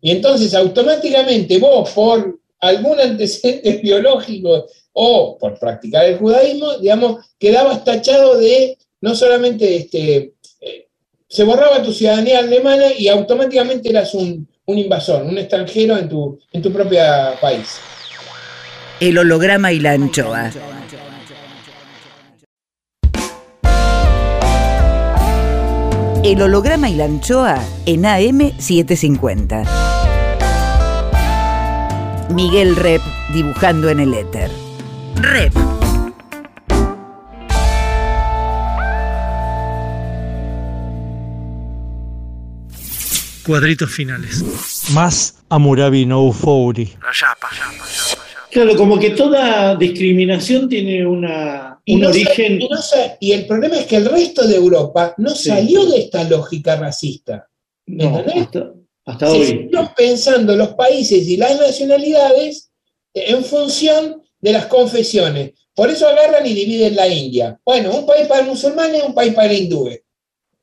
Y 0.00 0.10
entonces 0.10 0.54
automáticamente 0.54 1.58
vos, 1.58 1.90
por 1.90 2.38
algún 2.60 3.00
antecedente 3.00 3.78
biológico 3.82 4.66
o 4.92 5.38
por 5.38 5.58
practicar 5.58 6.04
el 6.06 6.18
judaísmo, 6.18 6.78
digamos, 6.78 7.24
quedabas 7.38 7.84
tachado 7.84 8.38
de 8.38 8.76
no 9.00 9.14
solamente 9.14 9.76
este, 9.76 10.34
eh, 10.60 10.88
se 11.28 11.44
borraba 11.44 11.82
tu 11.82 11.92
ciudadanía 11.92 12.40
alemana 12.40 12.92
y 12.96 13.08
automáticamente 13.08 13.90
eras 13.90 14.14
un, 14.14 14.48
un 14.66 14.78
invasor, 14.78 15.22
un 15.22 15.38
extranjero 15.38 15.96
en 15.96 16.08
tu, 16.08 16.38
en 16.52 16.62
tu 16.62 16.72
propio 16.72 17.00
país. 17.40 17.78
El 19.00 19.18
holograma 19.18 19.72
y 19.72 19.78
la 19.78 19.92
anchoa. 19.92 20.50
El 26.28 26.42
holograma 26.42 26.90
y 26.90 26.94
la 26.94 27.06
anchoa 27.06 27.58
en 27.86 28.02
AM750. 28.02 29.66
Miguel 32.34 32.76
Rep 32.76 33.00
dibujando 33.32 33.88
en 33.88 34.00
el 34.00 34.12
éter. 34.12 34.50
Rep. 35.14 35.54
Cuadritos 43.46 43.90
finales. 43.90 44.44
Más 44.92 45.42
Amurabi 45.48 46.04
no 46.04 46.30
Fouri. 46.30 46.92
Claro, 48.50 48.76
como 48.76 48.98
que 48.98 49.10
toda 49.12 49.76
discriminación 49.76 50.68
tiene 50.68 51.06
una, 51.06 51.77
Y, 51.88 51.94
un 51.94 52.00
no 52.02 52.06
sa- 52.08 52.10
origen. 52.12 52.60
y 52.60 52.68
no 52.68 52.82
sa- 52.82 53.16
y 53.18 53.32
el 53.32 53.46
problema 53.46 53.78
es 53.78 53.86
que 53.86 53.96
el 53.96 54.04
resto 54.06 54.46
de 54.46 54.56
Europa 54.56 55.14
no 55.16 55.30
Sí. 55.30 55.48
salió 55.48 55.86
de 55.86 55.98
esta 56.00 56.22
lógica 56.24 56.76
racista. 56.76 57.48
No, 57.86 58.18
hasta, 58.18 58.74
hasta 59.06 59.26
Se 59.30 59.36
hoy. 59.38 59.46
siguieron 59.46 59.88
pensando 59.96 60.54
los 60.54 60.68
países 60.74 61.26
y 61.28 61.36
las 61.38 61.58
nacionalidades 61.58 62.70
en 63.14 63.42
función 63.42 64.22
de 64.40 64.52
las 64.52 64.66
confesiones. 64.66 65.52
Por 65.74 65.88
eso 65.90 66.06
agarran 66.06 66.44
y 66.46 66.52
dividen 66.54 66.94
la 66.96 67.08
India. 67.08 67.58
Bueno, 67.64 67.96
un 67.96 68.04
país 68.04 68.26
para 68.26 68.42
musulmanes, 68.44 69.02
un 69.04 69.14
país 69.14 69.32
para 69.32 69.52
hindúes. 69.52 70.02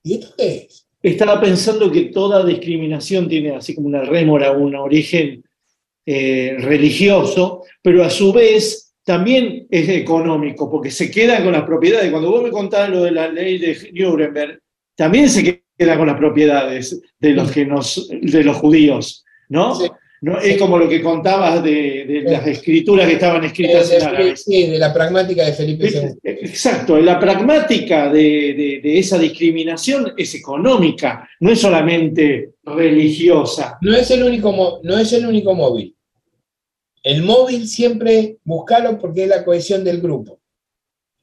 ¿Y 0.04 0.16
esto 0.16 0.28
qué 0.38 0.68
es? 0.70 0.86
Estaba 1.02 1.42
pensando 1.42 1.92
que 1.92 2.02
toda 2.06 2.46
discriminación 2.46 3.28
tiene 3.28 3.56
así 3.56 3.74
como 3.74 3.88
una 3.88 4.02
rémora, 4.04 4.52
un 4.52 4.76
origen 4.76 5.44
eh, 6.06 6.56
religioso, 6.60 7.64
pero 7.82 8.04
a 8.04 8.10
su 8.12 8.32
vez 8.32 8.85
también 9.06 9.68
es 9.70 9.88
económico, 9.88 10.70
porque 10.70 10.92
se 10.92 11.10
quedan 11.10 11.44
con 11.44 11.54
las 11.54 11.64
propiedades. 11.64 12.12
Cuando 12.12 12.32
vos 12.32 12.44
me 12.44 12.50
contabas 12.52 12.90
lo 12.90 13.04
de 13.04 13.12
la 13.12 13.28
ley 13.30 13.58
de 13.60 13.78
Nuremberg, 13.94 14.60
también 14.96 15.30
se 15.30 15.64
queda 15.78 15.98
con 15.98 16.08
las 16.08 16.18
propiedades 16.18 17.00
de 17.20 17.30
los, 17.32 17.52
que 17.52 17.66
nos, 17.66 18.10
de 18.10 18.44
los 18.44 18.58
judíos, 18.58 19.24
¿no? 19.50 19.76
Sí. 19.76 19.88
¿No? 20.22 20.42
Sí. 20.42 20.50
Es 20.50 20.58
como 20.58 20.80
lo 20.80 20.90
que 20.90 21.02
contabas 21.04 21.62
de, 21.62 22.06
de 22.08 22.22
las 22.24 22.48
escrituras 22.48 23.06
que 23.06 23.14
estaban 23.14 23.44
escritas 23.44 23.92
Eh, 23.92 23.98
en 23.98 24.04
árabe. 24.08 24.26
de, 24.30 24.36
sí, 24.38 24.68
de 24.72 24.80
la 24.80 24.92
pragmática 24.92 25.46
de 25.46 25.54
Felipe 25.54 25.88
II. 25.90 26.10
Exacto, 26.24 26.98
la 27.00 27.20
pragmática 27.20 28.10
de, 28.12 28.22
de- 28.56 28.80
de 28.82 28.98
esa 28.98 29.20
discriminación 29.20 30.14
es 30.18 30.34
económica, 30.34 31.30
no 31.42 31.52
es 31.52 31.60
solamente 31.60 32.54
religiosa. 32.64 33.78
No 33.82 33.96
es 33.96 34.10
el 34.10 34.24
único, 34.24 34.80
no 34.84 34.98
es 34.98 35.14
el 35.14 35.26
único 35.28 35.54
móvil. 35.54 35.94
El 37.06 37.22
móvil 37.22 37.68
siempre 37.68 38.40
buscalo 38.44 38.98
porque 38.98 39.24
es 39.24 39.30
la 39.30 39.46
cohesión 39.46 39.84
del 39.84 40.02
grupo. 40.02 40.40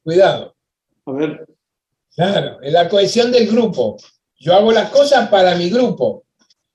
Cuidado. 0.04 0.54
A 1.06 1.12
ver, 1.12 1.44
Claro, 2.14 2.60
es 2.62 2.72
la 2.72 2.88
cohesión 2.88 3.32
del 3.32 3.48
grupo. 3.48 3.96
Yo 4.38 4.54
hago 4.54 4.70
las 4.70 4.90
cosas 4.90 5.28
para 5.28 5.56
mi 5.56 5.70
grupo. 5.70 6.24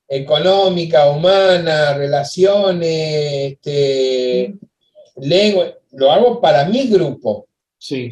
Económica, 0.08 1.10
humana, 1.10 1.94
relaciones, 1.94 3.54
este, 3.54 4.56
lengua. 5.18 5.74
Lo 5.92 6.12
hago 6.12 6.42
para 6.42 6.66
mi 6.66 6.88
grupo. 6.88 7.48
sí, 7.78 8.10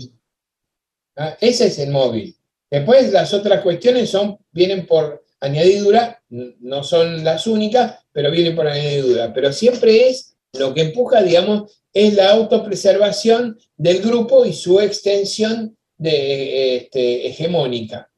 ¿ah? 1.17 1.35
Ese 1.41 1.67
es 1.67 1.79
el 1.79 1.89
móvil. 1.89 2.33
Después 2.71 3.11
las 3.11 3.33
otras 3.33 3.61
cuestiones 3.61 4.09
son, 4.09 4.37
vienen 4.51 4.87
por 4.87 5.25
añadidura, 5.41 6.23
no 6.29 6.83
son 6.83 7.21
las 7.21 7.47
únicas, 7.47 7.99
pero 8.13 8.31
vienen 8.31 8.55
por 8.55 8.67
añadidura. 8.67 9.33
Pero 9.33 9.51
siempre 9.51 10.09
es 10.09 10.34
lo 10.59 10.73
que 10.73 10.81
empuja, 10.81 11.21
digamos, 11.23 11.81
es 11.93 12.13
la 12.13 12.31
autopreservación 12.31 13.57
del 13.77 14.01
grupo 14.01 14.45
y 14.45 14.53
su 14.53 14.79
extensión 14.79 15.75
de, 15.97 16.75
este, 16.77 17.27
hegemónica. 17.27 18.09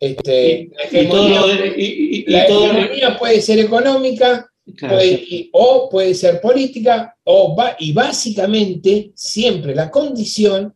Este, 0.00 0.68
la 0.76 1.00
y, 1.00 1.06
todo 1.08 1.28
hegemonía, 1.28 1.40
lo 1.40 1.46
de- 1.48 1.74
y- 1.76 1.84
y- 1.84 2.24
y 2.26 2.30
la 2.32 2.46
todo 2.46 2.66
lo- 2.66 2.72
hegemonía 2.78 3.18
puede 3.18 3.40
ser 3.40 3.60
económica, 3.60 4.48
claro, 4.76 4.96
puede- 4.96 5.24
y- 5.28 5.48
o 5.52 5.88
puede 5.88 6.14
ser 6.14 6.40
política, 6.40 7.16
o 7.24 7.56
y 7.78 7.92
básicamente 7.92 9.12
siempre 9.14 9.74
la 9.76 9.90
condición, 9.90 10.74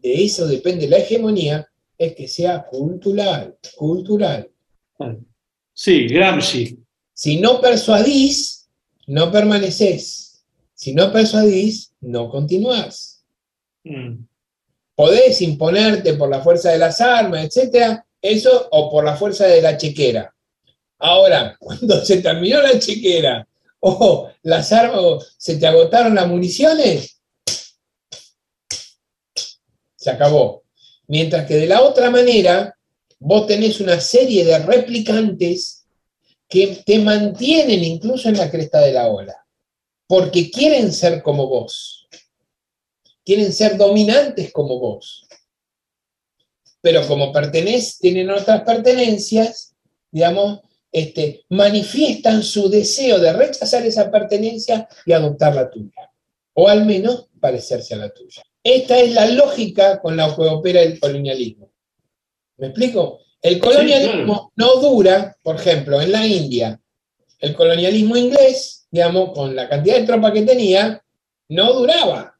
de 0.00 0.24
eso 0.24 0.46
depende 0.46 0.88
la 0.88 0.96
hegemonía, 0.98 1.66
es 1.98 2.14
que 2.14 2.26
sea 2.28 2.64
cultural, 2.64 3.56
cultural. 3.76 4.48
sí, 5.74 6.06
Gramsci, 6.08 6.78
Si 7.12 7.36
no 7.40 7.60
persuadís, 7.60 8.57
no 9.08 9.32
permaneces. 9.32 10.44
Si 10.74 10.94
no 10.94 11.12
persuadís, 11.12 11.92
no 12.00 12.30
continuás. 12.30 13.24
Mm, 13.84 14.24
Podés 14.94 15.42
imponerte 15.42 16.14
por 16.14 16.28
la 16.28 16.40
fuerza 16.40 16.70
de 16.72 16.78
las 16.78 17.00
armas, 17.00 17.44
etcétera, 17.44 18.04
eso, 18.20 18.68
o 18.72 18.90
por 18.90 19.04
la 19.04 19.16
fuerza 19.16 19.46
de 19.46 19.62
la 19.62 19.76
chequera. 19.76 20.34
Ahora, 20.98 21.56
cuando 21.60 22.04
se 22.04 22.20
terminó 22.20 22.60
la 22.60 22.78
chequera, 22.78 23.46
o 23.80 24.28
las 24.42 24.72
armas, 24.72 25.36
se 25.38 25.56
te 25.56 25.66
agotaron 25.66 26.16
las 26.16 26.26
municiones, 26.26 27.20
se 29.96 30.10
acabó. 30.10 30.64
Mientras 31.06 31.46
que 31.46 31.54
de 31.54 31.66
la 31.66 31.82
otra 31.82 32.10
manera, 32.10 32.76
vos 33.20 33.46
tenés 33.46 33.80
una 33.80 34.00
serie 34.00 34.44
de 34.44 34.58
replicantes 34.58 35.77
que 36.48 36.82
te 36.84 36.98
mantienen 36.98 37.84
incluso 37.84 38.28
en 38.28 38.38
la 38.38 38.50
cresta 38.50 38.80
de 38.80 38.92
la 38.92 39.08
ola, 39.08 39.46
porque 40.06 40.50
quieren 40.50 40.92
ser 40.92 41.22
como 41.22 41.46
vos, 41.46 42.08
quieren 43.24 43.52
ser 43.52 43.76
dominantes 43.76 44.52
como 44.52 44.78
vos, 44.78 45.26
pero 46.80 47.06
como 47.06 47.32
pertenecen, 47.32 47.98
tienen 48.00 48.30
otras 48.30 48.62
pertenencias, 48.62 49.74
digamos, 50.10 50.60
este, 50.90 51.44
manifiestan 51.50 52.42
su 52.42 52.70
deseo 52.70 53.18
de 53.18 53.32
rechazar 53.32 53.84
esa 53.84 54.10
pertenencia 54.10 54.88
y 55.04 55.12
adoptar 55.12 55.54
la 55.54 55.68
tuya, 55.68 56.10
o 56.54 56.68
al 56.68 56.86
menos 56.86 57.28
parecerse 57.38 57.94
a 57.94 57.98
la 57.98 58.10
tuya. 58.10 58.42
Esta 58.62 58.98
es 58.98 59.12
la 59.12 59.26
lógica 59.26 60.00
con 60.00 60.16
la 60.16 60.34
que 60.34 60.42
opera 60.42 60.82
el 60.82 60.98
colonialismo. 60.98 61.70
¿Me 62.56 62.68
explico? 62.68 63.20
El 63.40 63.60
colonialismo 63.60 64.52
no 64.56 64.76
dura, 64.76 65.36
por 65.42 65.56
ejemplo, 65.56 66.00
en 66.00 66.12
la 66.12 66.26
India, 66.26 66.80
el 67.38 67.54
colonialismo 67.54 68.16
inglés, 68.16 68.86
digamos, 68.90 69.32
con 69.32 69.54
la 69.54 69.68
cantidad 69.68 69.96
de 69.98 70.06
tropas 70.06 70.32
que 70.32 70.42
tenía, 70.42 71.02
no 71.48 71.72
duraba. 71.72 72.36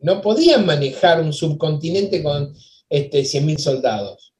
No 0.00 0.20
podían 0.20 0.66
manejar 0.66 1.20
un 1.20 1.32
subcontinente 1.32 2.22
con 2.22 2.54
este, 2.90 3.22
100.000 3.22 3.58
soldados. 3.58 4.34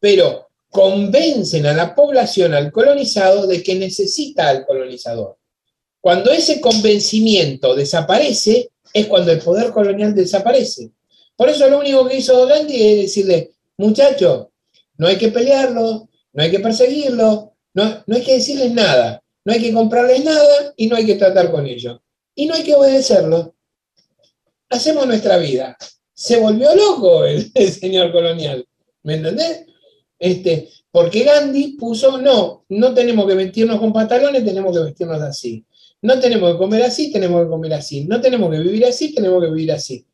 Pero 0.00 0.48
convencen 0.68 1.66
a 1.66 1.74
la 1.74 1.94
población, 1.94 2.52
al 2.52 2.72
colonizado, 2.72 3.46
de 3.46 3.62
que 3.62 3.76
necesita 3.76 4.48
al 4.48 4.66
colonizador. 4.66 5.38
Cuando 6.00 6.32
ese 6.32 6.60
convencimiento 6.60 7.76
desaparece, 7.76 8.70
es 8.92 9.06
cuando 9.06 9.30
el 9.30 9.38
poder 9.38 9.70
colonial 9.70 10.14
desaparece. 10.14 10.90
Por 11.36 11.48
eso 11.48 11.68
lo 11.68 11.78
único 11.78 12.06
que 12.08 12.18
hizo 12.18 12.46
Gandhi 12.46 12.82
es 12.82 12.96
decirle, 13.02 13.52
muchacho, 13.76 14.50
no 14.96 15.06
hay 15.06 15.16
que 15.16 15.28
pelearlo, 15.28 16.08
no 16.32 16.42
hay 16.42 16.50
que 16.50 16.60
perseguirlo, 16.60 17.54
no, 17.74 18.04
no 18.06 18.16
hay 18.16 18.22
que 18.22 18.34
decirles 18.34 18.72
nada, 18.72 19.22
no 19.44 19.52
hay 19.52 19.60
que 19.60 19.72
comprarles 19.72 20.24
nada 20.24 20.74
y 20.76 20.86
no 20.86 20.96
hay 20.96 21.06
que 21.06 21.16
tratar 21.16 21.50
con 21.50 21.66
ellos. 21.66 22.00
Y 22.34 22.46
no 22.46 22.54
hay 22.54 22.64
que 22.64 22.74
obedecerlo. 22.74 23.54
Hacemos 24.70 25.06
nuestra 25.06 25.36
vida. 25.38 25.76
Se 26.12 26.38
volvió 26.38 26.74
loco 26.74 27.24
el, 27.24 27.50
el 27.54 27.70
señor 27.70 28.12
colonial. 28.12 28.66
¿Me 29.02 29.14
entendés? 29.14 29.66
Este, 30.18 30.70
porque 30.90 31.24
Gandhi 31.24 31.76
puso, 31.76 32.18
no, 32.18 32.64
no 32.68 32.94
tenemos 32.94 33.26
que 33.26 33.34
vestirnos 33.34 33.78
con 33.78 33.92
pantalones, 33.92 34.44
tenemos 34.44 34.76
que 34.76 34.84
vestirnos 34.84 35.20
así. 35.20 35.64
No 36.00 36.20
tenemos 36.20 36.52
que 36.52 36.58
comer 36.58 36.82
así, 36.82 37.10
tenemos 37.10 37.42
que 37.42 37.48
comer 37.48 37.74
así. 37.74 38.04
No 38.04 38.20
tenemos 38.20 38.50
que 38.50 38.58
vivir 38.60 38.84
así, 38.84 39.14
tenemos 39.14 39.42
que 39.42 39.50
vivir 39.50 39.72
así. 39.72 40.06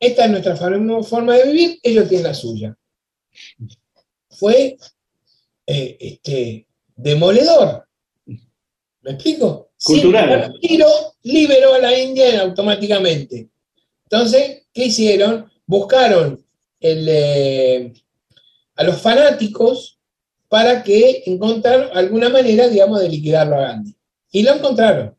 Esta 0.00 0.24
es 0.24 0.30
nuestra 0.30 0.56
forma 0.56 1.36
de 1.36 1.44
vivir, 1.44 1.78
ellos 1.82 2.08
tienen 2.08 2.26
la 2.26 2.34
suya. 2.34 2.76
Fue 4.42 4.76
eh, 5.68 5.96
este, 6.00 6.66
demoledor. 6.96 7.86
¿Me 8.26 9.12
explico? 9.12 9.70
Cultural. 9.84 10.52
Sí, 10.60 10.80
liberó 11.22 11.74
a 11.74 11.78
la 11.78 11.96
India 11.96 12.42
automáticamente. 12.42 13.50
Entonces, 14.02 14.64
¿qué 14.72 14.86
hicieron? 14.86 15.48
Buscaron 15.64 16.44
el, 16.80 17.06
eh, 17.08 17.92
a 18.74 18.82
los 18.82 19.00
fanáticos 19.00 20.00
para 20.48 20.82
que 20.82 21.22
encontraran 21.26 21.96
alguna 21.96 22.28
manera, 22.28 22.66
digamos, 22.66 22.98
de 23.00 23.10
liquidarlo 23.10 23.54
a 23.58 23.68
Gandhi. 23.68 23.94
Y 24.32 24.42
lo 24.42 24.54
encontraron. 24.54 25.16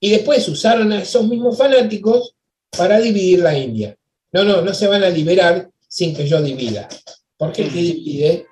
Y 0.00 0.10
después 0.10 0.48
usaron 0.48 0.90
a 0.90 1.02
esos 1.02 1.24
mismos 1.24 1.56
fanáticos 1.56 2.34
para 2.76 2.98
dividir 2.98 3.38
la 3.38 3.56
India. 3.56 3.96
No, 4.32 4.42
no, 4.42 4.60
no 4.60 4.74
se 4.74 4.88
van 4.88 5.04
a 5.04 5.08
liberar 5.08 5.70
sin 5.86 6.16
que 6.16 6.26
yo 6.26 6.42
divida. 6.42 6.88
Porque 7.38 7.62
el 7.62 7.72
que 7.72 7.78
divide, 7.78 8.48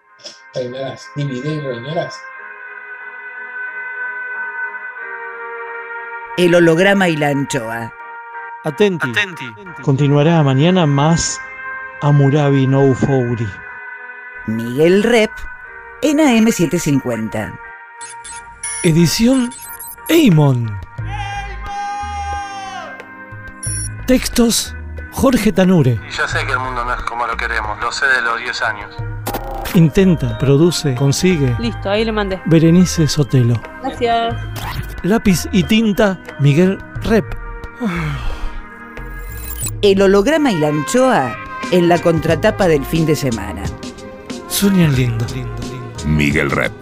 reinarás. 0.55 1.11
Divide 1.17 1.55
y 1.55 1.61
reinarás. 1.61 2.15
El 6.37 6.55
holograma 6.55 7.09
y 7.09 7.17
la 7.17 7.31
anchoa. 7.31 7.93
Atenti. 8.63 9.13
Continuará 9.83 10.41
mañana 10.45 10.87
más 10.87 11.41
Amurabi 12.01 12.69
No 12.69 12.95
Fouri. 12.95 13.49
Miguel 14.47 15.03
Rep 15.03 15.33
en 16.03 16.19
AM750. 16.19 17.59
Edición 18.85 19.53
Eimon. 20.09 20.79
Textos 24.07 24.76
Jorge 25.17 25.51
Tanure. 25.51 25.99
Y 26.07 26.13
ya 26.15 26.29
sé 26.29 26.45
que 26.45 26.53
el 26.53 26.59
mundo 26.59 26.85
no 26.85 26.93
es 26.93 27.01
como 27.01 27.27
lo 27.27 27.35
queremos, 27.39 27.81
lo 27.81 27.91
sé 27.91 28.05
de 28.05 28.21
los 28.21 28.39
10 28.39 28.63
años. 28.63 28.95
Intenta, 29.75 30.37
produce, 30.37 30.95
consigue. 30.95 31.57
Listo, 31.59 31.89
ahí 31.89 32.05
le 32.05 32.13
mandé. 32.13 32.39
Berenice 32.45 33.09
Sotelo. 33.09 33.59
Gracias. 33.83 34.37
Lápiz 35.05 35.49
y 35.53 35.63
tinta 35.63 36.21
Miguel 36.39 36.79
Rep. 37.03 37.25
El 39.81 40.03
holograma 40.03 40.53
y 40.53 40.59
la 40.59 40.69
anchoa 40.69 41.35
en 41.71 41.89
la 41.89 41.99
contratapa 41.99 42.69
del 42.69 42.85
fin 42.85 43.07
de 43.07 43.17
semana. 43.17 43.63
Sueñan 44.49 44.95
lindo. 44.95 45.25
Miguel 46.05 46.51
Rep. 46.51 46.75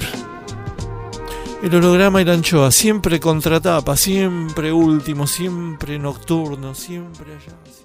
El 1.63 1.73
holograma 1.77 2.21
y 2.21 2.25
la 2.25 2.33
anchoa, 2.33 2.73
siempre 2.73 3.21
contratapa, 3.21 3.97
siempre 3.97 4.73
último, 4.73 5.29
siempre 5.29 6.01
nocturno, 6.01 6.75
siempre 6.75 7.37
allá. 7.37 7.84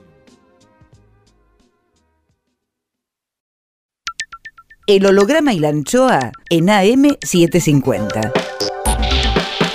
El 4.89 5.05
holograma 5.05 5.53
y 5.53 5.59
la 5.59 5.69
anchoa 5.69 6.31
en 6.49 6.65
AM750. 6.65 8.31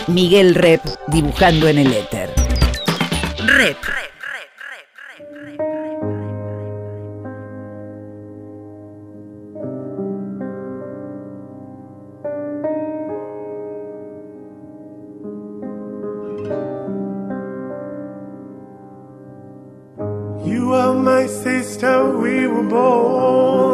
Miguel 0.09 0.57
Rep 0.57 0.81
dibujando 1.07 1.69
en 1.69 1.79
el 1.79 1.93
éter. 1.93 2.31
Rep. 3.47 3.77
You 20.45 20.75
are 20.75 20.93
my 20.93 21.29
sister, 21.29 22.05
we 22.19 22.49
were 22.49 22.69
born 22.69 23.74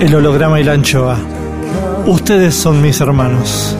El 0.00 0.14
holograma 0.14 0.58
y 0.58 0.64
la 0.64 0.72
anchoa. 0.72 1.18
Ustedes 2.06 2.54
son 2.54 2.80
mis 2.80 2.98
hermanos. 3.02 3.76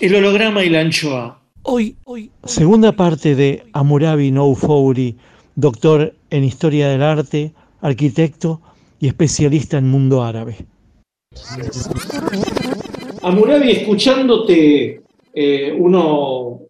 El 0.00 0.16
holograma 0.16 0.64
y 0.64 0.68
la 0.68 0.80
anchoa. 0.80 1.38
Hoy, 1.62 1.94
hoy. 2.06 2.32
Segunda 2.42 2.90
parte 2.90 3.36
de 3.36 3.62
Amurabi 3.72 4.32
No 4.32 4.52
Fouri, 4.56 5.16
doctor 5.54 6.12
en 6.30 6.42
historia 6.42 6.88
del 6.88 7.04
arte, 7.04 7.52
arquitecto 7.80 8.60
y 8.98 9.06
especialista 9.06 9.78
en 9.78 9.88
mundo 9.88 10.24
árabe. 10.24 10.56
Amurabi, 13.22 13.70
escuchándote, 13.70 15.01
eh, 15.34 15.72
uno 15.76 16.60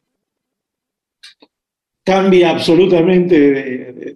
cambia 2.05 2.51
absolutamente 2.51 3.39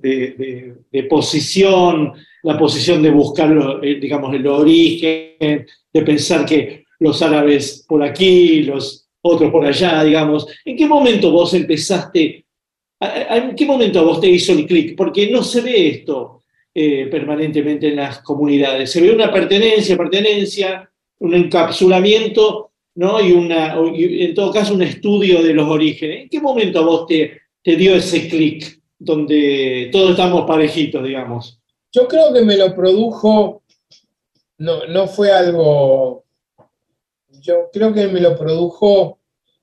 de, 0.03 1.03
posición, 1.05 2.13
la 2.43 2.59
posición 2.59 3.03
de 3.03 3.11
buscar, 3.11 3.81
eh, 3.83 3.97
digamos, 4.01 4.35
el 4.35 4.47
origen, 4.47 5.67
de 5.93 6.03
pensar 6.03 6.45
que 6.45 6.85
los 6.99 7.21
árabes 7.23 7.85
por 7.87 8.03
aquí, 8.03 8.63
los 8.63 9.09
otros 9.21 9.51
por 9.51 9.65
allá, 9.65 10.03
digamos. 10.05 10.47
¿En 10.65 10.77
qué 10.77 10.87
momento 10.87 11.31
vos 11.31 11.55
empezaste, 11.55 12.45
en 13.01 13.55
qué 13.55 13.67
momento 13.67 14.05
vos 14.05 14.21
te 14.21 14.29
hizo 14.29 14.53
el 14.53 14.67
clic? 14.67 14.97
Porque 14.97 15.31
no 15.31 15.43
se 15.43 15.61
ve 15.61 15.89
esto 15.89 16.43
eh, 16.79 17.07
permanentemente 17.11 17.89
en 17.89 17.97
las 17.97 18.19
comunidades. 18.19 18.91
Se 18.91 19.01
ve 19.01 19.11
una 19.11 19.33
pertenencia, 19.33 19.97
pertenencia, 19.97 20.91
un 21.21 21.35
encapsulamiento, 21.35 22.66
¿no? 22.97 23.21
Y, 23.21 23.33
una, 23.33 23.77
y 23.95 24.25
en 24.25 24.35
todo 24.35 24.53
caso 24.53 24.75
un 24.75 24.83
estudio 24.83 25.43
de 25.43 25.55
los 25.55 25.69
orígenes. 25.69 26.23
¿En 26.23 26.29
qué 26.29 26.41
momento 26.41 26.85
vos 26.85 27.07
te, 27.07 27.41
te 27.63 27.77
dio 27.77 27.95
ese 27.95 28.29
clic 28.29 28.81
donde 28.99 29.91
todos 29.93 30.11
estamos 30.11 30.47
parejitos, 30.47 31.05
digamos? 31.05 31.61
Yo 31.93 32.09
creo 32.09 32.33
que 32.33 32.43
me 32.43 32.57
lo 32.57 32.75
produjo, 32.75 33.63
no, 34.59 34.87
no 34.87 35.07
fue 35.07 35.31
algo, 35.31 36.25
yo 37.41 37.71
creo 37.73 37.93
que 37.93 38.09
me 38.09 38.21
lo 38.21 38.37
produjo, 38.37 39.21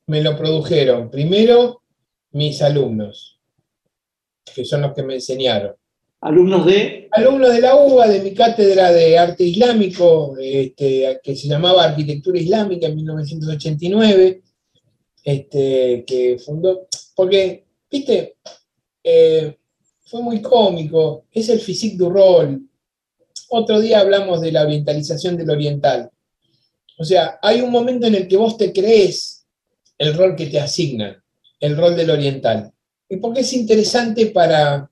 me 0.08 0.22
lo 0.22 0.38
produjeron 0.38 1.10
primero 1.10 1.82
mis 2.32 2.62
alumnos, 2.62 3.40
que 4.54 4.64
son 4.64 4.82
los 4.82 4.94
que 4.94 5.04
me 5.04 5.16
enseñaron. 5.16 5.76
Alumnos 6.24 6.66
de. 6.66 7.10
Alumnos 7.12 7.54
de 7.54 7.60
la 7.60 7.76
UBA, 7.76 8.08
de 8.08 8.22
mi 8.22 8.34
cátedra 8.34 8.94
de 8.94 9.18
arte 9.18 9.44
islámico, 9.44 10.38
este, 10.40 11.20
que 11.22 11.36
se 11.36 11.50
llamaba 11.50 11.84
Arquitectura 11.84 12.40
Islámica 12.40 12.88
en 12.88 12.96
1989, 12.96 14.42
este, 15.22 16.06
que 16.08 16.40
fundó, 16.40 16.88
porque, 17.14 17.66
viste, 17.92 18.38
eh, 19.04 19.58
fue 20.06 20.22
muy 20.22 20.42
cómico, 20.42 21.26
es 21.30 21.50
el 21.50 21.60
physique 21.60 21.98
du 21.98 22.10
rol. 22.10 22.70
Otro 23.50 23.82
día 23.82 24.00
hablamos 24.00 24.40
de 24.40 24.54
la 24.54 24.64
orientalización 24.64 25.36
del 25.36 25.50
oriental. 25.50 26.10
O 26.98 27.04
sea, 27.04 27.38
hay 27.42 27.60
un 27.60 27.70
momento 27.70 28.08
en 28.08 28.16
el 28.16 28.30
que 28.30 28.38
vos 28.38 28.56
te 28.56 28.72
crees 28.72 29.46
el 29.98 30.14
rol 30.14 30.38
que 30.38 30.46
te 30.46 30.62
asignan, 30.62 31.22
el 31.60 31.76
rol 31.76 31.98
del 31.98 32.12
oriental. 32.12 32.72
Y 33.10 33.18
porque 33.18 33.42
es 33.42 33.52
interesante 33.52 34.28
para, 34.28 34.90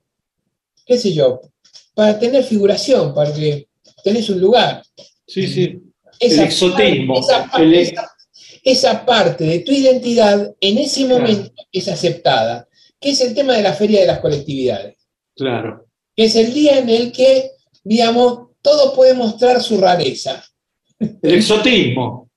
qué 0.92 0.98
sé 0.98 1.12
yo, 1.14 1.40
para 1.94 2.18
tener 2.18 2.44
figuración, 2.44 3.14
para 3.14 3.32
que 3.32 3.68
tenés 4.04 4.28
un 4.28 4.40
lugar. 4.40 4.82
Sí, 5.26 5.46
sí. 5.48 5.78
Esa 6.20 6.42
el 6.42 6.48
exotismo. 6.48 7.18
esa 7.18 7.46
parte- 7.50 7.62
el- 7.64 7.74
esa- 7.74 8.10
esa 8.62 9.06
parte 9.06 9.44
de 9.44 9.58
tu 9.60 9.72
identidad 9.72 10.54
en 10.60 10.78
ese 10.78 11.06
momento 11.06 11.50
es 11.72 11.88
aceptada, 11.88 12.68
que 13.00 13.10
es 13.10 13.20
el 13.22 13.34
tema 13.34 13.54
de 13.56 13.62
la 13.62 13.72
feria 13.72 14.00
de 14.02 14.06
las 14.06 14.20
colectividades, 14.20 14.96
Claro. 15.34 15.86
que 16.14 16.24
es 16.26 16.36
el 16.36 16.52
día 16.52 16.78
en 16.78 16.88
el 16.90 17.10
que, 17.10 17.50
digamos, 17.82 18.50
todo 18.60 18.94
puede 18.94 19.14
mostrar 19.14 19.62
su 19.62 19.78
rareza. 19.78 20.44
El 21.00 21.34
exotismo. 21.34 22.30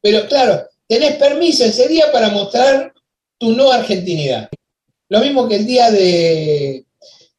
Pero 0.00 0.26
claro, 0.26 0.66
tenés 0.88 1.16
permiso 1.16 1.64
ese 1.64 1.86
día 1.86 2.10
para 2.10 2.30
mostrar 2.30 2.92
tu 3.38 3.52
no 3.52 3.70
argentinidad. 3.70 4.48
Lo 5.10 5.20
mismo 5.20 5.46
que 5.46 5.56
el 5.56 5.66
día 5.66 5.90
de 5.90 6.84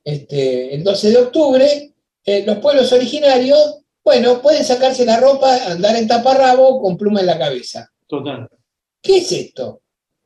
este, 0.03 0.75
el 0.75 0.83
12 0.83 1.09
de 1.09 1.17
octubre, 1.17 1.93
eh, 2.25 2.43
los 2.45 2.57
pueblos 2.57 2.91
originarios, 2.91 3.81
bueno, 4.03 4.41
pueden 4.41 4.65
sacarse 4.65 5.05
la 5.05 5.19
ropa, 5.19 5.71
andar 5.71 5.95
en 5.95 6.07
taparrabo 6.07 6.81
con 6.81 6.97
pluma 6.97 7.19
en 7.19 7.27
la 7.27 7.37
cabeza. 7.37 7.91
Total. 8.07 8.49
¿Qué 9.01 9.17
es 9.17 9.31
esto? 9.31 9.81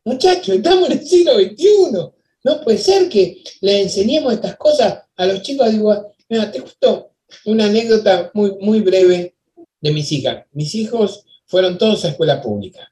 Muchachos, 0.06 0.56
estamos 0.56 0.90
en 0.90 1.00
el 1.00 1.08
siglo 1.08 1.34
XXI. 1.36 2.16
No 2.44 2.62
puede 2.62 2.78
ser 2.78 3.10
que 3.10 3.44
le 3.62 3.82
enseñemos 3.82 4.34
estas 4.34 4.56
cosas 4.56 5.04
a 5.16 5.26
los 5.26 5.42
chicos. 5.42 5.72
Digo, 5.72 6.14
mira, 6.30 6.52
te 6.52 6.60
justo 6.60 7.12
una 7.46 7.66
anécdota 7.66 8.32
muy, 8.34 8.56
muy 8.60 8.82
breve 8.82 9.36
de 9.82 9.92
mis 9.92 10.12
hijas. 10.12 10.46
Mis 10.52 10.76
hijos 10.76 11.26
fueron 11.46 11.78
todos 11.78 12.06
a 12.06 12.10
escuela 12.10 12.42
pública. 12.42 12.92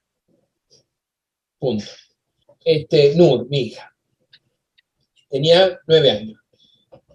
Punto. 1.59 1.86
Este, 2.63 3.15
Nur, 3.15 3.47
mi 3.47 3.61
hija. 3.61 3.95
Tenía 5.29 5.79
nueve 5.88 6.11
años. 6.11 6.42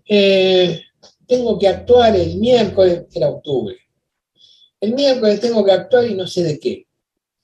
Eh, 0.08 0.82
tengo 1.26 1.58
que 1.58 1.68
actuar 1.68 2.16
el 2.16 2.38
miércoles, 2.38 3.04
era 3.14 3.28
octubre. 3.28 3.76
El 4.80 4.94
miércoles 4.94 5.40
tengo 5.40 5.64
que 5.64 5.72
actuar 5.72 6.06
y 6.06 6.14
no 6.14 6.26
sé 6.26 6.42
de 6.42 6.58
qué 6.58 6.86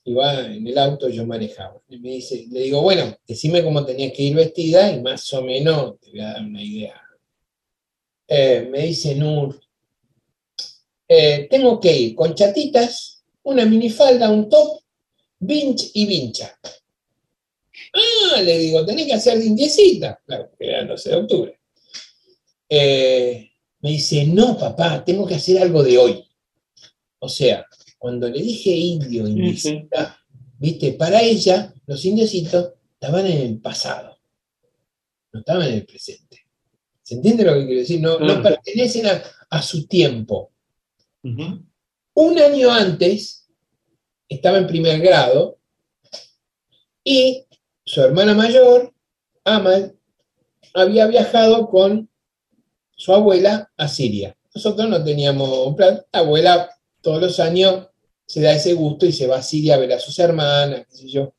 iba 0.05 0.45
en 0.45 0.65
el 0.65 0.77
auto, 0.77 1.09
yo 1.09 1.25
manejaba. 1.25 1.81
Y 1.89 1.99
me 1.99 2.09
dice, 2.11 2.45
le 2.49 2.61
digo, 2.61 2.81
bueno, 2.81 3.15
decime 3.27 3.63
cómo 3.63 3.85
tenías 3.85 4.13
que 4.13 4.23
ir 4.23 4.35
vestida 4.35 4.91
y 4.91 5.01
más 5.01 5.31
o 5.33 5.43
menos 5.43 5.99
te 5.99 6.11
voy 6.11 6.21
a 6.21 6.33
dar 6.33 6.43
una 6.43 6.63
idea. 6.63 7.01
Eh, 8.27 8.67
me 8.71 8.87
dice 8.87 9.15
Nur, 9.15 9.59
eh, 11.07 11.47
tengo 11.49 11.79
que 11.79 11.95
ir 11.95 12.15
con 12.15 12.33
chatitas, 12.33 13.23
una 13.43 13.65
minifalda, 13.65 14.29
un 14.29 14.49
top, 14.49 14.81
vinch 15.39 15.91
y 15.93 16.05
vincha. 16.05 16.57
Ah, 17.93 18.41
le 18.41 18.57
digo, 18.57 18.85
tenés 18.85 19.05
que 19.05 19.13
hacer 19.13 19.37
de. 19.39 20.19
Claro, 20.25 20.51
que 20.57 20.67
era 20.67 20.79
el 20.79 20.87
12 20.87 21.09
de 21.09 21.15
octubre. 21.15 21.59
Eh, 22.69 23.51
me 23.79 23.91
dice, 23.91 24.25
no, 24.25 24.57
papá, 24.57 25.03
tengo 25.03 25.27
que 25.27 25.35
hacer 25.35 25.61
algo 25.61 25.83
de 25.83 25.97
hoy. 25.97 26.25
O 27.19 27.29
sea, 27.29 27.65
cuando 27.97 28.27
le 28.27 28.41
dije 28.41 28.71
indio, 28.71 29.27
indiecita, 29.27 30.19
viste, 30.57 30.93
para 30.93 31.21
ella, 31.21 31.73
los 31.85 32.03
indiecitos 32.05 32.73
estaban 32.93 33.25
en 33.25 33.37
el 33.37 33.59
pasado, 33.59 34.17
no 35.31 35.39
estaban 35.39 35.67
en 35.67 35.73
el 35.75 35.85
presente. 35.85 36.45
¿Se 37.01 37.15
entiende 37.15 37.43
lo 37.43 37.53
que 37.53 37.65
quiero 37.65 37.79
decir? 37.81 38.01
No, 38.01 38.17
pertenecen 38.41 39.05
a, 39.07 39.23
a 39.49 39.61
su 39.61 39.85
tiempo. 39.87 40.51
Un 41.21 42.39
año 42.39 42.71
antes, 42.71 43.47
estaba 44.27 44.57
en 44.57 44.67
primer 44.67 44.99
grado, 45.01 45.59
y 47.03 47.45
su 47.85 48.01
hermana 48.01 48.33
mayor, 48.33 48.93
Amal, 49.43 49.95
había 50.73 51.05
viajado 51.05 51.69
con 51.69 52.09
su 52.95 53.13
abuela 53.13 53.71
a 53.77 53.87
Siria. 53.87 54.35
Nosotros 54.53 54.89
no 54.89 55.03
teníamos 55.03 55.67
un 55.67 55.75
plan. 55.75 56.01
La 56.11 56.19
abuela 56.19 56.69
todos 57.01 57.21
los 57.21 57.39
años 57.39 57.87
se 58.25 58.41
da 58.41 58.53
ese 58.53 58.73
gusto 58.73 59.05
y 59.05 59.11
se 59.11 59.27
va 59.27 59.37
a 59.37 59.43
Siria 59.43 59.75
a 59.75 59.77
ver 59.77 59.93
a 59.93 59.99
sus 59.99 60.17
hermanas, 60.17 60.85
qué 60.89 60.97
sé 60.97 61.09
yo. 61.09 61.33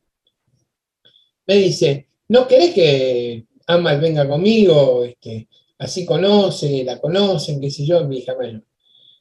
Me 1.46 1.56
dice, 1.56 2.08
¿no 2.28 2.46
querés 2.46 2.74
que 2.74 3.46
Amal 3.66 4.00
venga 4.00 4.28
conmigo? 4.28 5.04
Este, 5.04 5.48
así 5.78 6.04
conoce, 6.04 6.84
la 6.84 7.00
conocen, 7.00 7.60
qué 7.60 7.70
sé 7.70 7.84
yo, 7.84 8.04
mi 8.04 8.18
hija 8.18 8.36
mayor. 8.36 8.62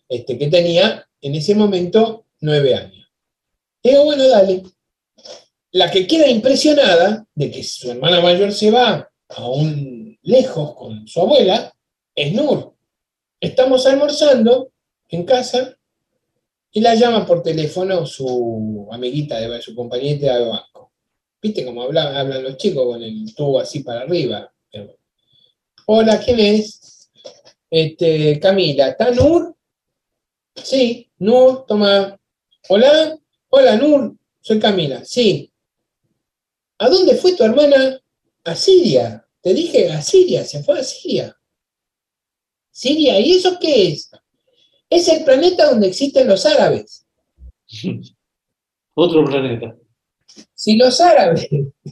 Este, 0.07 0.37
que 0.37 0.47
tenía 0.47 1.07
en 1.21 1.35
ese 1.35 1.55
momento 1.55 2.25
nueve 2.41 2.75
años. 2.75 3.07
Digo, 3.83 4.03
bueno, 4.03 4.27
dale. 4.27 4.63
La 5.71 5.89
que 5.89 6.07
queda 6.07 6.27
impresionada 6.27 7.25
de 7.33 7.51
que 7.51 7.63
su 7.63 7.91
hermana 7.91 8.21
mayor 8.21 8.51
se 8.51 8.71
va 8.71 9.09
aún 9.29 10.17
lejos 10.21 10.75
con 10.75 11.07
su 11.07 11.21
abuela 11.21 11.74
es 12.15 12.33
Nur. 12.33 12.73
Estamos 13.39 13.85
almorzando 13.85 14.71
en 15.09 15.25
casa 15.25 15.77
y 16.71 16.81
la 16.81 16.95
llama 16.95 17.25
por 17.25 17.43
teléfono 17.43 18.05
su 18.05 18.87
amiguita, 18.91 19.39
de, 19.39 19.61
su 19.61 19.75
compañera 19.75 20.39
de 20.39 20.45
banco. 20.45 20.91
¿Viste 21.41 21.65
cómo 21.65 21.83
hablan, 21.83 22.15
hablan 22.15 22.43
los 22.43 22.57
chicos 22.57 22.85
con 22.85 23.03
el 23.03 23.33
tubo 23.35 23.59
así 23.59 23.81
para 23.81 24.01
arriba? 24.01 24.51
Hola, 25.85 26.19
¿quién 26.19 26.39
es? 26.39 27.11
Este, 27.69 28.39
Camila, 28.39 28.89
¿está 28.89 29.11
Nur? 29.11 29.55
Sí, 30.55 31.11
Nur, 31.19 31.65
toma. 31.67 32.19
Hola, 32.69 33.19
hola 33.49 33.75
Nur, 33.75 34.15
soy 34.41 34.59
Camila, 34.59 35.03
sí. 35.05 35.51
¿A 36.79 36.89
dónde 36.89 37.15
fue 37.15 37.33
tu 37.33 37.43
hermana? 37.43 38.01
A 38.43 38.55
Siria. 38.55 39.27
Te 39.41 39.53
dije 39.53 39.91
a 39.91 40.01
Siria, 40.01 40.43
se 40.43 40.63
fue 40.63 40.79
a 40.79 40.83
Siria. 40.83 41.37
Siria, 42.75 43.17
¿y 43.21 43.31
eso 43.31 43.57
qué 43.57 43.87
es? 43.87 44.11
Es 44.89 45.07
el 45.07 45.23
planeta 45.23 45.69
donde 45.69 45.87
existen 45.87 46.27
los 46.27 46.45
árabes. 46.45 47.05
Otro 48.95 49.23
planeta. 49.23 49.77
Si 50.53 50.75
los 50.75 50.99
árabes, 50.99 51.47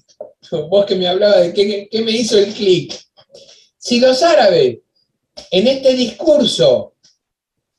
vos 0.51 0.85
que 0.85 0.95
me 0.95 1.07
hablabas 1.07 1.39
de 1.39 1.53
qué, 1.53 1.87
qué 1.89 2.01
me 2.01 2.11
hizo 2.11 2.37
el 2.37 2.53
clic, 2.53 2.99
si 3.77 4.01
los 4.01 4.21
árabes 4.23 4.79
en 5.51 5.67
este 5.67 5.93
discurso, 5.93 6.95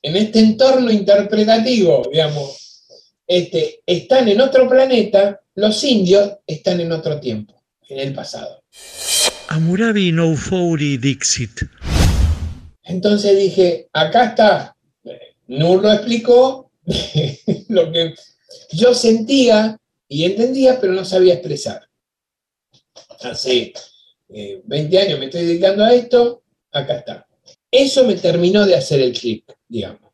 en 0.01 0.17
este 0.17 0.39
entorno 0.39 0.91
interpretativo, 0.91 2.09
digamos, 2.11 2.87
este, 3.27 3.83
están 3.85 4.29
en 4.29 4.41
otro 4.41 4.67
planeta, 4.67 5.43
los 5.57 5.85
indios 5.85 6.39
están 6.47 6.81
en 6.81 6.91
otro 6.91 7.21
tiempo, 7.21 7.63
en 7.87 7.99
el 7.99 8.15
pasado. 8.15 8.65
Amurabi 9.49 10.11
no 10.11 10.35
Dixit. 10.79 11.65
Entonces 12.85 13.37
dije, 13.39 13.89
acá 13.93 14.27
está, 14.27 14.75
Nur 15.47 15.83
lo 15.83 15.93
explicó, 15.93 16.71
lo 17.69 17.93
que 17.93 18.15
yo 18.73 18.95
sentía 18.95 19.79
y 20.09 20.25
entendía, 20.25 20.81
pero 20.81 20.93
no 20.93 21.05
sabía 21.05 21.35
expresar. 21.35 21.83
Hace 23.21 23.73
eh, 24.29 24.63
20 24.65 24.99
años 24.99 25.19
me 25.19 25.27
estoy 25.27 25.45
dedicando 25.47 25.85
a 25.85 25.95
esto, 25.95 26.43
acá 26.73 26.99
está. 26.99 27.27
Eso 27.71 28.05
me 28.05 28.15
terminó 28.15 28.65
de 28.65 28.77
hacer 28.77 29.01
el 29.01 29.13
clic, 29.13 29.45
digamos. 29.69 30.13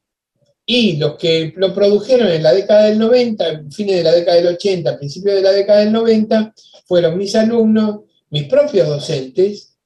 Y 0.65 0.97
los 0.97 1.17
que 1.17 1.53
lo 1.57 1.75
produjeron 1.75 2.29
en 2.29 2.43
la 2.43 2.53
década 2.53 2.85
del 2.85 2.99
90, 2.99 3.65
fines 3.71 3.97
de 3.97 4.05
la 4.05 4.13
década 4.13 4.37
del 4.37 4.55
80, 4.55 4.99
principios 4.99 5.35
de 5.35 5.43
la 5.43 5.53
década 5.53 5.81
del 5.81 5.93
90, 5.93 6.55
fueron 6.87 7.19
mis 7.19 7.35
alumnos, 7.35 8.01
mis 8.31 8.45
propios 8.45 8.87
docentes, 8.87 9.77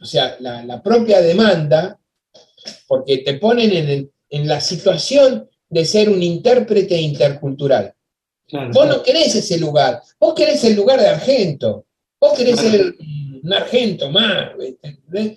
o 0.00 0.04
sea, 0.04 0.36
la, 0.40 0.64
la 0.64 0.82
propia 0.82 1.22
demanda, 1.22 1.98
porque 2.86 3.18
te 3.18 3.34
ponen 3.34 3.72
en, 3.72 3.88
el- 3.88 4.10
en 4.30 4.48
la 4.48 4.60
situación 4.60 5.48
de 5.68 5.84
ser 5.84 6.08
un 6.08 6.22
intérprete 6.22 7.00
intercultural. 7.00 7.94
Claro. 8.48 8.70
Vos 8.72 8.86
no 8.88 9.02
querés 9.02 9.34
ese 9.34 9.58
lugar, 9.58 10.00
vos 10.20 10.34
querés 10.34 10.62
el 10.64 10.74
lugar 10.76 11.00
de 11.00 11.08
Argento, 11.08 11.86
vos 12.20 12.32
querés 12.36 12.60
ser 12.60 12.94
un 13.42 13.52
Argento 13.52 14.10
más. 14.10 14.50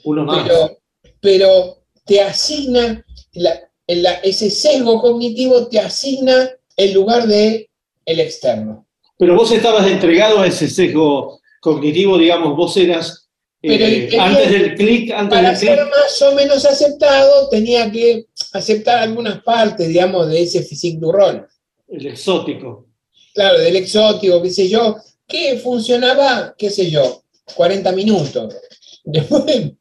Uno 0.04 0.26
más. 0.26 0.44
Pero, 0.48 0.78
pero 1.20 1.78
te 2.06 2.22
asigna, 2.22 3.06
la- 3.34 3.70
la- 3.88 4.14
ese 4.16 4.50
sesgo 4.50 5.02
cognitivo 5.02 5.68
te 5.68 5.80
asigna 5.80 6.50
el 6.76 6.94
lugar 6.94 7.28
de 7.28 7.70
el 8.06 8.20
externo. 8.20 8.86
Pero 9.18 9.36
vos 9.36 9.52
estabas 9.52 9.88
entregado 9.88 10.40
a 10.40 10.48
ese 10.48 10.70
sesgo 10.70 11.40
cognitivo, 11.60 12.18
digamos, 12.18 12.56
vos 12.56 12.78
eras 12.78 13.27
eh, 13.62 14.10
antes 14.20 14.52
del 14.52 14.76
clic, 14.76 15.12
antes 15.12 15.38
Para 15.38 15.50
del 15.50 15.58
ser 15.58 15.86
más 15.86 16.22
o 16.22 16.36
menos 16.36 16.66
aceptado, 16.66 17.50
tenía 17.50 17.92
que 17.92 18.28
aceptar 18.54 19.00
algunas 19.00 19.42
partes, 19.42 19.88
digamos, 19.88 20.28
de 20.28 20.44
ese 20.44 20.64
physique 20.64 21.00
du 21.00 21.12
rol. 21.12 21.48
El 21.88 22.08
exótico. 22.08 22.88
Claro, 23.34 23.60
del 23.60 23.76
exótico, 23.76 24.42
qué 24.42 24.50
sé 24.50 24.70
yo, 24.70 24.98
que 25.28 25.58
funcionaba, 25.58 26.56
qué 26.58 26.70
sé 26.70 26.90
yo, 26.90 27.24
40 27.56 27.92
minutos. 27.94 28.56
Después 29.04 29.72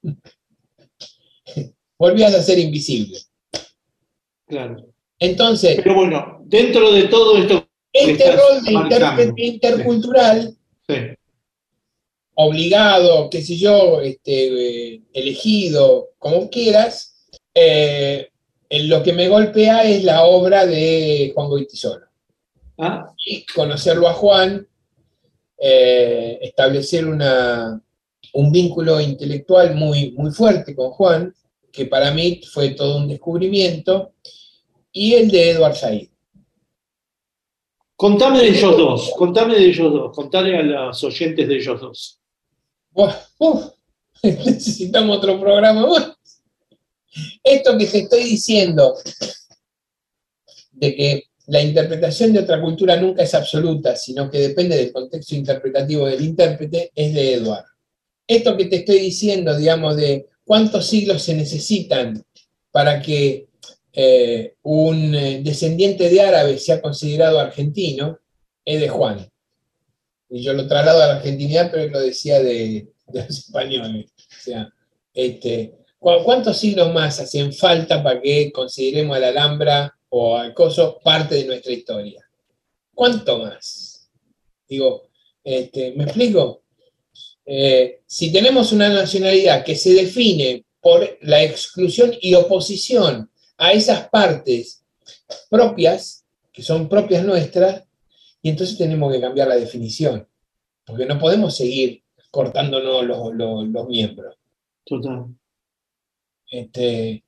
volvías 1.99 2.35
a 2.35 2.43
ser 2.43 2.59
invisible. 2.59 3.19
Claro. 4.47 4.77
Entonces, 5.19 5.77
Pero 5.83 5.95
bueno, 5.95 6.43
dentro 6.45 6.93
de 6.93 7.05
todo 7.05 7.39
esto. 7.39 7.69
este 7.93 8.33
rol 8.33 8.63
de 8.65 8.73
intérprete 8.73 9.43
intercultural, 9.43 10.57
sí. 10.87 10.95
Obligado, 12.37 13.31
qué 13.31 13.43
sé 13.43 13.57
yo, 13.57 14.01
este, 14.01 14.95
eh, 14.95 15.03
elegido, 15.13 16.11
como 16.19 16.51
quieras, 16.51 17.29
eh, 17.55 18.29
lo 18.71 19.03
que 19.03 19.13
me 19.13 19.29
golpea 19.29 19.85
es 19.85 20.05
la 20.05 20.25
obra 20.25 20.67
de 20.67 21.33
Juan 21.35 21.49
Goytisolo. 21.49 22.07
Ah, 22.79 23.11
y 23.25 23.47
conocerlo 23.47 24.07
a 24.07 24.13
Juan, 24.13 24.69
eh, 25.59 26.39
establecer 26.43 27.07
una, 27.07 27.83
un 28.35 28.53
vínculo 28.53 29.01
intelectual 29.01 29.75
muy, 29.75 30.13
muy 30.13 30.31
fuerte 30.31 30.77
con 30.77 30.91
Juan, 30.91 31.35
que 31.73 31.87
para 31.87 32.11
mí 32.11 32.43
fue 32.53 32.71
todo 32.71 32.99
un 32.99 33.09
descubrimiento, 33.09 34.13
y 34.93 35.15
el 35.15 35.31
de 35.31 35.53
Edward 35.53 35.75
Said. 35.75 36.09
Contame 37.97 38.41
de 38.41 38.49
ellos 38.49 38.77
dos, 38.77 39.13
contame 39.17 39.55
de 39.55 39.65
ellos 39.69 39.91
dos, 39.91 40.15
contale 40.15 40.59
a 40.59 40.63
los 40.63 41.03
oyentes 41.03 41.49
de 41.49 41.57
ellos 41.57 41.81
dos. 41.81 42.21
Uf, 42.97 43.73
necesitamos 44.23 45.19
otro 45.19 45.39
programa 45.39 45.87
más. 45.87 46.13
Esto 47.43 47.77
que 47.77 47.87
te 47.87 47.99
estoy 48.01 48.25
diciendo, 48.25 48.95
de 50.73 50.95
que 50.95 51.25
la 51.47 51.63
interpretación 51.63 52.33
de 52.33 52.41
otra 52.41 52.61
cultura 52.61 52.97
nunca 52.97 53.23
es 53.23 53.35
absoluta, 53.35 53.97
sino 53.97 54.31
que 54.31 54.39
depende 54.39 54.77
del 54.77 54.93
contexto 54.93 55.35
interpretativo 55.35 56.07
del 56.07 56.25
intérprete, 56.25 56.91
es 56.95 57.15
de 57.15 57.35
Edward. 57.35 57.65
Esto 58.27 58.57
que 58.57 58.65
te 58.65 58.77
estoy 58.77 58.99
diciendo, 58.99 59.57
digamos, 59.57 59.97
de 59.97 60.27
cuántos 60.45 60.87
siglos 60.87 61.23
se 61.23 61.35
necesitan 61.35 62.23
para 62.73 63.01
que 63.01 63.49
eh, 63.93 64.57
un 64.63 65.15
eh, 65.15 65.41
descendiente 65.43 66.09
de 66.09 66.21
árabe 66.21 66.59
sea 66.59 66.83
considerado 66.83 67.39
argentino, 67.39 68.19
es 68.65 68.81
de 68.81 68.89
Juan. 68.89 69.29
Y 70.29 70.43
yo 70.43 70.53
lo 70.53 70.67
traslado 70.67 71.03
a 71.03 71.07
la 71.07 71.17
argentinidad, 71.17 71.71
pero 71.71 71.85
él 71.85 71.91
lo 71.93 72.01
decía 72.01 72.43
de, 72.43 72.89
los 73.13 73.29
españoles. 73.29 74.07
O 74.17 74.43
sea, 74.43 74.69
este, 75.15 75.75
¿cu- 75.99 76.23
¿cuántos 76.25 76.59
siglos 76.59 76.93
más 76.93 77.21
hacen 77.21 77.53
falta 77.53 78.03
para 78.03 78.21
que 78.21 78.51
consideremos 78.53 79.17
a 79.17 79.21
la 79.21 79.29
Alhambra 79.29 79.97
o 80.09 80.37
al 80.37 80.53
Coso 80.55 80.99
parte 81.03 81.37
de 81.37 81.45
nuestra 81.45 81.73
historia? 81.73 82.23
¿Cuánto 82.95 83.39
más? 83.39 84.09
Digo, 84.69 85.09
este, 85.45 85.93
¿me 85.93 86.05
explico? 86.05 86.63
Eh, 87.45 88.01
si 88.07 88.33
tenemos 88.33 88.73
una 88.73 88.89
nacionalidad 88.89 89.65
que 89.65 89.77
se 89.77 89.95
define 89.95 90.65
por 90.81 91.19
la 91.23 91.43
exclusión 91.45 92.13
y 92.21 92.35
oposición 92.35 93.31
a 93.59 93.73
esas 93.73 94.09
partes 94.09 94.83
propias, 95.49 96.25
que 96.53 96.63
son 96.63 96.89
propias 96.89 97.25
nuestras, 97.25 97.85
y 98.47 98.51
entonces 98.51 98.79
tenemos 98.79 99.13
que 99.13 99.21
cambiar 99.21 99.49
la 99.49 99.57
definición, 99.57 100.25
porque 100.85 101.05
no 101.05 101.19
podemos 101.19 101.57
seguir 101.57 102.05
cortándonos 102.31 103.05
los, 103.05 103.35
los- 103.35 103.67
los 103.67 103.89
miembros. 103.89 104.37
Total. 104.85 105.25
Este, 106.49 107.25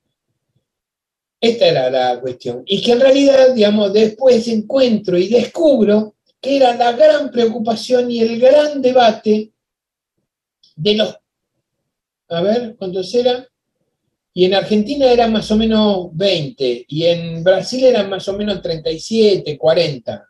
esta 1.40 1.66
era 1.66 1.90
la 1.90 2.20
cuestión. 2.20 2.62
Y 2.66 2.80
que 2.80 2.92
en 2.92 3.00
realidad, 3.00 3.52
digamos, 3.52 3.92
después 3.92 4.46
encuentro 4.46 5.18
y 5.18 5.26
descubro 5.26 6.14
que 6.40 6.58
era 6.58 6.76
la 6.76 6.92
gran 6.92 7.32
preocupación 7.32 8.12
y 8.12 8.20
el 8.20 8.38
gran 8.38 8.80
debate 8.80 9.52
de 10.76 10.94
los... 10.94 11.18
A 12.28 12.40
ver, 12.42 12.76
¿cuántos 12.78 13.12
eran? 13.12 13.44
Y 14.34 14.44
en 14.44 14.54
Argentina 14.54 15.10
eran 15.10 15.32
más 15.32 15.50
o 15.50 15.56
menos 15.56 16.10
20, 16.12 16.84
y 16.86 17.06
en 17.06 17.42
Brasil 17.42 17.82
eran 17.86 18.08
más 18.08 18.28
o 18.28 18.34
menos 18.34 18.62
37, 18.62 19.58
40. 19.58 20.27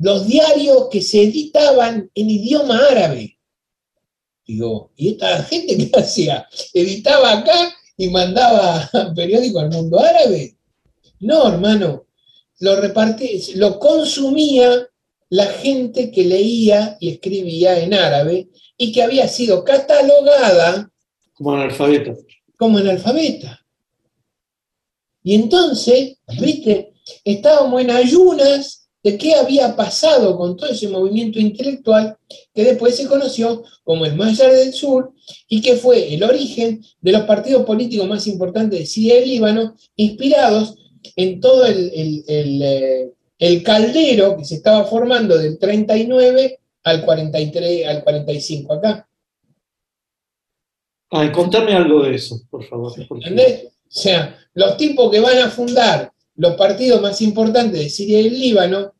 Los 0.00 0.26
diarios 0.26 0.88
que 0.90 1.02
se 1.02 1.22
editaban 1.22 2.10
en 2.14 2.30
idioma 2.30 2.80
árabe. 2.90 3.38
Digo, 4.46 4.90
¿y 4.96 5.10
esta 5.10 5.42
gente 5.44 5.76
qué 5.76 5.90
hacía? 6.00 6.48
¿Editaba 6.74 7.38
acá 7.38 7.72
y 7.96 8.08
mandaba 8.08 8.90
periódico 9.14 9.60
al 9.60 9.70
mundo 9.70 10.00
árabe? 10.00 10.56
No, 11.20 11.48
hermano. 11.48 12.06
Lo 12.60 12.76
repartí, 12.80 13.54
lo 13.54 13.78
consumía 13.78 14.86
la 15.30 15.46
gente 15.46 16.10
que 16.10 16.24
leía 16.24 16.96
y 17.00 17.10
escribía 17.10 17.78
en 17.78 17.94
árabe 17.94 18.48
y 18.76 18.92
que 18.92 19.02
había 19.02 19.28
sido 19.28 19.64
catalogada 19.64 20.90
Como 21.34 21.52
analfabeto. 21.52 22.16
como 22.56 22.78
analfabeta. 22.78 23.64
Y 25.22 25.34
entonces, 25.34 26.16
viste, 26.40 26.94
estábamos 27.24 27.80
en 27.82 27.90
ayunas 27.90 28.79
de 29.02 29.16
qué 29.16 29.34
había 29.34 29.74
pasado 29.76 30.36
con 30.36 30.56
todo 30.56 30.70
ese 30.70 30.88
movimiento 30.88 31.38
intelectual 31.38 32.16
que 32.54 32.64
después 32.64 32.96
se 32.96 33.06
conoció 33.06 33.62
como 33.82 34.04
el 34.04 34.14
Mayar 34.16 34.52
del 34.52 34.72
Sur 34.74 35.12
y 35.48 35.60
que 35.62 35.76
fue 35.76 36.12
el 36.14 36.22
origen 36.22 36.82
de 37.00 37.12
los 37.12 37.22
partidos 37.22 37.64
políticos 37.64 38.06
más 38.06 38.26
importantes 38.26 38.78
de 38.78 38.86
Siria 38.86 39.20
y 39.20 39.26
Líbano, 39.28 39.74
inspirados 39.96 40.74
en 41.16 41.40
todo 41.40 41.64
el, 41.64 41.90
el- 41.94 42.24
el, 42.28 42.62
eh, 42.62 43.12
el 43.38 43.62
caldero 43.62 44.36
que 44.36 44.44
se 44.44 44.56
estaba 44.56 44.84
formando 44.84 45.38
del 45.38 45.58
39 45.58 46.58
al 46.82 47.04
43, 47.04 47.86
al 47.86 48.04
45 48.04 48.72
acá. 48.74 49.08
Ay, 51.10 51.32
contame 51.32 51.74
algo 51.74 52.02
de 52.02 52.14
eso, 52.14 52.40
por 52.50 52.64
favor. 52.64 52.92
¿Entendés? 52.98 53.64
O 53.64 53.70
sea, 53.88 54.36
los 54.54 54.76
tipos 54.76 55.10
que 55.10 55.20
van 55.20 55.38
a 55.38 55.50
fundar 55.50 56.12
los 56.40 56.54
partidos 56.54 57.02
más 57.02 57.20
importantes 57.20 57.78
de 57.78 57.90
Siria 57.90 58.18
y 58.18 58.26
el 58.28 58.40
Líbano, 58.40 58.94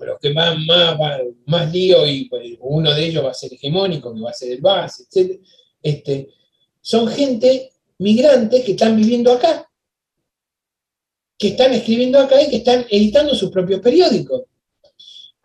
los 0.00 0.18
que 0.18 0.34
más, 0.34 0.58
más, 0.66 0.98
más 1.46 1.72
lío 1.72 2.04
y 2.04 2.24
pues, 2.24 2.56
uno 2.58 2.92
de 2.92 3.06
ellos 3.06 3.24
va 3.24 3.30
a 3.30 3.34
ser 3.34 3.54
hegemónico, 3.54 4.12
que 4.12 4.20
va 4.20 4.30
a 4.30 4.34
ser 4.34 4.50
el 4.50 4.60
BAS, 4.60 5.06
etc. 5.06 5.40
Este, 5.80 6.30
son 6.80 7.06
gente 7.06 7.70
migrantes 7.98 8.64
que 8.64 8.72
están 8.72 8.96
viviendo 8.96 9.32
acá, 9.32 9.70
que 11.38 11.48
están 11.48 11.72
escribiendo 11.72 12.18
acá 12.18 12.42
y 12.42 12.50
que 12.50 12.56
están 12.56 12.84
editando 12.90 13.32
sus 13.36 13.52
propios 13.52 13.78
periódicos. 13.78 14.42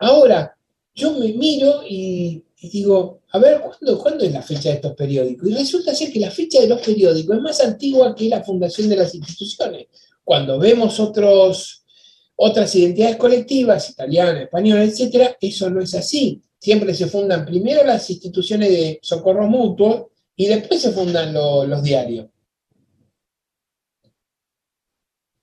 Ahora, 0.00 0.56
yo 0.96 1.12
me 1.12 1.32
miro 1.32 1.84
y, 1.88 2.42
y 2.58 2.68
digo, 2.70 3.20
a 3.30 3.38
ver, 3.38 3.60
¿cuándo, 3.60 4.02
¿cuándo 4.02 4.24
es 4.24 4.32
la 4.32 4.42
fecha 4.42 4.70
de 4.70 4.74
estos 4.76 4.94
periódicos? 4.96 5.48
Y 5.48 5.54
resulta 5.54 5.94
ser 5.94 6.12
que 6.12 6.18
la 6.18 6.32
fecha 6.32 6.60
de 6.60 6.66
los 6.66 6.80
periódicos 6.80 7.36
es 7.36 7.42
más 7.42 7.60
antigua 7.60 8.16
que 8.16 8.28
la 8.28 8.42
fundación 8.42 8.88
de 8.88 8.96
las 8.96 9.14
instituciones. 9.14 9.86
Cuando 10.30 10.60
vemos 10.60 11.00
otras 11.00 12.74
identidades 12.76 13.16
colectivas, 13.16 13.90
italianas, 13.90 14.42
españolas, 14.42 14.90
etcétera, 14.90 15.36
eso 15.40 15.68
no 15.70 15.82
es 15.82 15.92
así. 15.92 16.40
Siempre 16.56 16.94
se 16.94 17.08
fundan 17.08 17.44
primero 17.44 17.82
las 17.84 18.08
instituciones 18.10 18.70
de 18.70 19.00
socorro 19.02 19.48
mutuo 19.48 20.12
y 20.36 20.46
después 20.46 20.82
se 20.82 20.92
fundan 20.92 21.32
lo- 21.34 21.66
los 21.66 21.82
diarios. 21.82 22.28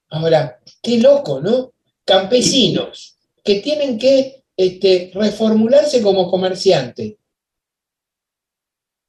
Ahora, 0.10 0.62
qué 0.82 1.00
loco, 1.00 1.42
¿no? 1.42 1.74
Campesinos 2.06 3.18
que 3.44 3.56
tienen 3.60 4.00
que 4.00 4.46
este, 4.56 5.12
reformularse 5.14 6.02
como 6.02 6.32
comerciantes 6.32 7.16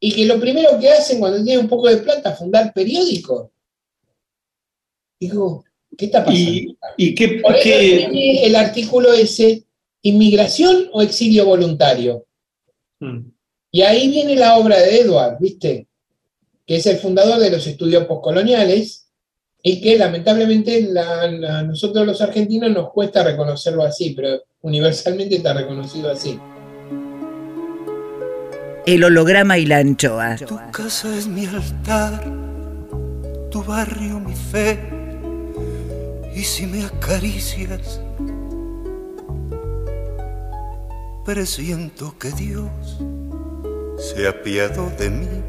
y 0.01 0.13
que 0.13 0.27
lo 0.27 0.41
primero 0.41 0.77
que 0.81 0.91
hacen 0.91 1.21
cuando 1.21 1.41
tienen 1.45 1.67
un 1.67 1.71
poco 1.71 1.87
de 1.87 1.99
plata 1.99 2.33
es 2.33 2.39
fundar 2.41 2.73
periódicos. 2.75 3.53
Digo, 5.21 5.65
¿qué 5.97 6.07
está 6.07 6.25
pasando? 6.25 6.51
¿Y, 6.51 6.77
y 6.97 7.15
qué, 7.15 7.41
Por 7.43 7.55
qué- 7.61 8.07
tiene 8.11 8.45
el 8.47 8.57
artículo 8.57 9.13
ese, 9.13 9.65
inmigración 10.03 10.89
o 10.93 11.03
exilio 11.03 11.45
voluntario. 11.45 12.25
Mm. 13.01 13.19
Y 13.73 13.83
ahí 13.83 14.09
viene 14.09 14.35
la 14.37 14.57
obra 14.57 14.79
de 14.79 15.01
Edward, 15.01 15.37
¿viste? 15.41 15.87
Que 16.67 16.77
es 16.77 16.87
el 16.87 16.99
fundador 16.99 17.39
de 17.41 17.51
los 17.51 17.67
estudios 17.67 18.05
postcoloniales 18.07 19.09
y 19.63 19.81
que 19.81 19.99
lamentablemente 19.99 20.83
la- 20.83 21.27
la- 21.31 21.63
nosotros 21.65 22.07
los 22.07 22.21
argentinos 22.21 22.71
nos 22.71 22.91
cuesta 22.93 23.25
reconocerlo 23.25 23.83
así, 23.83 24.11
pero 24.11 24.43
universalmente 24.63 25.37
está 25.37 25.53
reconocido 25.53 26.11
así. 26.11 26.39
El 28.87 29.05
holograma 29.05 29.59
y 29.59 29.67
la 29.67 29.79
anchoa. 29.79 30.37
casa 30.73 31.15
es 31.17 31.27
mi 31.27 31.45
altar, 31.45 32.25
tu 33.51 33.63
barrio 33.63 34.19
mi 34.21 34.35
fe, 34.35 34.79
y 36.39 36.45
si 36.45 36.67
me 36.69 36.85
acaricias, 36.85 38.01
presiento 41.25 42.15
que 42.17 42.31
Dios 42.31 42.71
se 43.99 44.29
apiado 44.29 44.89
de 44.91 45.11
mí 45.11 45.43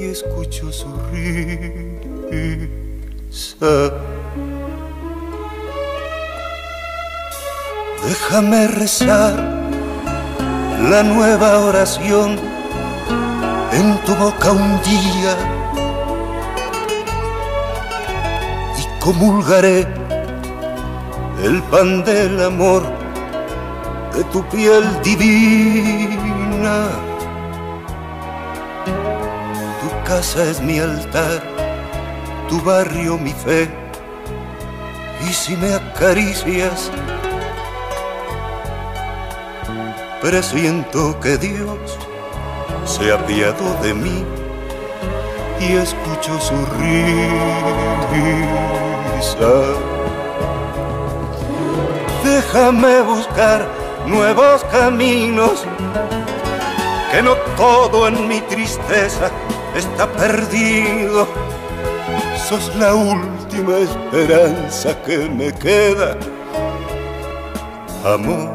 y 0.00 0.06
escucho 0.06 0.72
su 0.72 0.88
risa. 3.30 3.92
Déjame 8.04 8.66
rezar 8.66 9.36
la 10.90 11.04
nueva 11.04 11.60
oración 11.60 12.36
en 13.72 13.96
tu 14.04 14.12
boca 14.16 14.50
un 14.50 14.82
día 14.82 15.61
comulgaré. 19.02 19.86
El 21.42 21.60
pan 21.64 22.04
del 22.04 22.40
amor 22.40 22.82
de 24.14 24.22
tu 24.24 24.44
piel 24.48 24.84
divina. 25.02 26.76
Tu 29.80 29.88
casa 30.08 30.44
es 30.44 30.60
mi 30.60 30.78
altar, 30.78 31.42
tu 32.48 32.60
barrio 32.60 33.18
mi 33.18 33.32
fe, 33.32 33.68
y 35.28 35.32
si 35.32 35.56
me 35.56 35.74
acaricias, 35.74 36.90
presiento 40.20 41.18
que 41.18 41.36
Dios 41.38 41.98
se 42.84 43.12
apiado 43.12 43.74
de 43.82 43.94
mí 43.94 44.24
y 45.60 45.72
escucho 45.72 46.40
su 46.40 46.54
Déjame 52.24 53.00
buscar 53.02 53.66
nuevos 54.06 54.64
caminos, 54.64 55.64
que 57.10 57.22
no 57.22 57.34
todo 57.56 58.08
en 58.08 58.26
mi 58.26 58.40
tristeza 58.40 59.30
está 59.74 60.06
perdido. 60.06 61.26
Sos 62.48 62.74
la 62.76 62.94
última 62.94 63.78
esperanza 63.78 65.00
que 65.02 65.18
me 65.28 65.52
queda. 65.52 66.16
Amor, 68.04 68.50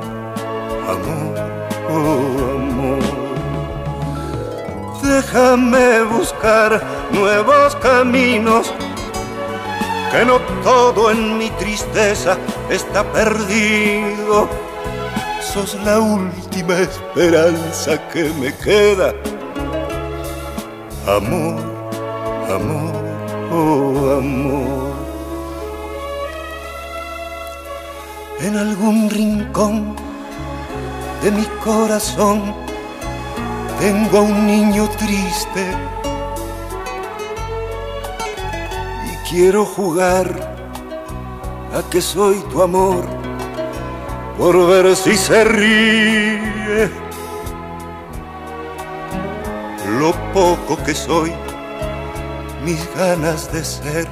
amor, 0.93 1.33
oh 1.89 2.55
amor. 2.55 2.99
Déjame 5.01 6.03
buscar 6.03 6.83
nuevos 7.11 7.75
caminos, 7.77 8.73
que 10.11 10.25
no 10.25 10.39
todo 10.63 11.11
en 11.11 11.37
mi 11.37 11.49
tristeza 11.51 12.37
está 12.69 13.03
perdido. 13.11 14.47
Sos 15.41 15.75
la 15.83 15.99
última 15.99 16.75
esperanza 16.79 17.97
que 18.09 18.23
me 18.39 18.53
queda. 18.53 19.13
Amor, 21.07 21.55
amor, 22.49 22.93
oh 23.51 24.17
amor. 24.19 24.87
En 28.39 28.55
algún 28.55 29.09
rincón 29.09 29.95
de 31.23 31.31
mi 31.31 31.43
corazón 31.63 32.53
tengo 33.79 34.19
a 34.19 34.21
un 34.21 34.45
niño 34.45 34.87
triste 34.97 35.96
quiero 39.29 39.65
jugar 39.65 40.27
a 41.73 41.81
que 41.89 42.01
soy 42.01 42.37
tu 42.51 42.61
amor 42.61 43.03
por 44.37 44.67
ver 44.67 44.95
si 44.95 45.17
se 45.17 45.43
ríe. 45.43 46.89
Lo 49.99 50.13
poco 50.33 50.77
que 50.85 50.93
soy, 50.93 51.33
mis 52.63 52.79
ganas 52.95 53.51
de 53.51 53.65
ser 53.65 54.07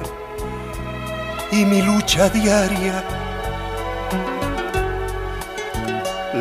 y 1.50 1.64
mi 1.64 1.80
lucha 1.80 2.28
diaria. 2.28 3.02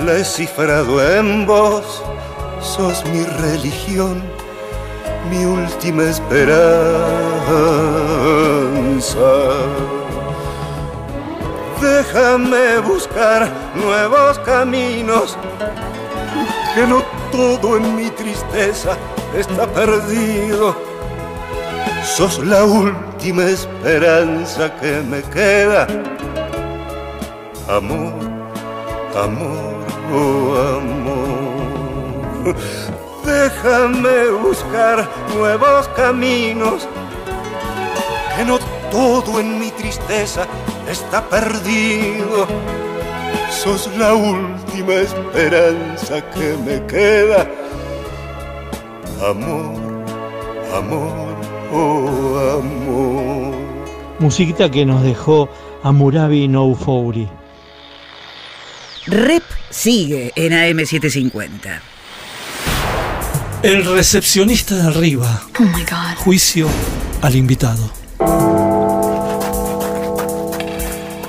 La 0.06 0.14
he 0.18 0.26
cifrado 0.26 1.02
en 1.18 1.46
vos, 1.46 2.04
sos 2.60 3.06
mi 3.06 3.24
religión, 3.24 4.22
mi 5.30 5.46
última 5.46 6.04
esperanza. 6.04 7.26
Déjame 11.82 12.80
buscar 12.80 13.50
nuevos 13.76 14.40
caminos, 14.40 15.38
que 16.74 16.88
no 16.88 17.04
todo 17.30 17.76
en 17.76 17.94
mi 17.98 18.10
tristeza 18.12 18.98
está 19.38 19.68
perdido. 19.68 20.78
Sos 22.06 22.40
la 22.40 22.64
última 22.64 23.44
esperanza 23.44 24.74
que 24.78 25.02
me 25.02 25.22
queda. 25.24 25.88
Amor, 27.68 28.14
amor, 29.14 29.86
oh 30.14 30.56
amor. 30.78 32.56
Déjame 33.26 34.30
buscar 34.42 35.06
nuevos 35.36 35.90
caminos, 35.90 36.88
que 38.38 38.46
no 38.46 38.58
todo 38.96 39.42
en 39.42 39.60
mi 39.60 39.72
tristeza 39.72 40.48
está 40.90 41.28
perdido. 41.30 42.48
Sos 43.52 43.90
la 43.98 44.14
última 44.14 44.94
esperanza 44.94 46.22
que 46.32 46.56
me 46.66 46.86
queda. 46.88 47.46
Amor, 49.22 50.06
amor, 50.74 51.36
oh 51.74 52.58
amor. 52.62 53.56
Musiquita 54.20 54.72
que 54.72 54.86
nos 54.86 55.04
dejó 55.04 55.50
Amurabi 55.84 56.48
No 56.48 56.74
Fouri. 56.74 57.28
Rep 59.08 59.44
sigue 59.70 60.32
en 60.38 60.54
AM750. 60.54 61.82
El 63.62 63.84
recepcionista 63.84 64.76
de 64.76 64.88
arriba. 64.88 65.42
Oh 65.60 65.64
my 65.64 65.84
God. 65.84 66.16
Juicio 66.24 66.70
al 67.22 67.36
invitado. 67.36 67.92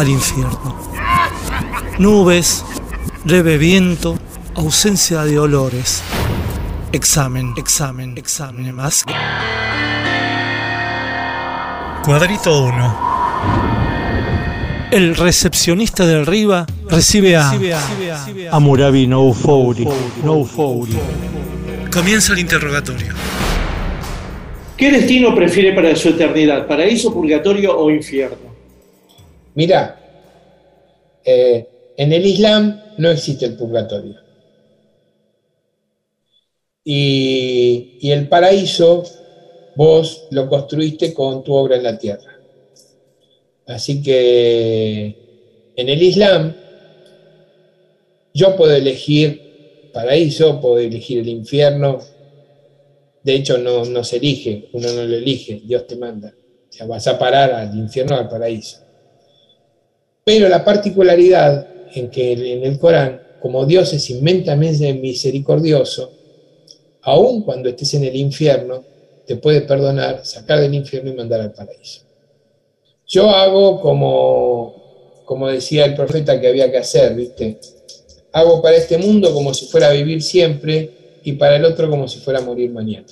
al 0.00 0.08
infierno. 0.08 0.74
Nubes, 1.98 2.64
leve 3.26 3.58
viento, 3.58 4.18
ausencia 4.54 5.24
de 5.24 5.38
olores. 5.38 6.02
Examen, 6.90 7.52
examen, 7.58 8.16
examen 8.16 8.74
más. 8.74 9.04
Cuadrito 12.02 12.64
1. 12.64 13.10
El 14.90 15.14
recepcionista 15.16 16.06
de 16.06 16.22
arriba 16.22 16.64
recibe 16.88 17.36
a 17.36 17.52
Amurabi 18.52 19.06
No 19.06 19.34
Fouri. 19.34 19.86
No 20.24 20.46
Fouri. 20.46 20.96
Comienza 21.92 22.32
el 22.32 22.38
interrogatorio. 22.38 23.12
¿Qué 24.78 24.90
destino 24.90 25.34
prefiere 25.34 25.74
para 25.74 25.94
su 25.94 26.08
eternidad? 26.08 26.66
¿Paraíso, 26.66 27.12
purgatorio 27.12 27.78
o 27.78 27.90
infierno? 27.90 28.49
Mira, 29.60 29.80
eh, 31.24 31.68
en 31.96 32.12
el 32.12 32.26
Islam 32.26 32.82
no 32.96 33.10
existe 33.10 33.46
el 33.46 33.56
purgatorio. 33.56 34.20
Y, 36.84 37.94
y 37.98 38.10
el 38.10 38.28
paraíso 38.28 39.02
vos 39.74 40.26
lo 40.30 40.48
construiste 40.48 41.14
con 41.14 41.42
tu 41.44 41.54
obra 41.54 41.76
en 41.76 41.82
la 41.84 41.98
tierra. 41.98 42.42
Así 43.66 44.02
que 44.02 45.18
en 45.76 45.88
el 45.88 46.02
Islam 46.02 46.56
yo 48.34 48.56
puedo 48.56 48.74
elegir 48.74 49.46
paraíso, 49.92 50.60
puedo 50.60 50.78
elegir 50.78 51.18
el 51.20 51.28
infierno, 51.28 52.00
De 53.22 53.34
hecho, 53.34 53.56
no, 53.56 53.84
no 53.86 54.04
se 54.04 54.16
elige, 54.18 54.68
uno 54.72 54.92
no 54.92 55.04
lo 55.04 55.16
elige, 55.16 55.60
Dios 55.64 55.86
te 55.86 55.96
manda. 55.96 56.28
O 56.28 56.72
sea, 56.72 56.86
vas 56.86 57.06
a 57.06 57.18
parar 57.18 57.52
al 57.52 57.74
infierno 57.74 58.16
o 58.16 58.18
al 58.18 58.28
paraíso. 58.28 58.80
Pero 60.24 60.48
la 60.48 60.64
particularidad 60.64 61.66
en 61.94 62.10
que 62.10 62.32
en 62.32 62.64
el 62.64 62.78
Corán, 62.78 63.20
como 63.40 63.64
Dios 63.66 63.92
es 63.92 64.10
inmensamente 64.10 64.92
misericordioso, 64.94 66.12
aun 67.02 67.42
cuando 67.42 67.68
estés 67.68 67.94
en 67.94 68.04
el 68.04 68.16
infierno, 68.16 68.84
te 69.26 69.36
puede 69.36 69.62
perdonar, 69.62 70.24
sacar 70.24 70.60
del 70.60 70.74
infierno 70.74 71.10
y 71.10 71.14
mandar 71.14 71.40
al 71.40 71.52
paraíso. 71.52 72.02
Yo 73.06 73.30
hago 73.30 73.80
como, 73.80 75.22
como 75.24 75.48
decía 75.48 75.84
el 75.84 75.94
profeta 75.94 76.40
que 76.40 76.48
había 76.48 76.70
que 76.70 76.78
hacer, 76.78 77.14
¿viste? 77.14 77.58
Hago 78.32 78.62
para 78.62 78.76
este 78.76 78.98
mundo 78.98 79.32
como 79.32 79.52
si 79.54 79.66
fuera 79.66 79.88
a 79.88 79.92
vivir 79.92 80.22
siempre 80.22 80.90
y 81.24 81.32
para 81.32 81.56
el 81.56 81.64
otro 81.64 81.88
como 81.90 82.06
si 82.06 82.20
fuera 82.20 82.40
a 82.40 82.42
morir 82.42 82.70
mañana. 82.70 83.06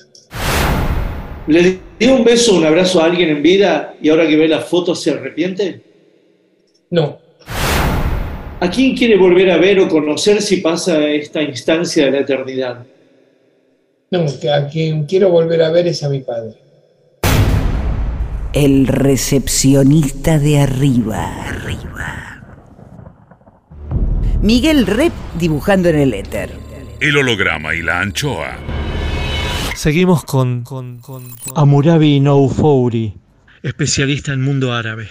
¿Le 1.47 1.81
dio 1.99 2.15
un 2.15 2.25
beso, 2.25 2.55
un 2.55 2.65
abrazo 2.65 3.01
a 3.01 3.07
alguien 3.07 3.31
en 3.31 3.43
vida 3.43 3.97
y 4.01 4.11
ahora 4.11 4.29
que 4.29 4.37
ve 4.37 4.47
la 4.47 4.61
foto 4.61 4.95
se 4.95 5.11
arrepiente? 5.11 5.88
No. 6.91 7.19
¿A 8.61 8.71
quién 8.71 8.97
quiere 8.97 9.17
volver 9.17 9.51
a 9.51 9.59
ver 9.59 9.79
o 9.79 9.89
conocer 9.89 10.43
si 10.43 10.59
pasa 10.59 11.07
esta 11.09 11.43
instancia 11.43 12.07
de 12.07 12.11
la 12.11 12.21
eternidad? 12.21 12.87
No, 14.11 14.25
a 14.25 14.69
quien 14.69 15.05
quiero 15.05 15.31
volver 15.31 15.63
a 15.63 15.71
ver 15.71 15.87
es 15.87 16.03
a 16.03 16.09
mi 16.09 16.21
padre. 16.21 16.55
El 18.53 18.87
recepcionista 18.87 20.39
de 20.39 20.61
arriba. 20.61 21.49
Arriba. 21.49 22.29
Miguel 24.41 24.87
Rep 24.87 25.13
dibujando 25.39 25.91
en 25.91 25.99
el 25.99 26.15
éter. 26.15 26.51
El 27.01 27.17
holograma 27.17 27.75
y 27.75 27.83
la 27.83 28.01
anchoa. 28.01 28.57
Seguimos 29.75 30.25
con, 30.25 30.65
con, 30.65 30.99
con, 30.99 31.23
Amurabi 31.55 32.19
Noufouri, 32.19 33.15
especialista 33.63 34.33
en 34.33 34.43
mundo 34.43 34.73
árabe. 34.73 35.07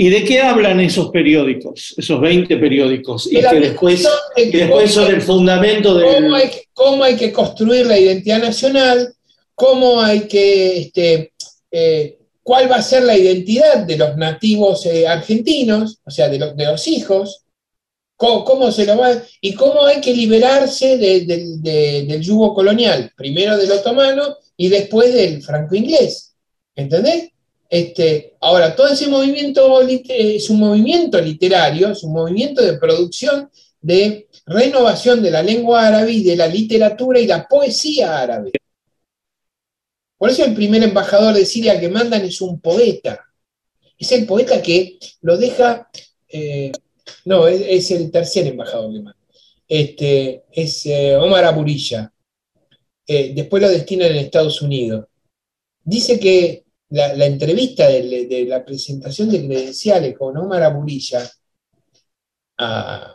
¿Y 0.00 0.10
de 0.10 0.24
qué 0.24 0.40
hablan 0.40 0.78
esos 0.78 1.10
periódicos, 1.10 1.92
esos 1.98 2.20
20 2.20 2.56
periódicos? 2.58 3.26
Y 3.26 3.40
que 3.42 3.58
después, 3.58 4.06
que 4.36 4.46
después 4.46 4.92
son 4.92 5.12
el 5.12 5.20
fundamento 5.20 5.94
¿Cómo 5.94 6.04
del... 6.08 6.34
hay, 6.34 6.50
cómo 6.72 7.02
hay 7.02 7.16
que 7.16 7.32
construir 7.32 7.84
la 7.84 7.98
identidad 7.98 8.38
nacional? 8.40 9.12
¿Cómo 9.56 10.00
hay 10.00 10.20
que, 10.28 10.78
este, 10.78 11.32
eh, 11.72 12.16
cuál 12.44 12.70
va 12.70 12.76
a 12.76 12.82
ser 12.82 13.02
la 13.02 13.18
identidad 13.18 13.78
de 13.78 13.96
los 13.96 14.16
nativos 14.16 14.86
eh, 14.86 15.08
argentinos, 15.08 15.98
o 16.04 16.10
sea, 16.12 16.28
de, 16.28 16.38
los- 16.38 16.56
de 16.56 16.64
los 16.66 16.86
hijos? 16.86 17.42
¿Cómo, 18.16 18.44
cómo 18.44 18.70
se 18.70 18.86
lo 18.86 18.96
va? 18.98 19.20
Y 19.40 19.54
cómo 19.54 19.84
hay 19.84 20.00
que 20.00 20.14
liberarse 20.14 20.96
de- 20.96 21.20
del- 21.22 21.60
de- 21.60 22.04
del 22.04 22.20
yugo 22.22 22.54
colonial, 22.54 23.10
primero 23.16 23.56
del 23.58 23.72
otomano 23.72 24.36
y 24.56 24.68
después 24.68 25.12
del 25.12 25.42
franco-inglés. 25.42 26.34
¿Entendés? 26.76 27.30
Este, 27.68 28.36
ahora, 28.40 28.74
todo 28.74 28.88
ese 28.88 29.08
movimiento 29.08 29.80
es 29.82 30.48
un 30.48 30.58
movimiento 30.58 31.20
literario, 31.20 31.90
es 31.90 32.02
un 32.02 32.12
movimiento 32.12 32.62
de 32.62 32.78
producción 32.78 33.50
de 33.80 34.28
renovación 34.46 35.22
de 35.22 35.30
la 35.30 35.42
lengua 35.42 35.86
árabe 35.86 36.12
y 36.12 36.24
de 36.24 36.36
la 36.36 36.46
literatura 36.46 37.20
y 37.20 37.26
la 37.26 37.46
poesía 37.46 38.20
árabe. 38.20 38.52
Por 40.16 40.30
eso 40.30 40.44
el 40.44 40.54
primer 40.54 40.82
embajador 40.82 41.34
de 41.34 41.44
Siria 41.44 41.78
que 41.78 41.88
mandan 41.88 42.24
es 42.24 42.40
un 42.40 42.60
poeta. 42.60 43.24
Es 43.96 44.10
el 44.12 44.26
poeta 44.26 44.60
que 44.62 44.98
lo 45.20 45.36
deja, 45.36 45.88
eh, 46.28 46.72
no, 47.24 47.46
es, 47.46 47.90
el 47.90 48.10
tercer 48.10 48.46
embajador 48.46 48.92
que 48.92 49.00
manda. 49.00 49.18
Este, 49.68 50.44
es 50.50 50.86
eh, 50.86 51.16
Omar 51.16 51.44
Aburilla. 51.44 52.12
Eh, 53.06 53.32
después 53.34 53.62
lo 53.62 53.68
destinan 53.68 54.10
en 54.10 54.16
Estados 54.16 54.60
Unidos. 54.62 55.06
Dice 55.84 56.18
que 56.18 56.64
la, 56.90 57.26
entrevista 57.26 57.88
de, 57.88 58.46
la 58.48 58.64
presentación 58.64 59.30
de 59.30 59.46
credenciales 59.46 60.16
con 60.16 60.36
Omar 60.36 60.62
Aburilla 60.62 61.30
a, 62.58 63.14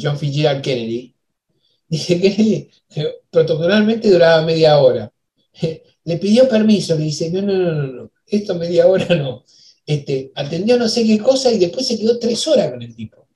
John 0.00 0.16
Fitzgerald 0.16 0.62
Kennedy, 0.62 1.14
dice 1.88 2.20
que, 2.20 2.70
que 2.88 3.14
protocolarmente 3.30 4.08
duraba 4.10 4.42
media 4.42 4.78
hora. 4.78 5.12
Le 6.04 6.18
pidió 6.18 6.48
permiso, 6.48 6.94
le 6.96 7.04
dice, 7.04 7.30
no, 7.30 7.40
no, 7.40 7.52
no, 7.52 7.72
no, 7.72 7.92
no, 7.92 8.10
esto 8.26 8.54
media 8.56 8.86
hora 8.86 9.14
no. 9.14 9.44
Este, 9.86 10.32
atendió 10.34 10.76
no 10.76 10.88
sé 10.88 11.04
qué 11.04 11.18
cosa 11.18 11.50
y 11.50 11.58
después 11.58 11.86
se 11.86 11.98
quedó 11.98 12.18
tres 12.18 12.46
horas 12.46 12.70
con 12.70 12.82
el 12.82 12.94
tipo. 12.94 13.26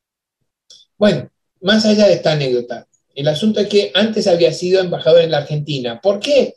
Bueno, 0.96 1.30
más 1.60 1.84
allá 1.86 2.06
de 2.06 2.14
esta 2.14 2.32
anécdota, 2.32 2.86
el 3.14 3.28
asunto 3.28 3.60
es 3.60 3.68
que 3.68 3.90
antes 3.94 4.26
había 4.26 4.52
sido 4.52 4.80
embajador 4.80 5.22
en 5.22 5.30
la 5.30 5.38
Argentina. 5.38 6.00
¿Por 6.00 6.20
qué? 6.20 6.54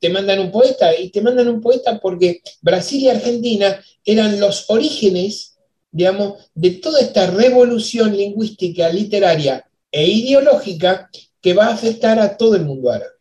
Te 0.00 0.08
mandan 0.08 0.40
un 0.40 0.50
poeta 0.50 0.98
y 0.98 1.10
te 1.10 1.20
mandan 1.20 1.48
un 1.48 1.60
poeta 1.60 1.98
porque 2.00 2.42
Brasil 2.60 3.02
y 3.02 3.08
Argentina 3.08 3.82
eran 4.04 4.40
los 4.40 4.68
orígenes, 4.68 5.56
digamos, 5.90 6.50
de 6.54 6.70
toda 6.72 7.00
esta 7.00 7.30
revolución 7.30 8.16
lingüística, 8.16 8.88
literaria 8.88 9.64
e 9.90 10.06
ideológica 10.06 11.08
que 11.40 11.54
va 11.54 11.66
a 11.66 11.74
afectar 11.74 12.18
a 12.18 12.36
todo 12.36 12.56
el 12.56 12.64
mundo 12.64 12.90
árabe. 12.90 13.12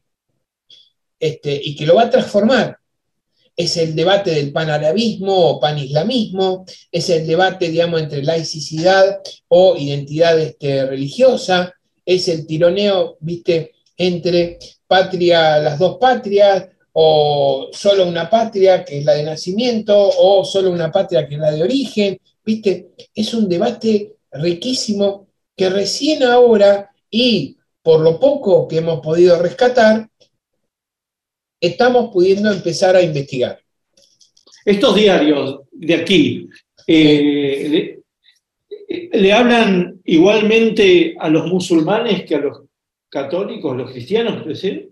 Este, 1.20 1.60
y 1.64 1.76
que 1.76 1.86
lo 1.86 1.96
va 1.96 2.04
a 2.04 2.10
transformar. 2.10 2.78
Es 3.56 3.78
el 3.78 3.96
debate 3.96 4.32
del 4.32 4.52
panarabismo 4.52 5.34
o 5.34 5.60
panislamismo, 5.60 6.66
es 6.92 7.10
el 7.10 7.26
debate, 7.26 7.70
digamos, 7.70 8.02
entre 8.02 8.22
laicidad 8.22 9.22
o 9.48 9.78
identidad 9.78 10.38
este, 10.40 10.86
religiosa, 10.86 11.74
es 12.06 12.28
el 12.28 12.46
tironeo, 12.46 13.18
viste, 13.22 13.75
entre 13.98 14.60
patria, 14.88 15.60
las 15.60 15.80
dos 15.80 15.98
patrias, 15.98 16.68
o 16.94 17.70
solo 17.74 18.08
una 18.08 18.30
patria 18.30 18.86
que 18.86 19.00
es 19.00 19.06
la 19.06 19.14
de 19.14 19.24
nacimiento, 19.24 19.94
o 20.18 20.46
solo 20.46 20.72
una 20.72 20.92
patria 20.92 21.28
que 21.28 21.36
es 21.36 21.42
la 21.42 21.52
de 21.52 21.64
origen, 21.64 22.18
viste, 22.44 22.92
es 23.14 23.34
un 23.34 23.50
debate 23.50 24.14
riquísimo 24.32 25.28
que 25.56 25.70
recién 25.70 26.24
ahora, 26.24 26.92
y 27.10 27.58
por 27.82 28.00
lo 28.00 28.20
poco 28.20 28.68
que 28.68 28.78
hemos 28.78 29.02
podido 29.02 29.42
rescatar, 29.42 30.10
estamos 31.60 32.12
pudiendo 32.12 32.52
empezar 32.52 32.96
a 32.96 33.02
investigar. 33.02 33.60
Estos 34.64 34.96
diarios 34.96 35.62
de 35.72 35.96
aquí, 35.96 36.50
eh, 36.88 38.02
le, 38.90 39.20
le 39.20 39.34
hablan 39.34 40.02
igualmente 40.06 41.16
a 41.20 41.30
los 41.30 41.48
musulmanes 41.48 42.24
que 42.26 42.36
a 42.36 42.40
los 42.40 42.65
católicos, 43.10 43.76
los 43.76 43.92
cristianos, 43.92 44.44
¿puede 44.44 44.56
ser? 44.56 44.90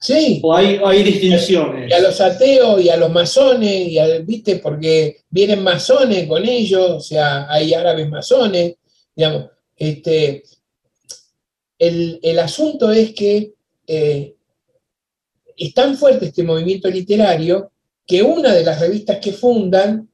Sí. 0.00 0.40
¿O 0.44 0.54
hay, 0.54 0.78
hay 0.84 1.02
distinciones? 1.02 1.90
Y 1.90 1.92
a 1.92 2.00
los 2.00 2.20
ateos 2.20 2.80
y 2.80 2.88
a 2.88 2.96
los 2.96 3.10
masones, 3.10 3.88
y 3.88 3.98
a- 3.98 4.18
¿viste? 4.20 4.56
Porque 4.56 5.22
vienen 5.28 5.62
masones 5.62 6.26
con 6.28 6.44
ellos, 6.46 6.90
o 6.90 7.00
sea, 7.00 7.50
hay 7.52 7.74
árabes 7.74 8.08
masones, 8.08 8.76
digamos. 9.16 9.50
Este, 9.76 10.42
el, 11.78 12.18
el 12.22 12.38
asunto 12.38 12.90
es 12.92 13.12
que 13.14 13.52
eh, 13.86 14.34
es 15.56 15.74
tan 15.74 15.96
fuerte 15.96 16.26
este 16.26 16.42
movimiento 16.44 16.88
literario 16.88 17.72
que 18.06 18.22
una 18.22 18.54
de 18.54 18.64
las 18.64 18.80
revistas 18.80 19.18
que 19.18 19.32
fundan 19.32 20.08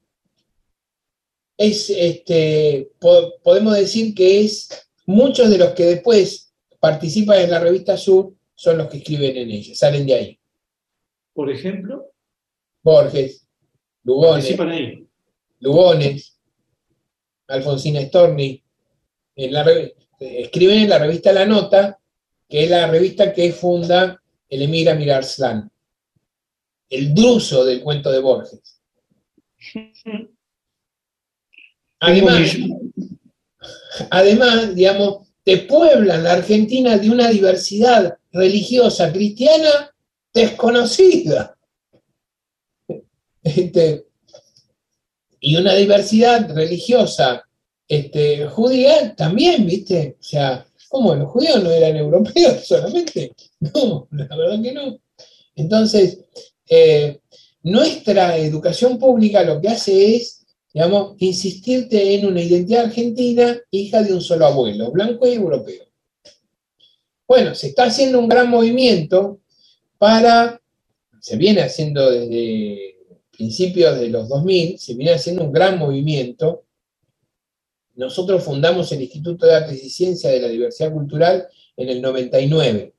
es, 1.57 1.91
este, 1.91 2.91
po- 2.99 3.35
podemos 3.43 3.75
decir 3.77 4.15
que 4.15 4.41
es 4.45 4.69
muchos 5.07 5.51
de 5.51 5.59
los 5.59 5.71
que 5.71 5.85
después 5.85 6.44
participan 6.85 7.41
en 7.41 7.51
la 7.51 7.61
revista 7.61 7.97
Sur 7.97 8.35
son 8.55 8.77
los 8.77 8.89
que 8.89 8.99
escriben 8.99 9.35
en 9.39 9.51
ella, 9.51 9.75
salen 9.75 10.05
de 10.07 10.15
ahí. 10.15 10.39
Por 11.33 11.51
ejemplo, 11.51 12.13
Borges, 12.83 13.49
Lugones, 14.03 14.45
participan 14.45 14.69
ahí. 14.69 15.09
Lugones, 15.61 16.39
Alfonsina 17.49 18.03
Storni, 18.03 18.63
en 19.37 19.51
la 19.55 19.63
re- 19.65 19.95
escriben 20.21 20.81
en 20.81 20.91
la 20.91 20.99
revista 20.99 21.33
La 21.33 21.47
Nota, 21.47 21.99
que 22.47 22.65
es 22.65 22.71
la 22.71 22.87
revista 22.87 23.33
que 23.33 23.51
funda 23.55 24.23
el 24.51 24.61
emir 24.61 24.91
Amir 24.91 25.11
Arslan, 25.13 25.71
el 26.91 27.15
druso 27.15 27.65
del 27.65 27.81
cuento 27.83 28.13
de 28.13 28.19
Borges. 28.19 28.79
Además, 32.01 32.55
además, 34.11 34.75
digamos, 34.75 35.24
te 35.45 35.59
pueblan 35.59 36.25
la 36.25 36.33
Argentina 36.33 36.97
de 36.97 37.11
una 37.11 37.29
diversidad 37.29 38.17
religiosa 38.33 39.13
cristiana 39.13 39.95
desconocida. 40.33 41.57
Este, 43.43 44.07
y 45.39 45.57
una 45.57 45.75
diversidad 45.75 46.51
religiosa 46.55 47.45
este, 47.87 48.47
judía 48.47 49.15
también, 49.15 49.67
¿viste? 49.67 50.17
O 50.19 50.23
sea, 50.23 50.67
¿cómo 50.89 51.15
los 51.15 51.31
judíos 51.31 51.63
no 51.63 51.71
eran 51.71 51.97
europeos 51.97 52.65
solamente? 52.67 53.35
No, 53.61 54.09
la 54.11 54.37
verdad 54.37 54.63
que 54.63 54.73
no. 54.73 54.99
Entonces, 55.55 56.21
eh, 56.69 57.21
nuestra 57.63 58.39
educación 58.39 58.99
pública 58.99 59.43
lo 59.45 59.61
que 59.61 59.69
hace 59.69 60.17
es, 60.17 60.44
digamos, 60.75 61.15
insistirte 61.19 62.17
en 62.17 62.27
una 62.27 62.43
identidad 62.43 62.87
argentina, 62.87 63.57
hija 63.71 64.03
de 64.03 64.13
un 64.13 64.21
solo 64.21 64.45
abuelo, 64.45 64.91
blanco 64.91 65.29
y 65.29 65.35
europeo. 65.35 65.85
Bueno, 67.29 67.55
se 67.55 67.69
está 67.69 67.85
haciendo 67.85 68.19
un 68.19 68.29
gran 68.29 68.51
movimiento 68.51 69.41
para, 69.99 70.61
se 71.21 71.37
viene 71.37 71.63
haciendo 71.63 72.11
desde 72.11 72.97
principios 73.31 73.99
de 74.01 74.09
los 74.09 74.29
2000, 74.29 74.79
se 74.81 74.95
viene 74.95 75.13
haciendo 75.13 75.45
un 75.45 75.53
gran 75.53 75.79
movimiento. 75.79 76.65
Nosotros 77.95 78.43
fundamos 78.43 78.91
el 78.91 79.03
Instituto 79.03 79.47
de 79.47 79.55
Artes 79.55 79.83
y 79.83 79.89
Ciencias 79.89 80.33
de 80.33 80.41
la 80.41 80.49
Diversidad 80.49 80.93
Cultural 80.93 81.47
en 81.77 81.89
el 81.89 82.03
99. 82.03 82.93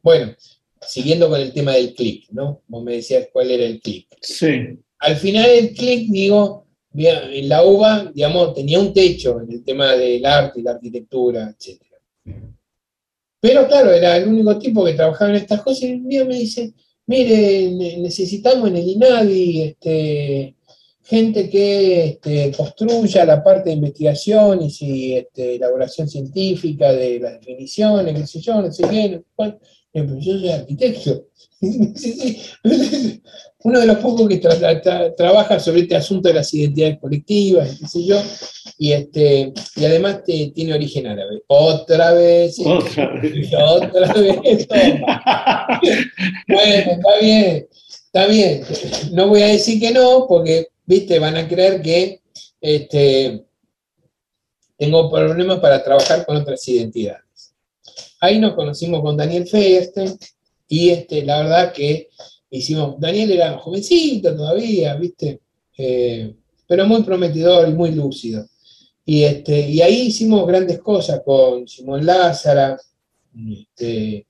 Bueno, 0.00 0.32
siguiendo 0.80 1.28
con 1.28 1.40
el 1.40 1.52
tema 1.52 1.72
del 1.72 1.92
clic, 1.92 2.28
¿no? 2.30 2.62
Vos 2.68 2.84
me 2.84 2.94
decías 2.94 3.28
cuál 3.32 3.50
era 3.50 3.64
el 3.64 3.80
clic. 3.80 4.06
Sí. 4.22 4.78
Al 5.00 5.16
final 5.16 5.50
el 5.50 5.74
clic, 5.74 6.08
digo, 6.08 6.65
bien, 6.96 7.18
en 7.30 7.48
la 7.48 7.62
UBA, 7.64 8.10
digamos, 8.14 8.54
tenía 8.54 8.80
un 8.80 8.92
techo 8.92 9.40
en 9.40 9.52
el 9.52 9.62
tema 9.62 9.92
del 9.94 10.24
arte 10.24 10.60
y 10.60 10.62
la 10.62 10.72
arquitectura, 10.72 11.54
etc. 11.56 11.80
Pero 13.40 13.68
claro, 13.68 13.92
era 13.92 14.16
el 14.16 14.28
único 14.28 14.58
tipo 14.58 14.84
que 14.84 14.94
trabajaba 14.94 15.30
en 15.30 15.36
estas 15.36 15.62
cosas 15.62 15.82
y 15.84 15.92
un 15.92 16.08
día 16.08 16.24
me 16.24 16.36
dice, 16.36 16.72
mire, 17.06 17.70
ne- 17.70 17.98
necesitamos 17.98 18.68
en 18.70 18.76
el 18.76 18.88
INADI 18.88 19.62
este, 19.62 20.56
gente 21.04 21.48
que 21.48 22.04
este, 22.06 22.50
construya 22.56 23.24
la 23.24 23.44
parte 23.44 23.68
de 23.70 23.76
investigación 23.76 24.62
y 24.62 24.70
si, 24.70 25.14
este, 25.14 25.56
elaboración 25.56 26.08
científica 26.08 26.92
de 26.92 27.20
las 27.20 27.34
definiciones, 27.34 28.18
qué 28.18 28.26
sé 28.26 28.40
yo, 28.40 28.60
no 28.60 28.72
sé 28.72 28.82
qué, 28.88 29.08
no 29.10 29.18
sé. 29.18 29.58
Y 29.92 30.00
yo, 30.00 30.18
yo 30.18 30.38
soy 30.40 30.48
arquitecto. 30.50 31.26
Uno 33.66 33.80
de 33.80 33.86
los 33.86 33.96
pocos 33.98 34.28
que 34.28 34.40
tra- 34.40 34.56
tra- 34.60 34.80
tra- 34.80 35.14
trabaja 35.16 35.58
sobre 35.58 35.80
este 35.80 35.96
asunto 35.96 36.28
de 36.28 36.34
las 36.34 36.54
identidades 36.54 36.98
colectivas, 37.00 37.76
qué 37.80 37.86
sé 37.88 38.04
yo, 38.04 38.22
y, 38.78 38.92
este, 38.92 39.52
y 39.74 39.84
además 39.84 40.22
te- 40.24 40.52
tiene 40.54 40.74
origen 40.74 41.08
árabe. 41.08 41.42
Otra 41.48 42.12
vez. 42.12 42.58
Otra 42.64 43.20
vez. 43.20 43.42
Otra 43.56 44.12
vez. 44.22 44.68
toma. 44.68 45.80
Bueno, 46.46 46.92
está 46.92 47.18
bien, 47.20 47.68
está 48.04 48.26
bien. 48.26 48.62
No 49.12 49.28
voy 49.28 49.42
a 49.42 49.46
decir 49.48 49.80
que 49.80 49.90
no, 49.90 50.26
porque, 50.28 50.68
viste, 50.84 51.18
van 51.18 51.36
a 51.36 51.48
creer 51.48 51.82
que 51.82 52.20
este, 52.60 53.44
tengo 54.78 55.10
problemas 55.10 55.58
para 55.58 55.82
trabajar 55.82 56.24
con 56.24 56.36
otras 56.36 56.66
identidades. 56.68 57.22
Ahí 58.20 58.38
nos 58.38 58.54
conocimos 58.54 59.02
con 59.02 59.16
Daniel 59.16 59.46
Feuerstein 59.48 60.16
y 60.68 60.90
este, 60.90 61.22
la 61.24 61.38
verdad 61.42 61.72
que 61.72 62.08
hicimos, 62.50 62.98
Daniel 62.98 63.32
era 63.32 63.58
jovencito 63.58 64.34
todavía, 64.34 64.94
viste, 64.96 65.40
Eh, 65.78 66.34
pero 66.66 66.86
muy 66.86 67.02
prometedor 67.02 67.68
y 67.68 67.72
muy 67.72 67.92
lúcido. 67.92 68.46
Y, 69.04 69.22
este, 69.22 69.68
y 69.70 69.80
ahí 69.82 70.06
hicimos 70.08 70.46
grandes 70.46 70.80
cosas 70.80 71.20
con 71.24 71.68
Simón 71.68 72.04
Lázara, 72.04 72.76
este, 73.34 74.16
eh, 74.16 74.26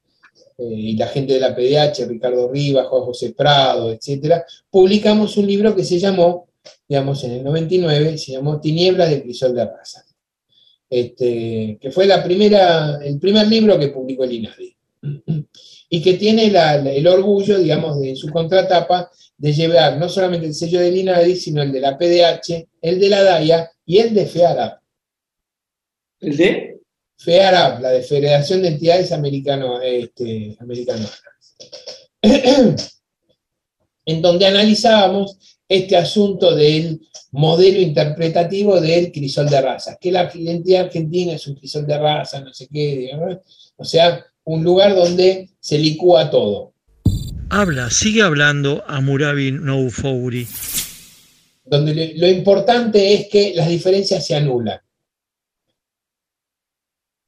y 0.59 0.97
la 0.97 1.06
gente 1.06 1.34
de 1.34 1.40
la 1.40 1.55
PDH, 1.55 2.06
Ricardo 2.06 2.51
Rivas, 2.52 2.88
Juan 2.88 3.02
José 3.05 3.32
Prado, 3.32 3.90
etc., 3.90 4.43
publicamos 4.70 5.36
un 5.36 5.47
libro 5.47 5.74
que 5.74 5.84
se 5.84 5.98
llamó, 5.98 6.48
digamos, 6.88 7.24
en 7.24 7.32
el 7.32 7.44
99, 7.44 8.18
se 8.18 8.32
llamó 8.32 8.60
Tinieblas 8.60 9.10
de 9.10 9.22
Crisol 9.22 9.55
de 9.55 9.64
Raza, 9.64 10.05
este, 10.90 11.78
que 11.80 11.90
fue 11.90 12.06
la 12.06 12.22
primera, 12.22 12.98
el 13.02 13.18
primer 13.18 13.47
libro 13.47 13.78
que 13.78 13.88
publicó 13.88 14.24
el 14.24 14.32
INADI, 14.32 14.76
y 15.88 16.02
que 16.02 16.14
tiene 16.14 16.50
la- 16.50 16.78
la- 16.78 16.92
el 16.92 17.06
orgullo, 17.06 17.58
digamos, 17.58 18.00
de 18.00 18.10
en 18.10 18.16
su 18.16 18.28
contratapa, 18.30 19.10
de 19.38 19.52
llevar 19.52 19.98
no 19.98 20.08
solamente 20.08 20.46
el 20.46 20.54
sello 20.54 20.80
del 20.80 20.96
INADI, 20.96 21.36
sino 21.36 21.62
el 21.62 21.70
de 21.72 21.80
la 21.80 21.96
PDH, 21.98 22.68
el 22.80 22.98
de 22.98 23.08
la 23.08 23.22
DAIA 23.22 23.70
y 23.84 23.98
el 23.98 24.14
de 24.14 24.26
FEARAP. 24.26 24.80
¿El 26.20 26.36
de? 26.36 26.80
FEARAP, 27.18 27.80
la 27.80 27.90
de 27.90 28.02
Federación 28.02 28.62
de 28.62 28.68
Entidades 28.68 29.12
Americano, 29.12 29.80
este, 29.80 30.56
Americanas. 30.60 31.22
en 34.06 34.22
donde 34.22 34.46
analizábamos 34.46 35.38
este 35.68 35.96
asunto 35.96 36.54
del 36.54 37.00
modelo 37.32 37.80
interpretativo 37.80 38.80
del 38.80 39.10
crisol 39.10 39.48
de 39.50 39.60
raza, 39.60 39.98
que 40.00 40.12
la 40.12 40.30
identidad 40.32 40.84
argentina 40.84 41.32
es 41.32 41.46
un 41.46 41.56
crisol 41.56 41.86
de 41.86 41.98
raza, 41.98 42.40
no 42.40 42.54
sé 42.54 42.68
qué, 42.72 42.96
digamos, 42.96 43.38
o 43.76 43.84
sea, 43.84 44.24
un 44.47 44.62
lugar 44.62 44.94
donde 44.94 45.51
se 45.60 45.77
licúa 45.77 46.31
todo. 46.31 46.73
Habla, 47.51 47.90
sigue 47.90 48.23
hablando 48.23 48.82
a 48.86 49.01
Murabi 49.01 49.52
Noufouri. 49.52 50.47
donde 51.64 52.14
lo 52.16 52.28
importante 52.28 53.14
es 53.14 53.28
que 53.28 53.55
las 53.55 53.68
diferencias 53.68 54.24
se 54.24 54.36
anulan. 54.36 54.81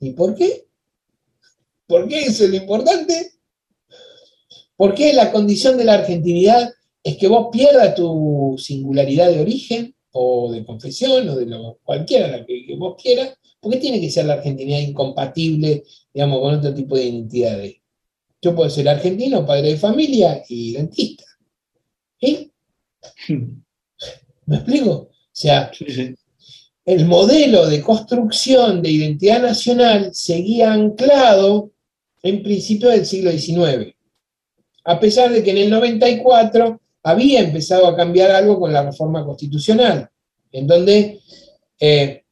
¿Y 0.01 0.11
por 0.13 0.37
qué? 0.37 0.67
¿Por 1.89 2.07
qué 2.07 2.23
eso 2.23 2.45
es 2.45 2.51
lo 2.51 2.57
importante? 2.57 3.33
Porque 4.77 5.13
la 5.13 5.33
condición 5.33 5.77
de 5.77 5.85
la 5.85 5.95
argentinidad 5.95 6.73
es 7.03 7.17
que 7.17 7.27
vos 7.27 7.49
pierdas 7.51 7.97
tu 7.97 8.55
singularidad 8.59 9.29
de 9.29 9.41
origen 9.41 9.95
o 10.13 10.53
de 10.53 10.65
confesión 10.65 11.29
o 11.29 11.37
de 11.37 11.47
lo, 11.47 11.81
cualquiera 11.83 12.29
la 12.29 12.47
que, 12.47 12.65
que 12.65 12.77
vos 12.77 13.01
quieras, 13.01 13.37
porque 13.61 13.79
tiene 13.79 14.01
que 14.01 14.11
ser 14.11 14.27
la 14.27 14.35
argentinidad 14.35 14.81
incompatible, 14.81 15.83
digamos, 16.13 16.41
con 16.41 16.55
otro 16.55 16.75
tipo 16.75 16.97
de 16.97 17.05
identidades. 17.05 17.77
Yo 18.41 18.55
puedo 18.55 18.71
ser 18.71 18.89
argentino, 18.89 19.45
padre 19.45 19.71
de 19.71 19.77
familia 19.77 20.43
y 20.49 20.73
dentista. 20.73 21.25
¿Sí? 22.21 22.53
¿Me 24.47 24.57
explico? 24.57 24.91
O 24.91 25.11
sea, 25.33 25.71
el 26.85 27.07
modelo 27.07 27.67
de 27.67 27.83
construcción 27.83 28.81
de 28.81 28.91
identidad 28.91 29.43
nacional 29.43 30.15
seguía 30.15 30.73
anclado 30.73 31.71
en 32.23 32.43
principios 32.43 32.93
del 32.93 33.07
siglo 33.07 33.31
XIX, 33.31 33.95
a 34.85 34.99
pesar 34.99 35.31
de 35.31 35.43
que 35.43 35.51
en 35.51 35.59
el 35.59 35.71
94 35.71 36.81
había 37.03 37.41
empezado 37.41 37.87
a 37.87 37.97
cambiar 37.97 38.31
algo 38.31 38.59
con 38.59 38.73
la 38.73 38.83
reforma 38.83 39.25
constitucional, 39.25 40.09
en 40.51 40.67
donde, 40.67 41.21
eh, 41.79 42.25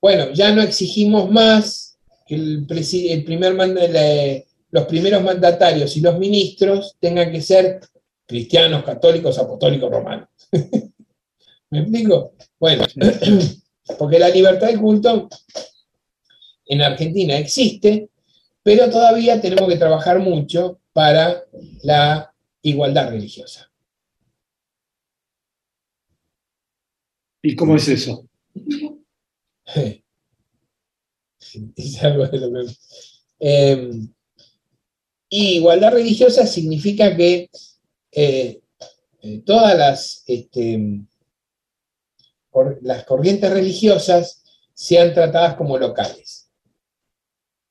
bueno, 0.00 0.32
ya 0.32 0.54
no 0.54 0.62
exigimos 0.62 1.30
más 1.30 1.91
que 2.32 3.12
el, 3.12 3.24
primer 3.24 3.54
manda- 3.54 3.86
la- 3.88 4.42
los 4.70 4.86
primeros 4.86 5.22
mandatarios 5.22 5.96
y 5.96 6.00
los 6.00 6.18
ministros 6.18 6.96
tengan 6.98 7.30
que 7.30 7.42
ser 7.42 7.80
cristianos, 8.26 8.84
católicos, 8.84 9.38
apostólicos, 9.38 9.90
romanos. 9.90 10.28
¿Me 11.70 11.80
explico? 11.80 12.32
Bueno, 12.58 12.84
porque 13.98 14.18
la 14.18 14.30
libertad 14.30 14.68
de 14.68 14.78
culto 14.78 15.28
en 16.66 16.80
Argentina 16.82 17.36
existe, 17.36 18.08
pero 18.62 18.88
todavía 18.90 19.40
tenemos 19.40 19.68
que 19.68 19.76
trabajar 19.78 20.18
mucho 20.18 20.80
para 20.92 21.44
la 21.82 22.32
igualdad 22.62 23.10
religiosa. 23.10 23.70
¿Y 27.42 27.56
cómo 27.56 27.76
es 27.76 27.88
eso? 27.88 28.26
Eh, 33.44 33.90
y 35.28 35.56
igualdad 35.56 35.94
religiosa 35.94 36.46
significa 36.46 37.16
que 37.16 37.50
eh, 38.12 38.60
eh, 39.22 39.42
todas 39.46 39.78
las, 39.78 40.24
este, 40.26 41.06
las 42.82 43.04
corrientes 43.04 43.50
religiosas 43.50 44.44
sean 44.74 45.14
tratadas 45.14 45.54
como 45.54 45.78
locales. 45.78 46.50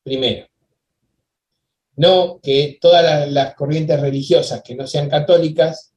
Primero. 0.04 0.48
No 1.96 2.40
que 2.42 2.80
todas 2.82 3.30
las, 3.30 3.54
corrientes 3.54 4.00
religiosas 4.02 4.64
que 4.64 4.74
no 4.74 4.88
sean 4.88 5.08
católicas 5.08 5.94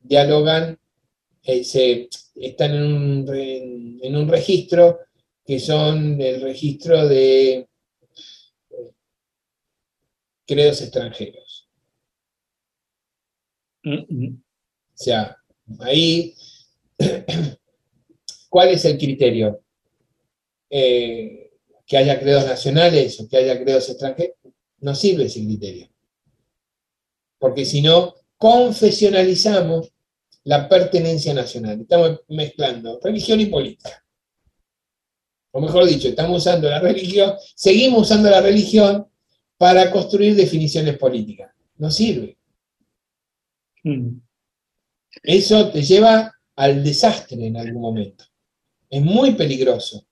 dialogan, 0.00 0.78
eh, 1.44 1.64
se, 1.64 2.10
están 2.34 2.74
en 2.74 2.82
un, 2.82 4.00
en 4.02 4.16
un 4.16 4.28
registro 4.28 4.98
que 5.44 5.60
son 5.60 6.20
el 6.20 6.40
registro 6.40 7.06
de 7.06 7.52
eh, 7.52 7.68
credos 10.46 10.80
extranjeros. 10.82 11.68
O 13.86 14.94
sea, 14.94 15.36
ahí, 15.80 16.34
¿cuál 18.48 18.68
es 18.70 18.84
el 18.86 18.96
criterio? 18.96 19.60
Eh, 20.70 21.52
que 21.86 21.98
haya 21.98 22.18
credos 22.18 22.46
nacionales 22.46 23.20
o 23.20 23.28
que 23.28 23.36
haya 23.36 23.62
credos 23.62 23.90
extranjeros, 23.90 24.36
no 24.78 24.94
sirve 24.94 25.24
ese 25.26 25.44
criterio. 25.44 25.88
Porque 27.38 27.66
si 27.66 27.82
no, 27.82 28.14
confesionalizamos 28.38 29.92
la 30.44 30.68
pertenencia 30.68 31.34
nacional. 31.34 31.80
Estamos 31.80 32.20
mezclando 32.28 33.00
religión 33.02 33.40
y 33.40 33.46
política. 33.46 34.03
O 35.56 35.60
mejor 35.60 35.86
dicho, 35.86 36.08
estamos 36.08 36.38
usando 36.38 36.68
la 36.68 36.80
religión, 36.80 37.34
seguimos 37.54 38.02
usando 38.02 38.28
la 38.28 38.40
religión 38.40 39.06
para 39.56 39.88
construir 39.92 40.34
definiciones 40.34 40.98
políticas. 40.98 41.52
No 41.76 41.92
sirve. 41.92 42.36
Eso 45.22 45.70
te 45.70 45.80
lleva 45.82 46.34
al 46.56 46.82
desastre 46.82 47.46
en 47.46 47.56
algún 47.56 47.82
momento. 47.82 48.24
Es 48.90 49.00
muy 49.00 49.36
peligroso. 49.36 50.04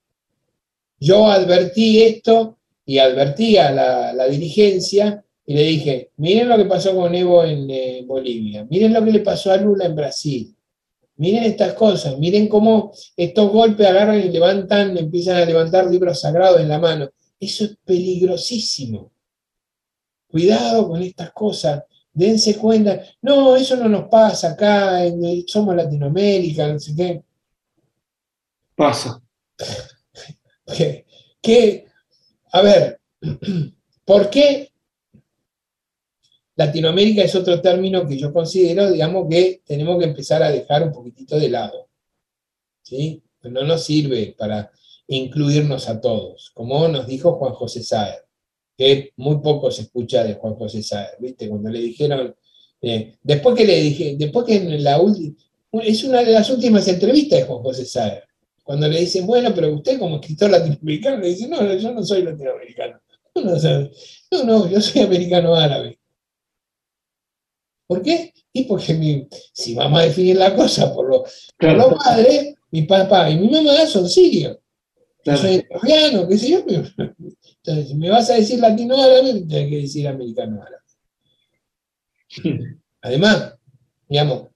Yo 1.01 1.27
advertí 1.27 2.05
esto 2.05 2.59
y 2.86 2.98
advertí 2.98 3.56
a 3.56 3.73
la, 3.73 4.12
la 4.12 4.28
dirigencia 4.28 5.24
y 5.44 5.55
le 5.55 5.62
dije, 5.64 6.12
miren 6.19 6.51
lo 6.51 6.56
que 6.56 6.66
pasó 6.66 6.94
con 6.94 7.12
Evo 7.16 7.43
en 7.43 7.69
eh, 7.69 8.05
Bolivia, 8.06 8.64
miren 8.70 8.93
lo 8.93 9.05
que 9.05 9.10
le 9.10 9.20
pasó 9.20 9.51
a 9.51 9.56
Lula 9.56 9.86
en 9.86 9.97
Brasil, 9.97 10.56
miren 11.16 11.44
estas 11.44 11.74
cosas, 11.74 12.18
miren 12.18 12.48
cómo 12.48 12.93
estos 13.16 13.51
golpes 13.51 13.86
agarran 13.86 14.20
y 14.20 14.28
levantan, 14.30 14.97
empiezan 14.97 15.36
a 15.36 15.44
levantar 15.44 15.86
libros 15.90 16.20
sagrados 16.20 16.60
en 16.60 16.68
la 16.68 16.78
mano. 16.78 17.10
Eso 17.39 17.64
es 17.64 17.76
peligrosísimo. 17.84 19.12
Cuidado 20.28 20.89
con 20.89 21.02
estas 21.02 21.32
cosas, 21.32 21.82
dense 22.12 22.56
cuenta, 22.56 23.02
no, 23.20 23.55
eso 23.56 23.76
no 23.76 23.89
nos 23.89 24.09
pasa 24.09 24.52
acá, 24.52 25.05
en- 25.05 25.47
somos 25.47 25.76
Latinoamérica, 25.76 26.66
no 26.72 26.78
sé 26.78 26.94
qué. 26.97 27.22
Pasa. 28.74 29.20
que, 30.76 31.05
que, 31.40 31.86
a 32.52 32.62
ver, 32.62 33.01
¿por 34.05 34.30
qué 34.30 34.72
Latinoamérica 36.56 37.22
es 37.22 37.34
otro 37.34 37.60
término 37.60 38.06
que 38.06 38.18
yo 38.18 38.32
considero, 38.32 38.90
digamos, 38.90 39.26
que 39.28 39.62
tenemos 39.64 39.98
que 39.98 40.04
empezar 40.04 40.42
a 40.42 40.50
dejar 40.50 40.82
un 40.82 40.92
poquitito 40.92 41.38
de 41.38 41.48
lado? 41.48 41.88
¿Sí? 42.82 43.22
No 43.42 43.64
nos 43.64 43.84
sirve 43.84 44.34
para 44.38 44.70
incluirnos 45.06 45.88
a 45.88 46.00
todos, 46.00 46.50
como 46.54 46.86
nos 46.88 47.06
dijo 47.06 47.32
Juan 47.34 47.54
José 47.54 47.82
Saer, 47.82 48.24
que 48.76 49.12
muy 49.16 49.38
poco 49.38 49.70
se 49.70 49.82
escucha 49.82 50.24
de 50.24 50.34
Juan 50.34 50.54
José 50.54 50.82
Saer, 50.82 51.16
¿viste? 51.18 51.48
Cuando 51.48 51.70
le 51.70 51.80
dijeron, 51.80 52.34
eh, 52.80 53.16
después 53.22 53.56
que 53.56 53.64
le 53.64 53.80
dije, 53.80 54.16
después 54.18 54.46
que 54.46 54.56
en 54.56 54.84
la 54.84 55.00
última, 55.00 55.34
es 55.82 56.04
una 56.04 56.22
de 56.22 56.32
las 56.32 56.50
últimas 56.50 56.86
entrevistas 56.88 57.40
de 57.40 57.44
Juan 57.46 57.62
José 57.62 57.84
Saer, 57.84 58.24
cuando 58.62 58.88
le 58.88 59.00
dicen, 59.00 59.26
bueno, 59.26 59.52
pero 59.54 59.72
usted 59.74 59.98
como 59.98 60.16
escritor 60.16 60.50
latinoamericano, 60.50 61.18
le 61.18 61.28
dice, 61.28 61.48
no, 61.48 61.74
yo 61.74 61.92
no 61.92 62.02
soy 62.02 62.22
latinoamericano. 62.22 63.00
No, 64.30 64.44
no, 64.44 64.70
yo 64.70 64.80
soy 64.80 65.02
americano 65.02 65.54
árabe. 65.54 65.98
¿Por 67.94 68.02
qué? 68.02 68.32
Y 68.52 68.64
porque 68.64 68.94
mi- 68.94 69.27
si 69.52 69.74
vamos 69.74 70.01
a 70.01 70.05
definir 70.05 70.36
la 70.36 70.55
cosa 70.55 70.93
por, 70.94 71.09
lo- 71.09 71.24
por 71.59 71.73
los 71.77 71.94
padres, 72.05 72.55
mi 72.70 72.82
papá 72.82 73.28
y 73.31 73.36
mi 73.39 73.48
mamá 73.48 73.86
son 73.86 74.09
sirios. 74.09 74.59
Yo 75.24 75.36
soy 75.36 75.55
ecuatoriano, 75.56 76.27
qué 76.28 76.36
sé 76.39 76.51
yo. 76.51 76.59
Entonces, 76.59 77.89
si 77.89 77.94
me 77.94 78.10
vas 78.10 78.28
a 78.31 78.35
decir 78.35 78.59
latino 78.59 79.01
árabe, 79.01 79.35
me 79.35 79.40
tienes 79.43 79.70
que 79.70 79.77
decir 79.82 80.09
americano 80.09 80.60
árabe. 80.62 80.82
Además, 83.02 83.55
digamos, 84.09 84.48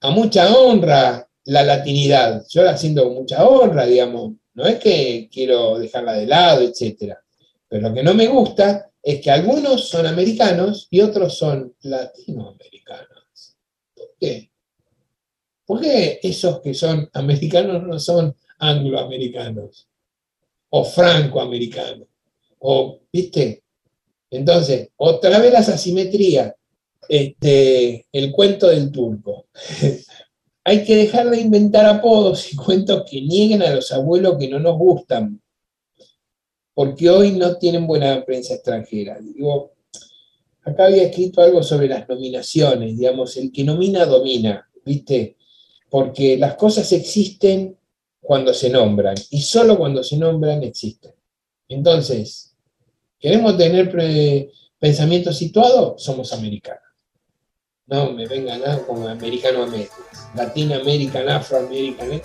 a 0.00 0.10
mucha 0.10 0.52
honra 0.54 1.26
la 1.44 1.62
latinidad. 1.62 2.44
Yo 2.48 2.62
la 2.62 2.76
siento 2.76 3.04
con 3.04 3.14
mucha 3.14 3.46
honra, 3.46 3.86
digamos. 3.86 4.32
No 4.54 4.66
es 4.66 4.78
que 4.78 5.28
quiero 5.32 5.78
dejarla 5.78 6.14
de 6.14 6.26
lado, 6.26 6.62
etc. 6.62 7.14
Pero 7.68 7.88
lo 7.88 7.94
que 7.94 8.02
no 8.02 8.14
me 8.14 8.26
gusta 8.26 8.89
es 9.02 9.20
que 9.20 9.30
algunos 9.30 9.88
son 9.88 10.06
americanos 10.06 10.88
y 10.90 11.00
otros 11.00 11.38
son 11.38 11.74
latinoamericanos. 11.82 13.56
¿Por 13.94 14.14
qué? 14.18 14.50
¿Por 15.64 15.80
qué 15.80 16.20
esos 16.22 16.60
que 16.60 16.74
son 16.74 17.08
americanos 17.14 17.82
no 17.82 17.98
son 17.98 18.34
angloamericanos? 18.58 19.88
O 20.70 20.84
francoamericanos. 20.84 22.08
O, 22.58 23.00
¿viste? 23.12 23.62
Entonces, 24.30 24.90
otra 24.96 25.38
vez 25.38 25.52
las 25.52 25.68
asimetrías. 25.68 26.54
Este, 27.08 28.06
el 28.12 28.30
cuento 28.30 28.68
del 28.68 28.92
turco. 28.92 29.46
Hay 30.64 30.84
que 30.84 30.94
dejar 30.94 31.30
de 31.30 31.40
inventar 31.40 31.86
apodos 31.86 32.52
y 32.52 32.56
cuentos 32.56 33.04
que 33.10 33.22
nieguen 33.22 33.62
a 33.62 33.74
los 33.74 33.90
abuelos 33.90 34.36
que 34.38 34.48
no 34.48 34.60
nos 34.60 34.76
gustan, 34.76 35.40
porque 36.80 37.10
hoy 37.10 37.32
no 37.32 37.58
tienen 37.58 37.86
buena 37.86 38.24
prensa 38.24 38.54
extranjera. 38.54 39.18
Digo, 39.20 39.74
acá 40.62 40.86
había 40.86 41.02
escrito 41.02 41.42
algo 41.42 41.62
sobre 41.62 41.86
las 41.88 42.08
nominaciones, 42.08 42.96
digamos, 42.96 43.36
el 43.36 43.52
que 43.52 43.64
nomina 43.64 44.06
domina, 44.06 44.66
¿viste? 44.82 45.36
Porque 45.90 46.38
las 46.38 46.54
cosas 46.54 46.90
existen 46.92 47.76
cuando 48.18 48.54
se 48.54 48.70
nombran, 48.70 49.14
y 49.28 49.42
solo 49.42 49.76
cuando 49.76 50.02
se 50.02 50.16
nombran 50.16 50.62
existen. 50.62 51.12
Entonces, 51.68 52.56
¿queremos 53.18 53.58
tener 53.58 54.48
pensamiento 54.78 55.34
situado? 55.34 55.98
Somos 55.98 56.32
americanos. 56.32 56.80
No 57.88 58.10
me 58.12 58.26
vengan 58.26 58.62
nada 58.62 58.86
como 58.86 59.06
americano 59.06 59.64
a 59.64 59.66
medias. 59.66 59.90
Latin 60.34 60.72
American, 60.72 61.28
Afro 61.28 61.58
American. 61.58 62.22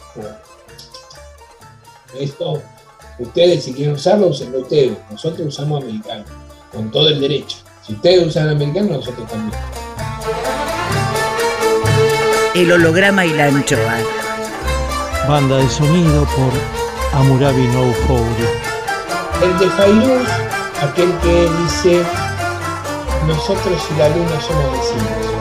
Esto, 2.17 2.63
ustedes 3.19 3.63
si 3.63 3.73
quieren 3.73 3.95
usarlo, 3.95 4.27
usenlo 4.27 4.59
ustedes. 4.59 4.97
Nosotros 5.09 5.47
usamos 5.47 5.83
americano, 5.83 6.23
con 6.71 6.91
todo 6.91 7.09
el 7.09 7.19
derecho. 7.19 7.57
Si 7.85 7.93
ustedes 7.93 8.27
usan 8.27 8.49
americano, 8.49 8.93
nosotros 8.93 9.27
también. 9.29 9.59
El 12.55 12.71
holograma 12.71 13.25
y 13.25 13.33
la 13.33 13.45
anchoa. 13.45 13.97
Banda 15.27 15.57
de 15.57 15.69
sonido 15.69 16.25
por 16.35 16.51
Amurabi 17.13 17.67
No 17.67 17.91
Fouri. 18.07 18.45
El 19.43 19.59
de 19.59 19.69
Fairuz, 19.71 20.27
aquel 20.81 21.11
que 21.19 21.49
dice, 21.63 22.03
nosotros 23.27 23.81
y 23.93 23.99
la 23.99 24.09
luna 24.09 24.41
somos 24.41 24.71
vecinos. 24.71 25.35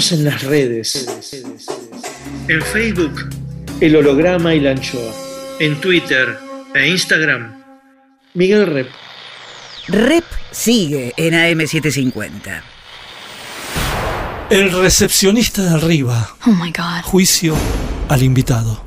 Seguinos 0.00 0.12
en 0.12 0.24
las 0.24 0.42
redes. 0.42 1.06
En 2.48 2.62
Facebook, 2.62 3.28
El 3.80 3.96
Holograma 3.96 4.54
y 4.54 4.60
la 4.60 4.70
Anchoa. 4.70 5.12
En 5.58 5.78
Twitter 5.80 6.38
e 6.74 6.88
Instagram, 6.88 7.62
Miguel 8.34 8.66
Rep. 8.66 8.88
Rep 9.88 10.24
sigue 10.50 11.12
en 11.16 11.34
AM750. 11.34 12.62
El 14.48 14.72
recepcionista 14.72 15.62
de 15.62 15.74
arriba. 15.74 16.34
Oh 16.46 16.50
my 16.50 16.72
God. 16.72 17.02
Juicio 17.04 17.54
al 18.08 18.22
invitado. 18.22 18.82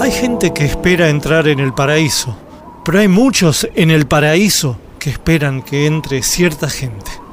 Hay 0.00 0.12
gente 0.12 0.54
que 0.54 0.64
espera 0.64 1.10
entrar 1.10 1.46
en 1.48 1.60
el 1.60 1.74
paraíso, 1.74 2.38
pero 2.84 3.00
hay 3.00 3.08
muchos 3.08 3.68
en 3.74 3.90
el 3.90 4.06
paraíso 4.06 4.80
que 4.98 5.10
esperan 5.10 5.62
que 5.62 5.86
entre 5.86 6.22
cierta 6.22 6.70
gente. 6.70 7.27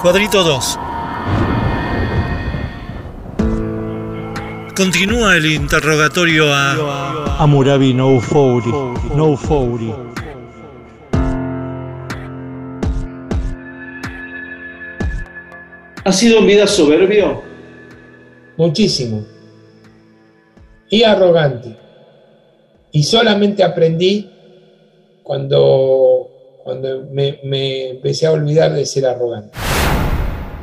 Cuadrito 0.00 0.44
2. 0.44 0.78
Continúa 4.76 5.36
el 5.36 5.46
interrogatorio 5.46 6.52
a... 6.54 7.42
Amurabi 7.42 7.92
No 7.94 8.20
Fouri. 8.20 8.70
No 9.16 9.36
Fouri. 9.36 9.92
¿Ha 16.04 16.12
sido 16.12 16.38
en 16.38 16.46
vida 16.46 16.66
soberbio? 16.68 17.42
Muchísimo. 18.56 19.26
Y 20.88 21.02
arrogante. 21.02 21.76
Y 22.92 23.02
solamente 23.02 23.62
aprendí 23.64 24.30
cuando, 25.22 26.17
cuando 26.68 27.06
me, 27.10 27.40
me 27.44 27.88
empecé 27.88 28.26
a 28.26 28.32
olvidar 28.32 28.74
de 28.74 28.84
ser 28.84 29.06
arrogante. 29.06 29.56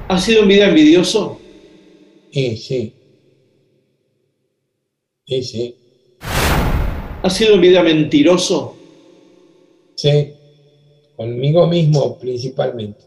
¿Ha 0.07 0.19
sido 0.19 0.43
en 0.43 0.49
vida 0.49 0.67
envidioso? 0.67 1.39
Sí, 2.31 2.57
sí. 2.57 2.93
Sí, 5.25 5.41
sí. 5.41 5.75
¿Ha 7.23 7.29
sido 7.31 7.55
en 7.55 7.61
vida 7.61 7.81
mentiroso? 7.81 8.77
Sí. 9.95 10.33
Conmigo 11.15 11.65
mismo 11.65 12.19
principalmente. 12.19 12.99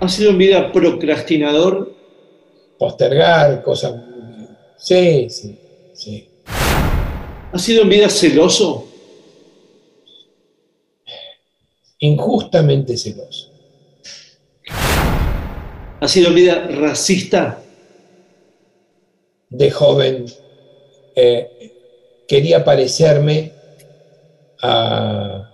¿Ha 0.00 0.06
sido 0.06 0.32
en 0.32 0.36
vida 0.36 0.72
procrastinador? 0.72 1.94
Postergar 2.78 3.62
cosas. 3.62 3.94
Sí, 4.76 5.30
sí, 5.30 5.58
sí. 5.94 6.28
¿Ha 7.54 7.58
sido 7.58 7.84
en 7.84 7.88
vida 7.88 8.10
celoso? 8.10 8.89
Injustamente 12.00 12.96
celoso. 12.96 13.50
¿Ha 16.00 16.08
sido 16.08 16.32
vida 16.32 16.66
racista? 16.68 17.62
De 19.50 19.70
joven 19.70 20.26
eh, 21.14 21.72
quería 22.26 22.64
parecerme 22.64 23.52
a, 24.62 25.50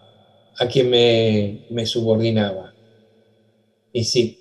a 0.59 0.69
quien 0.69 0.91
me, 0.91 1.67
me 1.71 1.85
subordinaba. 1.87 2.73
Y 3.93 4.05
sí, 4.05 4.39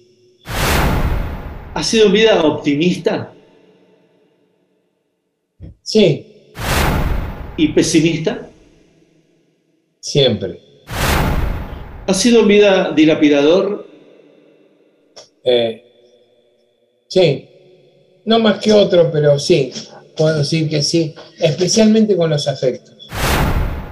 ¿Ha 1.73 1.83
sido 1.83 2.09
vida 2.09 2.41
optimista 2.43 3.33
sí, 5.81 6.25
y 7.57 7.67
pesimista? 7.69 8.49
siempre. 9.99 10.64
¿Ha 12.07 12.13
sido 12.13 12.41
en 12.41 12.47
vida 12.47 12.91
dilapidador? 12.91 13.89
Eh, 15.43 15.85
sí, 17.07 17.49
no 18.25 18.39
más 18.39 18.59
que 18.59 18.73
otro, 18.73 19.09
pero 19.11 19.37
sí, 19.39 19.71
puedo 20.15 20.37
decir 20.39 20.69
que 20.69 20.81
sí, 20.81 21.13
especialmente 21.39 22.15
con 22.15 22.29
los 22.29 22.47
afectos. 22.47 23.07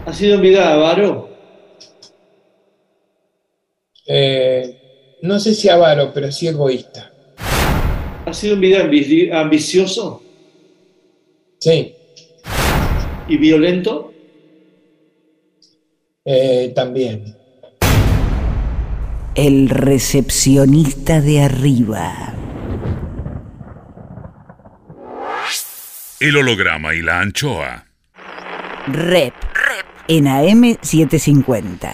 ¿Ha 0.06 0.14
sido 0.14 0.36
en 0.36 0.42
vida 0.42 0.74
avaro? 0.74 1.32
Eh, 4.06 4.78
no 5.22 5.40
sé 5.40 5.54
si 5.54 5.70
avaro, 5.70 6.12
pero 6.14 6.32
sí 6.32 6.48
egoísta. 6.48 7.14
¿Ha 8.26 8.34
sido 8.34 8.56
en 8.56 8.62
vida 8.62 8.84
ambi- 8.84 9.32
ambicioso 9.34 10.24
Sí, 11.60 11.96
y 13.30 13.38
violento? 13.38 14.14
eh, 16.26 16.72
también. 16.76 17.38
El 19.36 19.70
recepcionista 19.70 21.20
de 21.22 21.42
arriba. 21.42 22.34
El 26.20 26.38
holograma 26.38 26.94
y 26.94 27.02
la 27.02 27.20
anchoa. 27.22 27.86
Rep. 28.88 29.34
En 30.08 30.26
AM750. 30.26 31.90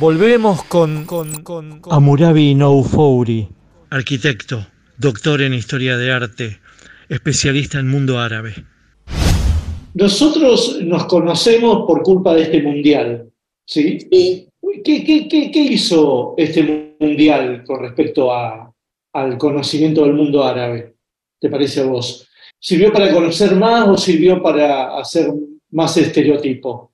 Volvemos 0.00 0.64
con, 0.64 1.04
con, 1.04 1.42
con, 1.42 1.80
con- 1.80 1.92
Amurabi 1.92 2.54
No 2.54 2.82
Fouri. 2.82 3.48
Arquitecto, 3.90 4.66
doctor 4.96 5.40
en 5.42 5.54
historia 5.54 5.96
de 5.96 6.10
arte, 6.12 6.60
especialista 7.08 7.78
en 7.78 7.88
mundo 7.88 8.18
árabe. 8.18 8.64
Nosotros 9.94 10.78
nos 10.82 11.04
conocemos 11.06 11.86
por 11.86 12.02
culpa 12.02 12.34
de 12.34 12.42
este 12.42 12.62
mundial, 12.62 13.30
¿sí? 13.66 13.98
Sí, 14.10 14.47
¿Qué, 14.84 15.50
hizo 15.54 16.34
este 16.36 16.94
mundial 16.98 17.64
con 17.64 17.80
respecto 17.80 18.32
al 18.32 19.38
conocimiento 19.38 20.04
del 20.04 20.14
mundo 20.14 20.44
árabe? 20.44 20.94
¿Te 21.40 21.48
parece 21.48 21.80
a 21.80 21.84
vos? 21.84 22.26
¿Sirvió 22.60 22.92
para 22.92 23.12
conocer 23.12 23.54
más 23.54 23.88
o 23.88 23.96
sirvió 23.96 24.42
para 24.42 24.98
hacer 24.98 25.32
más 25.70 25.96
estereotipo? 25.96 26.92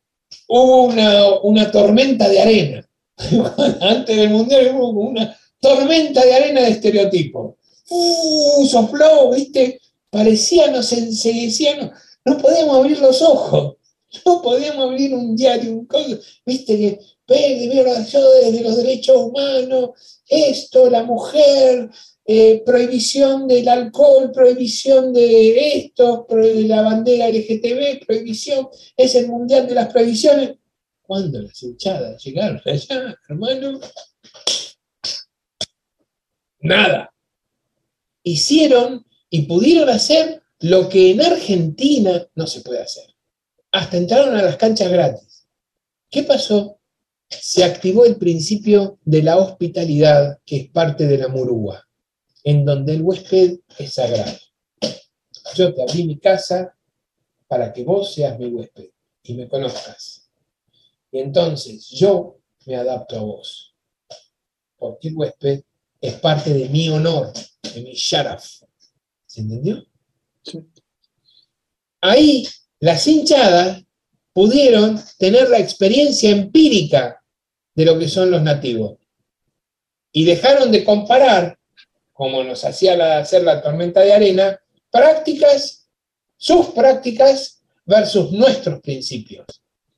hubo 0.49 1.41
una, 1.43 1.71
tormenta 1.71 2.29
de 2.29 2.41
arena. 2.41 2.89
Antes 3.81 4.17
del 4.17 4.31
mundial 4.31 4.75
hubo 4.75 5.09
una 5.09 5.37
tormenta 5.61 6.25
de 6.25 6.35
arena 6.35 6.61
de 6.63 6.71
estereotipos. 6.71 7.55
Uh, 7.89 8.67
sopló, 8.67 9.31
¿viste? 9.31 9.81
Parecía, 10.11 10.71
no 10.71 10.83
se, 10.83 11.13
se 11.13 11.33
decía, 11.33 11.77
no, 11.77 11.93
no 12.25 12.39
podíamos 12.39 12.77
abrir 12.77 12.99
los 12.99 13.21
ojos. 13.23 13.77
No 14.25 14.43
podíamos 14.43 14.91
abrir 14.91 15.15
un 15.15 15.35
diario, 15.37 15.73
un 15.73 15.87
coso, 15.87 16.19
¿viste? 16.45 16.77
Que 16.77 16.99
ve- 17.27 17.69
violaciones 17.73 18.53
de 18.53 18.61
los 18.63 18.77
derechos 18.77 19.17
humanos, 19.17 19.91
esto, 20.29 20.89
la 20.91 21.03
mujer, 21.03 21.91
eh, 22.27 22.63
prohibición 22.65 23.47
del 23.49 23.69
alcohol, 23.69 24.31
prohibición 24.33 25.13
de 25.13 25.77
esto, 25.77 26.27
la 26.31 26.83
bandera 26.83 27.29
LGTB, 27.29 28.05
prohibición, 28.07 28.69
es 28.97 29.15
el 29.15 29.29
mundial 29.29 29.67
de 29.67 29.75
las 29.75 29.93
prohibiciones. 29.93 30.57
¿Cuándo 31.03 31.43
las 31.43 31.63
hinchadas 31.63 32.23
llegaron 32.25 32.61
allá, 32.65 33.19
hermano? 33.29 33.79
Nada. 36.61 37.13
Hicieron 38.23 39.05
y 39.29 39.43
pudieron 39.43 39.89
hacer 39.91 40.43
lo 40.61 40.89
que 40.89 41.11
en 41.11 41.21
Argentina 41.21 42.27
no 42.35 42.47
se 42.47 42.63
puede 42.63 42.81
hacer. 42.81 43.14
Hasta 43.75 43.97
entraron 43.97 44.37
a 44.37 44.43
las 44.43 44.57
canchas 44.57 44.89
gratis. 44.89 45.49
¿Qué 46.09 46.23
pasó? 46.23 46.79
Se 47.29 47.65
activó 47.65 48.05
el 48.05 48.19
principio 48.19 49.01
de 49.05 49.21
la 49.21 49.37
hospitalidad, 49.37 50.39
que 50.47 50.59
es 50.59 50.71
parte 50.71 51.09
de 51.09 51.19
la 51.19 51.27
murúa, 51.27 51.85
en 52.45 52.65
donde 52.65 52.95
el 52.95 53.03
huésped 53.03 53.59
es 53.77 53.95
sagrado. 53.95 54.39
Yo 55.57 55.75
te 55.75 55.83
abrí 55.83 56.07
mi 56.07 56.21
casa 56.21 56.77
para 57.49 57.73
que 57.73 57.83
vos 57.83 58.15
seas 58.15 58.39
mi 58.39 58.47
huésped 58.47 58.91
y 59.25 59.35
me 59.35 59.49
conozcas. 59.49 60.31
Y 61.11 61.19
entonces 61.19 61.89
yo 61.89 62.39
me 62.67 62.77
adapto 62.77 63.19
a 63.19 63.23
vos. 63.23 63.75
Porque 64.77 65.09
el 65.09 65.17
huésped 65.17 65.65
es 66.01 66.15
parte 66.21 66.55
de 66.55 66.69
mi 66.69 66.91
honor, 66.91 67.33
de 67.75 67.81
mi 67.81 67.95
sharaf. 67.95 68.49
¿Se 69.27 69.41
entendió? 69.41 69.85
Ahí 72.01 72.47
las 72.85 73.07
hinchadas 73.07 73.83
pudieron 74.35 75.01
tener 75.17 75.49
la 75.49 75.59
experiencia 75.59 76.29
empírica 76.29 77.25
de 77.75 77.87
lo 77.87 77.99
que 77.99 78.09
son 78.09 78.31
los 78.31 78.43
nativos. 78.43 78.99
Y 80.13 80.27
dejaron 80.27 80.71
de 80.71 80.85
comparar, 80.85 81.59
como 82.13 82.45
nos 82.45 82.63
hacía 82.63 82.95
la- 82.95 83.19
hacer 83.21 83.43
la 83.43 83.63
tormenta 83.63 84.03
de 84.03 84.13
arena, 84.13 84.61
prácticas, 84.91 85.89
sus 86.37 86.67
prácticas 86.69 87.63
versus 87.87 88.33
nuestros 88.33 88.81
principios, 88.83 89.47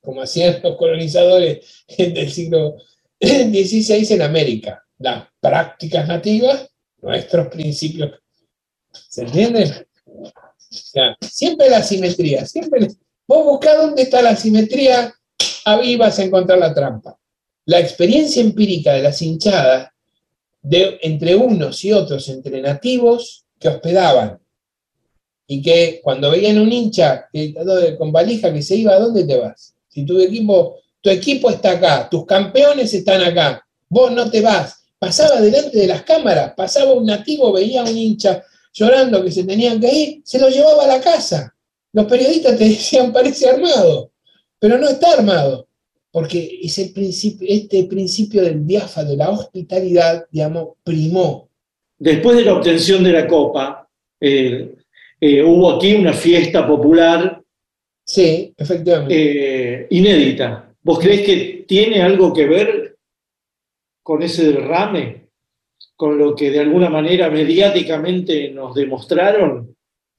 como 0.01 0.23
hacían 0.23 0.61
los 0.63 0.77
colonizadores 0.77 1.85
del 1.99 2.31
siglo 2.31 2.77
XVI 3.21 4.15
en 4.15 4.23
América. 4.23 4.85
Las 4.99 5.27
prácticas 5.41 6.07
nativas, 6.07 6.71
nuestros 7.03 7.49
principios. 7.49 8.13
¿Se 8.93 9.23
entiende? 9.23 9.89
Siempre 11.21 11.71
la 11.71 11.83
simetría, 11.83 12.47
siempre. 12.47 12.89
Vos 13.27 13.45
buscás 13.45 13.77
dónde 13.77 14.03
está 14.03 14.23
la 14.23 14.37
simetría, 14.37 15.15
ahí 15.65 15.97
vas 15.97 16.19
a 16.19 16.25
encontrar 16.25 16.59
la 16.59 16.75
trampa. 16.75 17.19
la 17.69 17.81
experiencia 17.81 18.41
empírica 18.41 18.93
de 18.93 19.03
las 19.03 19.21
hinchadas 19.21 19.91
de, 20.63 20.99
entre 21.03 21.35
unos 21.35 21.85
y 21.85 21.93
otros, 21.93 22.29
entre 22.29 22.61
nativos 22.61 23.45
que 23.59 23.69
hospedaban 23.69 24.39
y 25.49 25.63
que 25.63 26.01
cuando 26.03 26.31
veían 26.31 26.59
un 26.59 26.73
hincha 26.73 27.29
que, 27.33 27.55
con 27.99 28.13
valija 28.13 28.53
que 28.53 28.63
se 28.63 28.77
iba, 28.77 28.95
¿a 28.95 29.01
dónde 29.01 29.25
te 29.25 29.37
vas? 29.37 29.75
Si 29.89 30.05
tu 30.05 30.21
equipo, 30.21 30.81
tu 31.01 31.11
equipo 31.11 31.51
está 31.51 31.73
acá, 31.73 32.09
tus 32.09 32.27
campeones 32.27 32.93
están 32.95 33.23
acá, 33.23 33.65
vos 33.89 34.13
no 34.13 34.31
te 34.31 34.41
vas. 34.41 34.85
Pasaba 34.99 35.41
delante 35.41 35.79
de 35.79 35.87
las 35.87 36.03
cámaras, 36.03 36.55
pasaba 36.57 36.93
un 36.93 37.07
nativo, 37.07 37.53
veía 37.53 37.83
a 37.83 37.85
un 37.85 37.97
hincha 37.97 38.43
llorando 38.77 39.25
que 39.25 39.33
se 39.33 39.45
tenían 39.45 39.81
que 39.81 39.93
ir, 39.93 40.21
se 40.23 40.39
lo 40.39 40.49
llevaba 40.49 40.85
a 40.85 40.99
la 40.99 41.01
casa. 41.01 41.55
Los 41.93 42.05
periodistas 42.05 42.59
te 42.59 42.65
decían, 42.69 43.13
parece 43.13 43.49
armado, 43.49 44.13
pero 44.59 44.77
no 44.79 44.87
está 44.87 45.15
armado, 45.15 45.67
porque 46.11 46.61
es 46.63 46.79
el 46.79 46.93
principio, 46.93 47.49
este 47.51 47.85
principio 47.85 48.43
del 48.43 48.67
diafa, 48.67 49.03
de 49.03 49.17
la 49.17 49.31
hospitalidad, 49.31 50.27
digamos, 50.31 50.75
primó. 50.85 51.49
Después 51.99 52.37
de 52.37 52.45
la 52.45 52.55
obtención 52.55 53.03
de 53.03 53.13
la 53.13 53.27
Copa, 53.27 53.89
eh, 54.21 54.75
eh, 55.21 55.43
hubo 55.43 55.73
aquí 55.73 55.95
una 55.95 56.13
fiesta 56.13 56.67
popular 56.67 57.43
Sí, 58.05 58.55
efectivamente. 58.57 59.15
eh, 59.17 59.87
inédita. 59.91 60.73
¿Vos 60.83 60.99
creés 61.01 61.23
que 61.23 61.65
tiene 61.67 62.03
algo 62.03 62.33
que 62.33 62.47
ver 62.47 62.97
con 64.03 64.23
ese 64.23 64.53
derrame? 64.53 65.26
¿Con 65.97 66.19
lo 66.19 66.35
que 66.35 66.51
de 66.51 66.61
alguna 66.61 66.91
manera 66.91 67.31
mediáticamente 67.31 68.51
nos 68.51 68.75
demostraron 68.75 69.75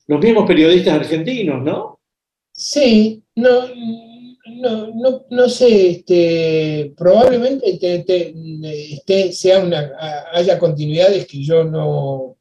los 0.07 0.19
mismos 0.19 0.47
periodistas 0.47 0.95
argentinos, 0.95 1.61
no? 1.63 1.99
Sí, 2.51 3.23
no, 3.35 3.67
no, 4.95 5.25
no, 5.29 5.49
sé, 5.49 5.89
este, 5.91 6.93
probablemente 6.97 7.77
te- 7.77 7.99
te- 7.99 8.33
este, 8.93 9.31
sea 9.33 9.59
una, 9.59 9.91
haya 10.33 10.57
continuidades 10.57 11.27
que 11.27 11.43
yo 11.43 11.63
no, 11.63 12.37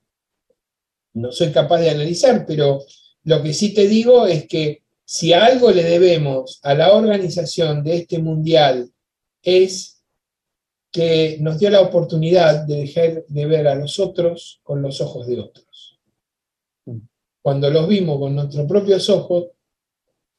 no 1.15 1.33
soy 1.33 1.51
capaz 1.53 1.81
de 1.81 1.91
analizar, 1.91 2.45
pero 2.47 2.81
lo 3.25 3.43
que 3.43 3.53
sí 3.53 3.75
te 3.75 3.89
digo 3.89 4.27
es 4.27 4.47
que 4.47 4.83
si 5.05 5.33
algo 5.33 5.71
le 5.71 5.83
debemos 5.83 6.61
a 6.63 6.75
la 6.75 6.93
organización 6.95 7.83
de 7.85 7.97
este 7.97 8.19
mundial 8.19 8.91
es 9.43 9.96
que 10.97 11.37
nos 11.43 11.59
dio 11.59 11.69
la 11.69 11.83
oportunidad 11.83 12.65
de 12.65 12.77
dejar 12.77 13.27
de 13.27 13.45
ver 13.45 13.69
a 13.69 13.75
los 13.75 13.99
otros 13.99 14.61
con 14.63 14.81
los 14.81 15.03
ojos 15.03 15.27
de 15.27 15.41
otros. 15.41 16.01
Cuando 17.43 17.69
los 17.69 17.87
vimos 17.87 18.19
con 18.19 18.35
nuestros 18.35 18.67
propios 18.67 19.11
ojos, 19.11 19.49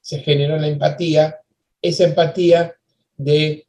se 0.02 0.18
generó 0.20 0.58
la 0.58 0.68
empatía, 0.68 1.42
esa 1.80 2.06
empatía 2.06 2.74
de 3.16 3.68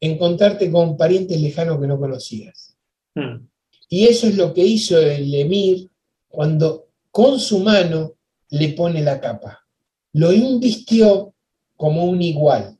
encontrarte 0.00 0.70
con 0.70 0.96
parientes 0.96 1.40
lejanos 1.40 1.80
que 1.80 1.88
no 1.88 1.98
conocías. 1.98 2.76
Mm. 3.16 3.48
Y 3.88 4.06
eso 4.06 4.28
es 4.28 4.36
lo 4.36 4.54
que 4.54 4.62
hizo 4.62 5.00
el 5.00 5.34
emir 5.34 5.90
cuando 6.28 6.86
con 7.10 7.40
su 7.40 7.58
mano 7.58 8.14
le 8.50 8.68
pone 8.68 9.02
la 9.02 9.20
capa. 9.20 9.66
Lo 10.12 10.32
invistió 10.32 11.34
como 11.76 12.04
un 12.04 12.22
igual. 12.22 12.78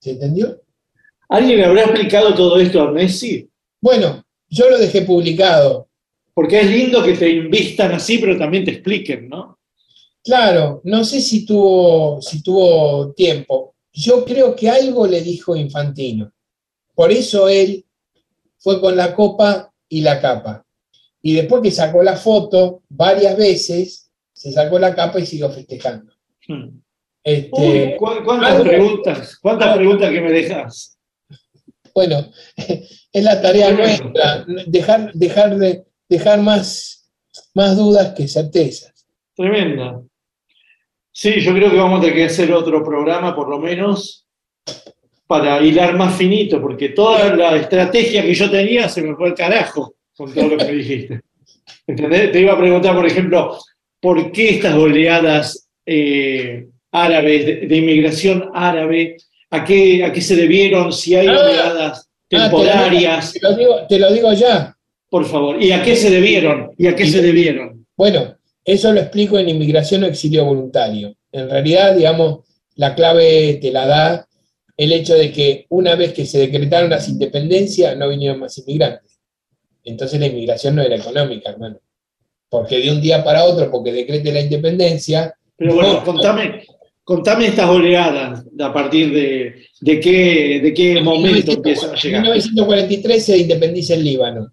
¿Se 0.00 0.10
entendió? 0.10 0.61
¿Alguien 1.32 1.58
le 1.58 1.64
habrá 1.64 1.82
explicado 1.82 2.34
todo 2.34 2.58
esto 2.60 2.82
a 2.82 2.90
Messi? 2.90 3.48
Bueno, 3.80 4.24
yo 4.48 4.68
lo 4.70 4.78
dejé 4.78 5.02
publicado. 5.02 5.88
Porque 6.34 6.60
es 6.60 6.70
lindo 6.70 7.02
que 7.02 7.12
te 7.14 7.28
invistan 7.28 7.92
así, 7.92 8.18
pero 8.18 8.38
también 8.38 8.64
te 8.64 8.70
expliquen, 8.70 9.28
¿no? 9.28 9.58
Claro, 10.24 10.80
no 10.84 11.04
sé 11.04 11.20
si 11.20 11.44
tuvo, 11.44 12.22
si 12.22 12.42
tuvo 12.42 13.12
tiempo. 13.12 13.74
Yo 13.92 14.24
creo 14.24 14.56
que 14.56 14.70
algo 14.70 15.06
le 15.06 15.20
dijo 15.20 15.54
Infantino. 15.56 16.32
Por 16.94 17.10
eso 17.12 17.48
él 17.48 17.84
fue 18.58 18.80
con 18.80 18.96
la 18.96 19.14
copa 19.14 19.72
y 19.88 20.00
la 20.00 20.20
capa. 20.20 20.64
Y 21.20 21.34
después 21.34 21.62
que 21.62 21.70
sacó 21.70 22.02
la 22.02 22.16
foto 22.16 22.82
varias 22.88 23.36
veces, 23.36 24.10
se 24.32 24.52
sacó 24.52 24.78
la 24.78 24.94
capa 24.94 25.20
y 25.20 25.26
siguió 25.26 25.50
festejando. 25.50 26.12
Hmm. 26.48 26.80
Este, 27.22 27.50
Uy, 27.52 27.96
¿cu- 27.98 28.24
¿Cuántas 28.24 28.52
algo- 28.52 28.64
preguntas? 28.64 29.38
¿Cuántas 29.40 29.76
preguntas 29.76 30.10
que 30.10 30.20
me 30.20 30.32
dejas? 30.32 30.98
Bueno, 31.94 32.30
es 32.56 33.24
la 33.24 33.40
tarea 33.40 33.72
nuestra, 33.72 34.44
dejar, 34.66 35.12
dejar, 35.12 35.56
de, 35.58 35.84
dejar 36.08 36.40
más, 36.40 37.10
más 37.54 37.76
dudas 37.76 38.14
que 38.16 38.28
certezas. 38.28 39.06
Tremenda. 39.34 40.02
Sí, 41.10 41.40
yo 41.40 41.52
creo 41.52 41.70
que 41.70 41.76
vamos 41.76 41.98
a 41.98 42.02
tener 42.02 42.16
que 42.16 42.24
hacer 42.24 42.52
otro 42.52 42.82
programa, 42.82 43.36
por 43.36 43.48
lo 43.48 43.58
menos, 43.58 44.26
para 45.26 45.60
hilar 45.62 45.96
más 45.96 46.16
finito, 46.16 46.60
porque 46.60 46.90
toda 46.90 47.34
la 47.36 47.56
estrategia 47.56 48.22
que 48.22 48.34
yo 48.34 48.50
tenía 48.50 48.88
se 48.88 49.02
me 49.02 49.14
fue 49.14 49.28
al 49.28 49.34
carajo 49.34 49.94
con 50.16 50.32
todo 50.32 50.48
lo 50.48 50.56
que 50.56 50.64
me 50.64 50.72
dijiste. 50.72 51.20
¿Entendés? 51.86 52.32
Te 52.32 52.40
iba 52.40 52.54
a 52.54 52.58
preguntar, 52.58 52.94
por 52.94 53.06
ejemplo, 53.06 53.58
¿por 54.00 54.32
qué 54.32 54.50
estas 54.50 54.74
oleadas 54.74 55.68
eh, 55.84 56.66
árabes, 56.90 57.46
de, 57.46 57.56
de 57.66 57.76
inmigración 57.76 58.50
árabe, 58.54 59.16
a 59.52 59.64
qué, 59.64 60.04
a 60.04 60.12
qué 60.12 60.20
se 60.20 60.34
debieron? 60.34 60.92
Si 60.92 61.14
hay 61.14 61.26
Ah, 61.28 61.38
oleadas 61.40 62.08
Ah, 62.08 62.08
te 62.28 62.36
lo 62.38 62.42
digo- 62.44 62.58
temporarias, 62.62 63.32
te 63.88 63.98
lo 63.98 64.12
digo, 64.12 64.32
ya. 64.32 64.76
por 65.10 65.24
favor. 65.26 65.62
¿Y 65.62 65.72
a 65.72 65.82
qué 65.82 65.94
se 65.94 66.10
debieron? 66.10 66.70
¿Y 66.78 66.86
a 66.86 66.96
qué 66.96 67.06
se 67.06 67.20
debieron? 67.20 67.86
Bueno, 67.96 68.34
eso 68.64 68.92
lo 68.92 69.00
explico 69.00 69.38
en 69.38 69.48
inmigración 69.50 70.02
o 70.04 70.06
exilio 70.06 70.44
voluntario. 70.46 71.14
En 71.30 71.50
realidad, 71.50 71.94
digamos, 71.94 72.40
la 72.76 72.94
clave 72.94 73.58
te 73.60 73.70
la 73.70 73.86
da 73.86 74.26
el 74.78 74.92
hecho 74.92 75.14
de 75.14 75.30
que 75.30 75.66
una 75.68 75.94
vez 75.96 76.14
que 76.14 76.24
se 76.24 76.38
decretaron 76.38 76.88
las 76.88 77.08
independencias, 77.08 77.94
no 77.96 78.08
vinieron 78.08 78.40
más 78.40 78.56
inmigrantes. 78.58 79.18
Entonces 79.84 80.18
la 80.18 80.26
inmigración 80.26 80.74
no 80.76 80.82
era 80.82 80.96
económica, 80.96 81.50
hermano. 81.50 81.78
Porque 82.48 82.78
de 82.78 82.90
un 82.90 83.00
día 83.02 83.22
para 83.22 83.44
otro, 83.44 83.70
porque 83.70 83.92
decrete 83.92 84.32
la 84.32 84.40
independencia. 84.40 85.34
Pero 85.56 85.74
bueno, 85.74 85.92
no, 85.94 86.04
contame, 86.04 86.64
contame 87.04 87.46
estas 87.46 87.68
oleadas 87.68 88.44
a 88.60 88.72
partir 88.72 89.12
de, 89.12 89.54
de 89.80 90.00
qué, 90.00 90.60
de 90.62 90.74
qué 90.74 91.00
momento 91.00 91.52
empiezan 91.52 91.90
a 91.90 91.94
En 91.94 91.98
llegar. 92.00 92.22
1943 92.22 93.24
se 93.24 93.38
independiza 93.38 93.94
el 93.94 94.04
Líbano, 94.04 94.52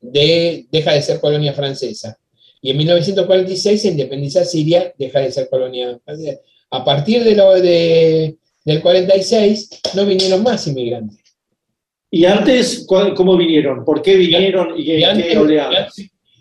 de- 0.00 0.66
deja 0.70 0.92
de 0.92 1.02
ser 1.02 1.20
colonia 1.20 1.52
francesa. 1.52 2.18
Y 2.60 2.70
en 2.70 2.76
1946 2.78 3.82
se 3.82 3.88
independiza 3.88 4.44
Siria, 4.44 4.92
deja 4.98 5.20
de 5.20 5.30
ser 5.30 5.48
colonia 5.48 5.98
francesa. 6.04 6.38
A 6.70 6.84
partir 6.84 7.22
de 7.24 7.34
lo 7.36 7.54
de, 7.54 8.36
del 8.64 8.82
46 8.82 9.70
no 9.94 10.04
vinieron 10.04 10.42
más 10.42 10.66
inmigrantes. 10.66 11.18
¿Y 12.10 12.24
antes 12.24 12.86
cómo 12.88 13.36
vinieron? 13.36 13.84
¿Por 13.84 14.02
qué 14.02 14.16
vinieron 14.16 14.78
y 14.78 14.84
qué, 14.84 14.98
Y 15.00 15.04
antes- 15.04 15.26
qué 15.26 15.38
oleadas? 15.38 15.94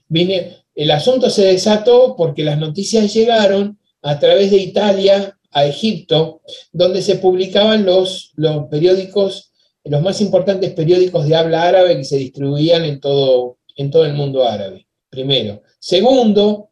Vine- 0.09 0.57
el 0.73 0.91
asunto 0.91 1.29
se 1.29 1.45
desató 1.45 2.15
porque 2.15 2.43
las 2.43 2.57
noticias 2.57 3.13
llegaron 3.13 3.77
a 4.07 4.19
través 4.19 4.51
de 4.51 4.57
Italia 4.57 5.37
a 5.51 5.65
Egipto, 5.65 6.41
donde 6.71 7.01
se 7.01 7.15
publicaban 7.15 7.85
los, 7.85 8.31
los 8.35 8.67
periódicos, 8.67 9.51
los 9.83 10.01
más 10.01 10.21
importantes 10.21 10.71
periódicos 10.71 11.27
de 11.27 11.35
habla 11.35 11.63
árabe 11.63 11.97
que 11.97 12.05
se 12.05 12.17
distribuían 12.17 12.85
en 12.85 13.01
todo, 13.01 13.57
en 13.75 13.91
todo 13.91 14.05
el 14.05 14.13
mundo 14.13 14.47
árabe, 14.47 14.87
primero. 15.09 15.61
Segundo, 15.79 16.69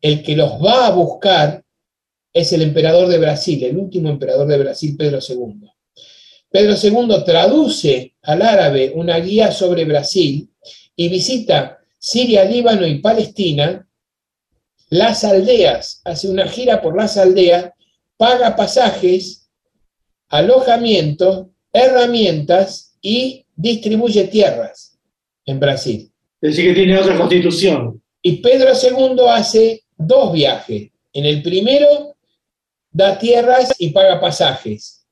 el 0.00 0.24
que 0.24 0.34
los 0.34 0.52
va 0.60 0.88
a 0.88 0.90
buscar 0.90 1.64
es 2.32 2.52
el 2.52 2.62
emperador 2.62 3.06
de 3.08 3.18
Brasil, 3.18 3.62
el 3.62 3.76
último 3.76 4.08
emperador 4.08 4.48
de 4.48 4.58
Brasil, 4.58 4.96
Pedro 4.96 5.20
II. 5.26 5.68
Pedro 6.50 6.74
II 6.82 7.24
traduce 7.24 8.14
al 8.22 8.42
árabe 8.42 8.92
una 8.96 9.18
guía 9.20 9.52
sobre 9.52 9.84
Brasil 9.84 10.50
y 10.96 11.08
visita 11.08 11.78
Siria, 11.96 12.44
Líbano 12.44 12.84
y 12.88 12.98
Palestina, 12.98 13.86
las 14.92 15.24
aldeas, 15.24 16.02
hace 16.04 16.28
una 16.28 16.46
gira 16.46 16.82
por 16.82 16.94
las 16.94 17.16
aldeas, 17.16 17.70
paga 18.18 18.54
pasajes, 18.54 19.48
alojamiento, 20.28 21.48
herramientas 21.72 22.98
y 23.00 23.46
distribuye 23.56 24.24
tierras 24.24 24.98
en 25.46 25.58
Brasil. 25.58 26.12
Es 26.42 26.50
decir, 26.50 26.68
que 26.68 26.74
tiene 26.74 26.98
otra 26.98 27.16
constitución. 27.16 28.02
Y 28.20 28.42
Pedro 28.42 28.72
II 28.74 29.16
hace 29.30 29.82
dos 29.96 30.34
viajes. 30.34 30.90
En 31.14 31.24
el 31.24 31.42
primero 31.42 32.14
da 32.90 33.18
tierras 33.18 33.72
y 33.78 33.92
paga 33.92 34.20
pasajes. 34.20 35.06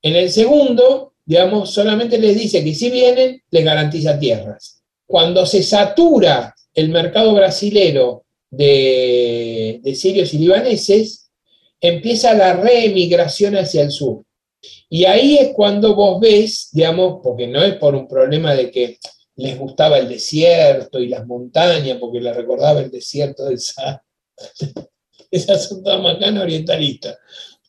En 0.00 0.16
el 0.16 0.30
segundo, 0.30 1.12
digamos, 1.26 1.70
solamente 1.70 2.16
les 2.16 2.34
dice 2.34 2.64
que 2.64 2.74
si 2.74 2.88
vienen, 2.88 3.42
les 3.50 3.62
garantiza 3.62 4.18
tierras. 4.18 4.82
Cuando 5.04 5.44
se 5.44 5.62
satura 5.62 6.54
el 6.72 6.88
mercado 6.88 7.34
brasilero 7.34 8.24
de, 8.52 9.80
sirios 9.96 10.32
y 10.34 10.38
libaneses, 10.38 11.30
empieza 11.80 12.34
la 12.34 12.52
reemigración 12.54 13.56
hacia 13.56 13.82
el 13.82 13.90
sur. 13.90 14.24
Y 14.88 15.06
ahí 15.06 15.38
es 15.38 15.48
cuando 15.54 15.96
vos 15.96 16.20
ves, 16.20 16.68
digamos, 16.72 17.20
porque 17.22 17.48
no 17.48 17.62
es 17.64 17.74
por 17.76 17.94
un 17.94 18.06
problema 18.06 18.54
de 18.54 18.70
que 18.70 18.98
les 19.36 19.58
gustaba 19.58 19.98
el 19.98 20.08
desierto 20.08 21.00
y 21.00 21.08
las 21.08 21.26
montañas, 21.26 21.96
porque 21.98 22.20
les 22.20 22.36
recordaba 22.36 22.80
el 22.80 22.90
desierto 22.90 23.46
de 23.46 23.54
esa, 23.54 24.04
esa 25.30 25.58
zona 25.58 25.98
macana 25.98 26.42
orientalista. 26.42 27.18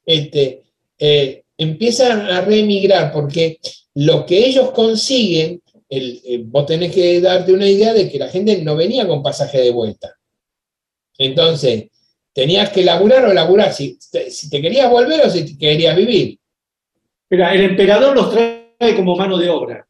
Este, 0.06 0.64
eh, 1.00 1.44
empiezan 1.58 2.22
a 2.30 2.42
reemigrar 2.42 3.12
porque 3.14 3.60
lo 3.96 4.26
que 4.26 4.46
ellos 4.46 4.72
consiguen, 4.72 5.62
el- 5.90 6.22
eh, 6.26 6.42
vos 6.46 6.66
tenés 6.66 6.94
que 6.94 7.22
darte 7.22 7.54
una 7.54 7.68
idea 7.70 7.94
de 7.94 8.10
que 8.12 8.20
la 8.20 8.28
gente 8.28 8.62
no 8.62 8.76
venía 8.76 9.08
con 9.08 9.24
pasaje 9.24 9.62
de 9.62 9.72
vuelta. 9.72 10.14
Entonces, 11.18 11.86
tenías 12.34 12.70
que 12.70 12.84
laburar 12.84 13.26
o 13.26 13.34
laburar, 13.34 13.74
si 13.74 13.98
te, 14.12 14.32
si 14.32 14.50
te 14.50 14.62
querías 14.62 14.90
volver 14.90 15.26
o 15.26 15.30
si 15.30 15.46
te 15.46 15.58
querías 15.58 15.96
vivir. 15.96 16.40
Mira, 17.30 17.54
el 17.54 17.62
emperador 17.64 18.16
los 18.16 18.32
trae 18.32 18.96
como 18.96 19.16
mano 19.16 19.38
de 19.38 19.50
obra. 19.50 19.88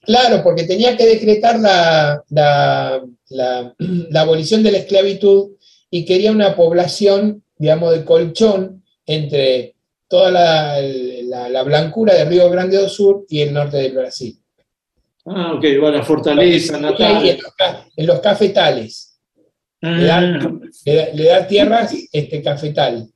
Claro, 0.00 0.42
porque 0.42 0.64
tenía 0.64 0.96
que 0.96 1.06
decretar 1.06 1.58
la, 1.60 2.22
la- 2.30 3.02
la- 3.28 3.74
la 3.78 4.20
abolición 4.20 4.62
de 4.62 4.72
la 4.72 4.78
esclavitud 4.78 5.52
y 5.90 6.04
quería 6.04 6.32
una 6.32 6.56
población, 6.56 7.44
digamos, 7.56 7.92
de 7.92 8.04
colchón 8.04 8.82
entre 9.06 9.74
toda 10.08 10.30
la, 10.30 10.80
la- 10.80 11.48
la 11.48 11.62
blancura 11.62 12.14
del 12.14 12.28
Río 12.28 12.50
Grande 12.50 12.78
do 12.78 12.88
Sur 12.88 13.24
y 13.28 13.40
el 13.42 13.52
norte 13.54 13.76
del 13.76 13.92
Brasil. 13.92 14.36
Ah, 15.24 15.52
ok, 15.54 15.64
va 15.82 15.90
la 15.92 16.02
fortaleza 16.02 16.78
natal. 16.80 17.22
en, 17.30 17.42
los, 17.42 17.54
ca- 17.54 17.86
en 17.96 18.06
los 18.06 18.20
cafetales. 18.20 19.11
Le 19.82 20.10
Ah, 20.10 20.20
da, 20.20 20.20
le 20.84 20.94
da- 20.94 21.08
le 21.12 21.24
da 21.24 21.46
tierras 21.46 21.92
este, 22.12 22.40
cafetal. 22.42 23.08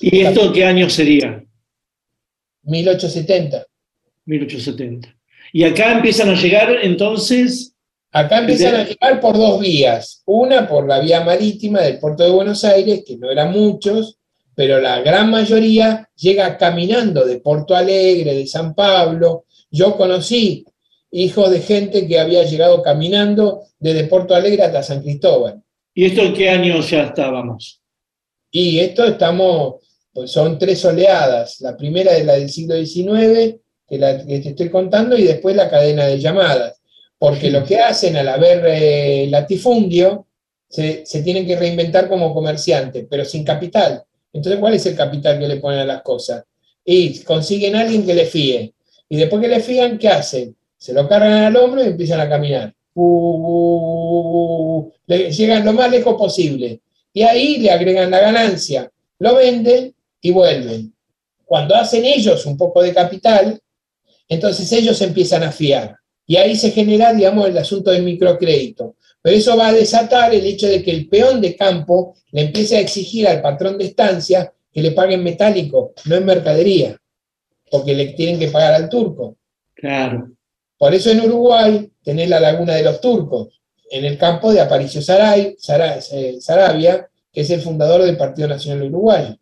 ¿Y 0.00 0.20
esto 0.22 0.52
qué 0.52 0.64
año 0.64 0.88
sería? 0.90 1.44
1870. 2.62 3.66
1870. 4.26 5.14
Y 5.52 5.64
acá 5.64 5.92
empiezan 5.92 6.30
a 6.30 6.34
llegar 6.34 6.70
entonces. 6.82 7.74
Acá 8.10 8.38
empiezan 8.38 8.76
a 8.76 8.84
llegar 8.84 9.20
por 9.20 9.36
dos 9.36 9.60
vías. 9.60 10.22
Una 10.24 10.68
por 10.68 10.86
la 10.88 11.00
vía 11.00 11.22
marítima 11.24 11.80
del 11.82 11.98
puerto 11.98 12.22
de 12.24 12.30
Buenos 12.30 12.64
Aires, 12.64 13.02
que 13.06 13.16
no 13.16 13.28
eran 13.30 13.52
muchos, 13.52 14.18
pero 14.54 14.80
la 14.80 15.00
gran 15.00 15.30
mayoría 15.30 16.08
llega 16.14 16.56
caminando 16.56 17.24
de 17.26 17.38
Porto 17.40 17.74
Alegre, 17.74 18.34
de 18.34 18.46
San 18.46 18.72
Pablo. 18.74 19.44
Yo 19.70 19.96
conocí 19.96 20.64
hijos 21.10 21.50
de 21.50 21.60
gente 21.60 22.06
que 22.06 22.20
había 22.20 22.44
llegado 22.44 22.82
caminando 22.82 23.62
desde 23.80 24.04
Porto 24.04 24.34
Alegre 24.34 24.62
hasta 24.62 24.82
San 24.84 25.02
Cristóbal. 25.02 25.60
¿Y 25.94 26.06
esto 26.06 26.22
en 26.22 26.34
qué 26.34 26.50
año 26.50 26.80
ya 26.80 27.04
estábamos? 27.04 27.80
Y 28.50 28.80
esto 28.80 29.04
estamos, 29.04 29.76
pues 30.12 30.32
son 30.32 30.58
tres 30.58 30.84
oleadas. 30.84 31.60
La 31.60 31.76
primera 31.76 32.16
es 32.16 32.24
la 32.24 32.34
del 32.34 32.50
siglo 32.50 32.74
XIX, 32.76 33.56
que, 33.86 33.98
la, 33.98 34.24
que 34.24 34.40
te 34.40 34.48
estoy 34.50 34.70
contando, 34.70 35.16
y 35.16 35.22
después 35.22 35.54
la 35.54 35.70
cadena 35.70 36.06
de 36.06 36.18
llamadas. 36.18 36.80
Porque 37.16 37.50
lo 37.50 37.64
que 37.64 37.78
hacen 37.78 38.16
al 38.16 38.28
haber 38.28 38.64
eh, 38.66 39.26
latifundio, 39.30 40.26
se, 40.68 41.06
se 41.06 41.22
tienen 41.22 41.46
que 41.46 41.56
reinventar 41.56 42.08
como 42.08 42.34
comerciantes, 42.34 43.06
pero 43.08 43.24
sin 43.24 43.44
capital. 43.44 44.02
Entonces, 44.32 44.60
¿cuál 44.60 44.74
es 44.74 44.84
el 44.86 44.96
capital 44.96 45.38
que 45.38 45.46
le 45.46 45.56
ponen 45.56 45.80
a 45.80 45.84
las 45.84 46.02
cosas? 46.02 46.44
Y 46.84 47.20
consiguen 47.20 47.76
a 47.76 47.82
alguien 47.82 48.04
que 48.04 48.14
le 48.14 48.26
fíe. 48.26 48.74
Y 49.08 49.16
después 49.16 49.40
que 49.40 49.48
le 49.48 49.60
fían, 49.60 49.96
¿qué 49.96 50.08
hacen? 50.08 50.56
Se 50.76 50.92
lo 50.92 51.08
cargan 51.08 51.44
al 51.44 51.56
hombro 51.56 51.84
y 51.84 51.86
empiezan 51.86 52.20
a 52.20 52.28
caminar. 52.28 52.74
Le- 55.06 55.30
llegan 55.32 55.64
lo 55.64 55.72
más 55.72 55.90
lejos 55.90 56.14
posible. 56.16 56.80
Y 57.12 57.22
ahí 57.22 57.58
le 57.58 57.70
agregan 57.70 58.10
la 58.10 58.20
ganancia. 58.20 58.90
Lo 59.18 59.36
venden 59.36 59.94
y 60.20 60.30
vuelven. 60.30 60.94
Cuando 61.44 61.74
hacen 61.74 62.04
ellos 62.04 62.46
un 62.46 62.56
poco 62.56 62.82
de 62.82 62.92
capital, 62.94 63.60
entonces 64.28 64.70
ellos 64.72 65.00
empiezan 65.02 65.42
a 65.42 65.52
fiar. 65.52 65.96
Y 66.26 66.36
ahí 66.36 66.56
se 66.56 66.70
genera, 66.70 67.12
digamos, 67.12 67.46
el 67.48 67.58
asunto 67.58 67.90
del 67.90 68.02
microcrédito. 68.02 68.96
Pero 69.20 69.36
eso 69.36 69.56
va 69.56 69.68
a 69.68 69.72
desatar 69.72 70.34
el 70.34 70.44
hecho 70.44 70.66
de 70.66 70.82
que 70.82 70.90
el 70.90 71.08
peón 71.08 71.40
de 71.40 71.54
campo 71.56 72.16
le 72.32 72.42
empiece 72.42 72.76
a 72.76 72.80
exigir 72.80 73.28
al 73.28 73.42
patrón 73.42 73.78
de 73.78 73.84
estancia 73.84 74.52
que 74.72 74.82
le 74.82 74.90
paguen 74.92 75.22
metálico, 75.22 75.92
no 76.06 76.16
en 76.16 76.24
mercadería, 76.24 76.96
porque 77.70 77.94
le 77.94 78.06
tienen 78.14 78.38
que 78.38 78.48
pagar 78.48 78.74
al 78.74 78.88
turco. 78.88 79.36
Claro. 79.74 80.30
Por 80.78 80.92
eso 80.94 81.10
en 81.10 81.20
Uruguay 81.20 81.90
tenés 82.02 82.28
la 82.28 82.40
laguna 82.40 82.74
de 82.74 82.82
los 82.82 83.00
turcos, 83.00 83.60
en 83.90 84.04
el 84.04 84.18
campo 84.18 84.52
de 84.52 84.60
Aparicio 84.60 85.00
Saray, 85.02 85.56
Sara- 85.58 85.98
eh, 86.12 86.38
Saravia, 86.40 87.08
que 87.32 87.40
es 87.42 87.50
el 87.50 87.60
fundador 87.60 88.02
del 88.02 88.16
Partido 88.16 88.48
Nacional 88.48 88.88
Uruguayo. 88.88 89.36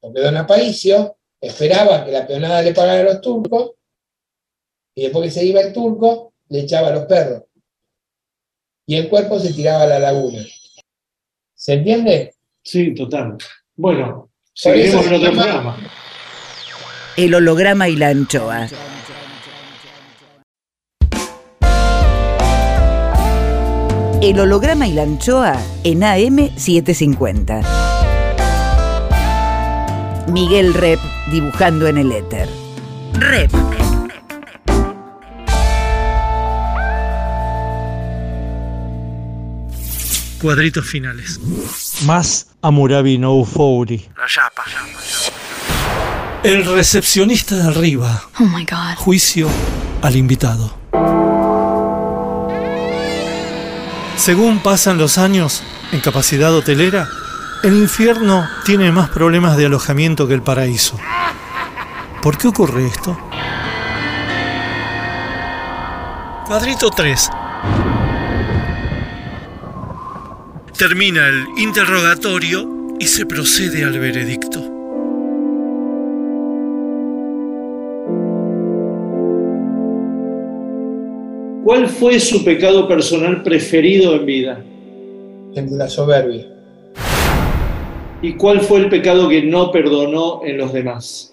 Porque 0.00 0.20
don 0.20 0.36
Aparicio 0.36 1.16
esperaba 1.40 2.04
que 2.04 2.12
la 2.12 2.26
peonada 2.26 2.62
le 2.62 2.72
pagara 2.74 3.00
a 3.00 3.04
los 3.14 3.20
turcos, 3.20 3.72
y 4.94 5.02
después 5.02 5.24
que 5.24 5.30
se 5.40 5.44
iba 5.44 5.60
el 5.60 5.72
turco, 5.72 6.32
le 6.48 6.60
echaba 6.60 6.88
a 6.88 6.92
los 6.92 7.06
perros. 7.06 7.42
Y 8.86 8.96
el 8.96 9.08
cuerpo 9.08 9.38
se 9.38 9.52
tiraba 9.52 9.84
a 9.84 9.86
la 9.86 9.98
laguna. 9.98 10.44
¿Se 11.54 11.74
entiende? 11.74 12.34
Sí, 12.62 12.94
total. 12.94 13.36
Bueno, 13.76 14.30
seguiremos 14.52 15.06
en 15.06 15.14
otro 15.14 15.32
programa. 15.32 15.90
El 17.16 17.34
holograma 17.34 17.88
y 17.88 17.96
la 17.96 18.08
anchoa. 18.08 18.68
El 24.22 24.38
holograma 24.38 24.86
y 24.86 24.92
la 24.92 25.02
anchoa 25.02 25.60
en 25.82 26.02
AM750. 26.02 27.66
Miguel 30.28 30.72
Rep 30.74 31.00
dibujando 31.32 31.88
en 31.88 31.98
el 31.98 32.12
éter. 32.12 32.48
Rep. 33.14 33.50
Cuadritos 40.40 40.86
finales. 40.86 41.40
Más 42.06 42.46
Amurabi 42.62 43.18
no 43.18 43.44
Fouri. 43.44 44.08
La 44.16 44.28
chapa. 44.28 44.62
El 46.44 46.64
recepcionista 46.64 47.56
de 47.56 47.62
arriba. 47.64 48.22
Oh 48.38 48.44
my 48.44 48.64
god. 48.64 48.94
Juicio 48.98 49.48
al 50.00 50.14
invitado. 50.14 50.81
Según 54.22 54.60
pasan 54.60 54.98
los 54.98 55.18
años 55.18 55.64
en 55.90 55.98
capacidad 55.98 56.54
hotelera, 56.54 57.08
el 57.64 57.76
infierno 57.76 58.48
tiene 58.64 58.92
más 58.92 59.10
problemas 59.10 59.56
de 59.56 59.66
alojamiento 59.66 60.28
que 60.28 60.34
el 60.34 60.42
paraíso. 60.42 60.96
¿Por 62.22 62.38
qué 62.38 62.46
ocurre 62.46 62.86
esto? 62.86 63.18
Cuadrito 66.46 66.88
3. 66.90 67.30
Termina 70.78 71.26
el 71.26 71.44
interrogatorio 71.56 72.94
y 73.00 73.08
se 73.08 73.26
procede 73.26 73.84
al 73.84 73.98
veredicto. 73.98 74.71
Fue 82.02 82.18
su 82.18 82.44
pecado 82.44 82.88
personal 82.88 83.44
preferido 83.44 84.16
en 84.16 84.26
vida? 84.26 84.64
El 85.54 85.70
de 85.70 85.76
la 85.76 85.88
soberbia. 85.88 86.48
¿Y 88.20 88.36
cuál 88.36 88.60
fue 88.60 88.80
el 88.80 88.88
pecado 88.88 89.28
que 89.28 89.40
no 89.40 89.70
perdonó 89.70 90.44
en 90.44 90.58
los 90.58 90.72
demás? 90.72 91.32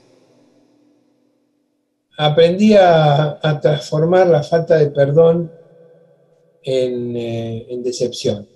Aprendí 2.15 2.75
a, 2.75 3.39
a 3.41 3.59
transformar 3.59 4.27
la 4.27 4.43
falta 4.43 4.77
de 4.77 4.91
perdón 4.91 5.51
en, 6.61 7.15
eh, 7.15 7.65
en 7.67 7.81
decepción. 7.81 8.47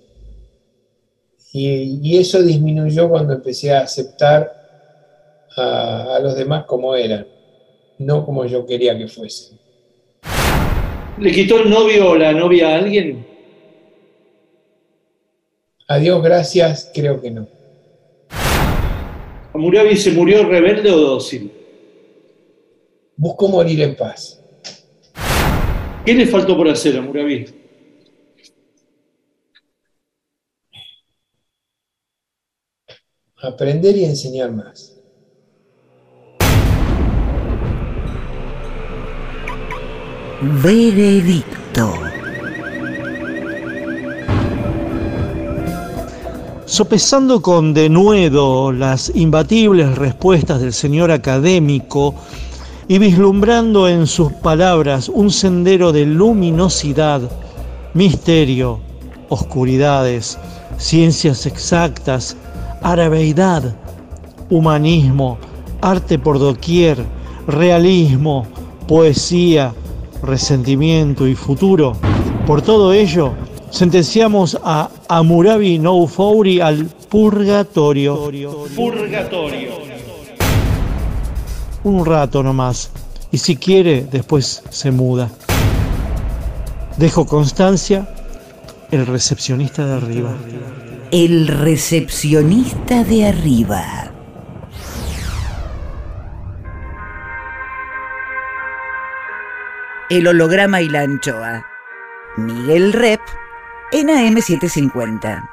Y, 1.52 1.98
y 2.00 2.18
eso 2.18 2.40
disminuyó 2.40 3.08
cuando 3.08 3.32
empecé 3.32 3.72
a 3.72 3.80
aceptar 3.80 4.52
a, 5.56 6.14
a 6.14 6.20
los 6.20 6.36
demás 6.36 6.64
como 6.66 6.94
eran, 6.94 7.26
no 7.98 8.24
como 8.24 8.44
yo 8.44 8.64
quería 8.64 8.96
que 8.96 9.08
fuesen. 9.08 9.63
¿Le 11.18 11.30
quitó 11.30 11.60
el 11.60 11.70
novio 11.70 12.10
o 12.10 12.16
la 12.16 12.32
novia 12.32 12.70
a 12.70 12.78
alguien? 12.78 13.24
A 15.86 15.98
Dios 15.98 16.22
gracias, 16.22 16.90
creo 16.92 17.20
que 17.20 17.30
no. 17.30 17.46
¿Amurabi 19.52 19.96
se 19.96 20.10
murió 20.10 20.44
rebelde 20.44 20.90
o 20.90 20.98
dócil? 20.98 21.52
Busco 23.16 23.46
morir 23.46 23.80
en 23.82 23.96
paz. 23.96 24.42
¿Qué 26.04 26.14
le 26.14 26.26
faltó 26.26 26.56
por 26.56 26.68
hacer 26.68 26.98
a 26.98 27.00
Murabi? 27.00 27.46
Aprender 33.36 33.96
y 33.96 34.04
enseñar 34.04 34.50
más. 34.50 34.93
Veredicto. 40.46 41.94
Sopesando 46.66 47.40
con 47.40 47.72
denuedo 47.72 48.70
las 48.70 49.10
imbatibles 49.14 49.96
respuestas 49.96 50.60
del 50.60 50.74
señor 50.74 51.10
académico 51.10 52.14
y 52.88 52.98
vislumbrando 52.98 53.88
en 53.88 54.06
sus 54.06 54.32
palabras 54.32 55.08
un 55.08 55.30
sendero 55.30 55.92
de 55.92 56.04
luminosidad, 56.04 57.22
misterio, 57.94 58.80
oscuridades, 59.30 60.36
ciencias 60.76 61.46
exactas, 61.46 62.36
arabeidad, 62.82 63.74
humanismo, 64.50 65.38
arte 65.80 66.18
por 66.18 66.38
doquier, 66.38 67.02
realismo, 67.46 68.46
poesía, 68.86 69.72
resentimiento 70.26 71.26
y 71.26 71.34
futuro. 71.34 71.96
Por 72.46 72.62
todo 72.62 72.92
ello, 72.92 73.32
sentenciamos 73.70 74.58
a 74.62 74.90
Amurabi 75.08 75.78
No 75.78 76.06
Fouri 76.06 76.60
al 76.60 76.86
purgatorio. 77.08 78.30
Purgatorio. 78.74 79.70
Un 81.84 82.06
rato 82.06 82.42
nomás. 82.42 82.90
Y 83.30 83.38
si 83.38 83.56
quiere, 83.56 84.06
después 84.10 84.62
se 84.70 84.90
muda. 84.90 85.30
Dejo 86.96 87.26
constancia, 87.26 88.08
el 88.90 89.06
recepcionista 89.06 89.84
de 89.84 89.92
arriba. 89.94 90.32
El 91.10 91.48
recepcionista 91.48 93.02
de 93.04 93.26
arriba. 93.26 94.13
El 100.14 100.28
holograma 100.28 100.80
y 100.80 100.88
la 100.88 101.00
anchoa. 101.00 101.66
Miguel 102.36 102.92
Rep 102.92 103.20
en 103.90 104.06
AM750. 104.06 105.50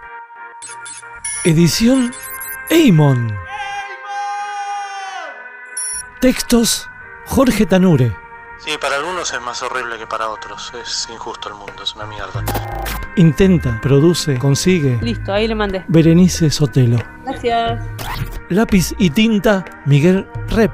Edición 1.45 2.13
Eimon. 2.69 3.35
Textos 6.19 6.87
Jorge 7.25 7.65
Tanure. 7.65 8.15
Sí, 8.59 8.69
para 8.79 8.97
algunos 8.97 9.33
es 9.33 9.41
más 9.41 9.63
horrible 9.63 9.97
que 9.97 10.05
para 10.05 10.29
otros. 10.29 10.71
Es 10.79 11.07
injusto 11.11 11.49
el 11.49 11.55
mundo, 11.55 11.81
es 11.81 11.95
una 11.95 12.05
mierda. 12.05 12.43
Intenta, 13.15 13.81
produce, 13.81 14.37
consigue. 14.37 14.99
Listo, 15.01 15.33
ahí 15.33 15.47
le 15.47 15.55
mandé. 15.55 15.83
Berenice 15.87 16.51
Sotelo. 16.51 16.99
Gracias. 17.25 17.83
Lápiz 18.49 18.93
y 18.99 19.09
tinta 19.09 19.65
Miguel 19.87 20.29
Rep. 20.49 20.71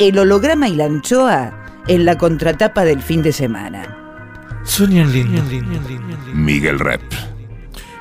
El 0.00 0.18
holograma 0.18 0.66
y 0.66 0.76
la 0.76 0.86
anchoa 0.86 1.82
en 1.86 2.06
la 2.06 2.16
contratapa 2.16 2.86
del 2.86 3.02
fin 3.02 3.22
de 3.22 3.32
semana. 3.32 4.62
Sueñan 4.64 5.12
lindo. 5.12 5.42
Miguel 6.32 6.78
Rep. 6.78 7.02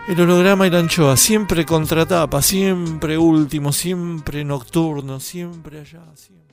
El 0.08 0.22
holograma 0.22 0.66
y 0.66 0.70
la 0.70 0.80
anchoa, 0.80 1.18
siempre 1.18 1.66
contratapa, 1.66 2.42
siempre 2.42 3.18
último, 3.18 3.74
siempre 3.74 4.46
nocturno, 4.46 5.20
siempre 5.20 5.82
allá, 5.82 6.06
siempre. 6.16 6.49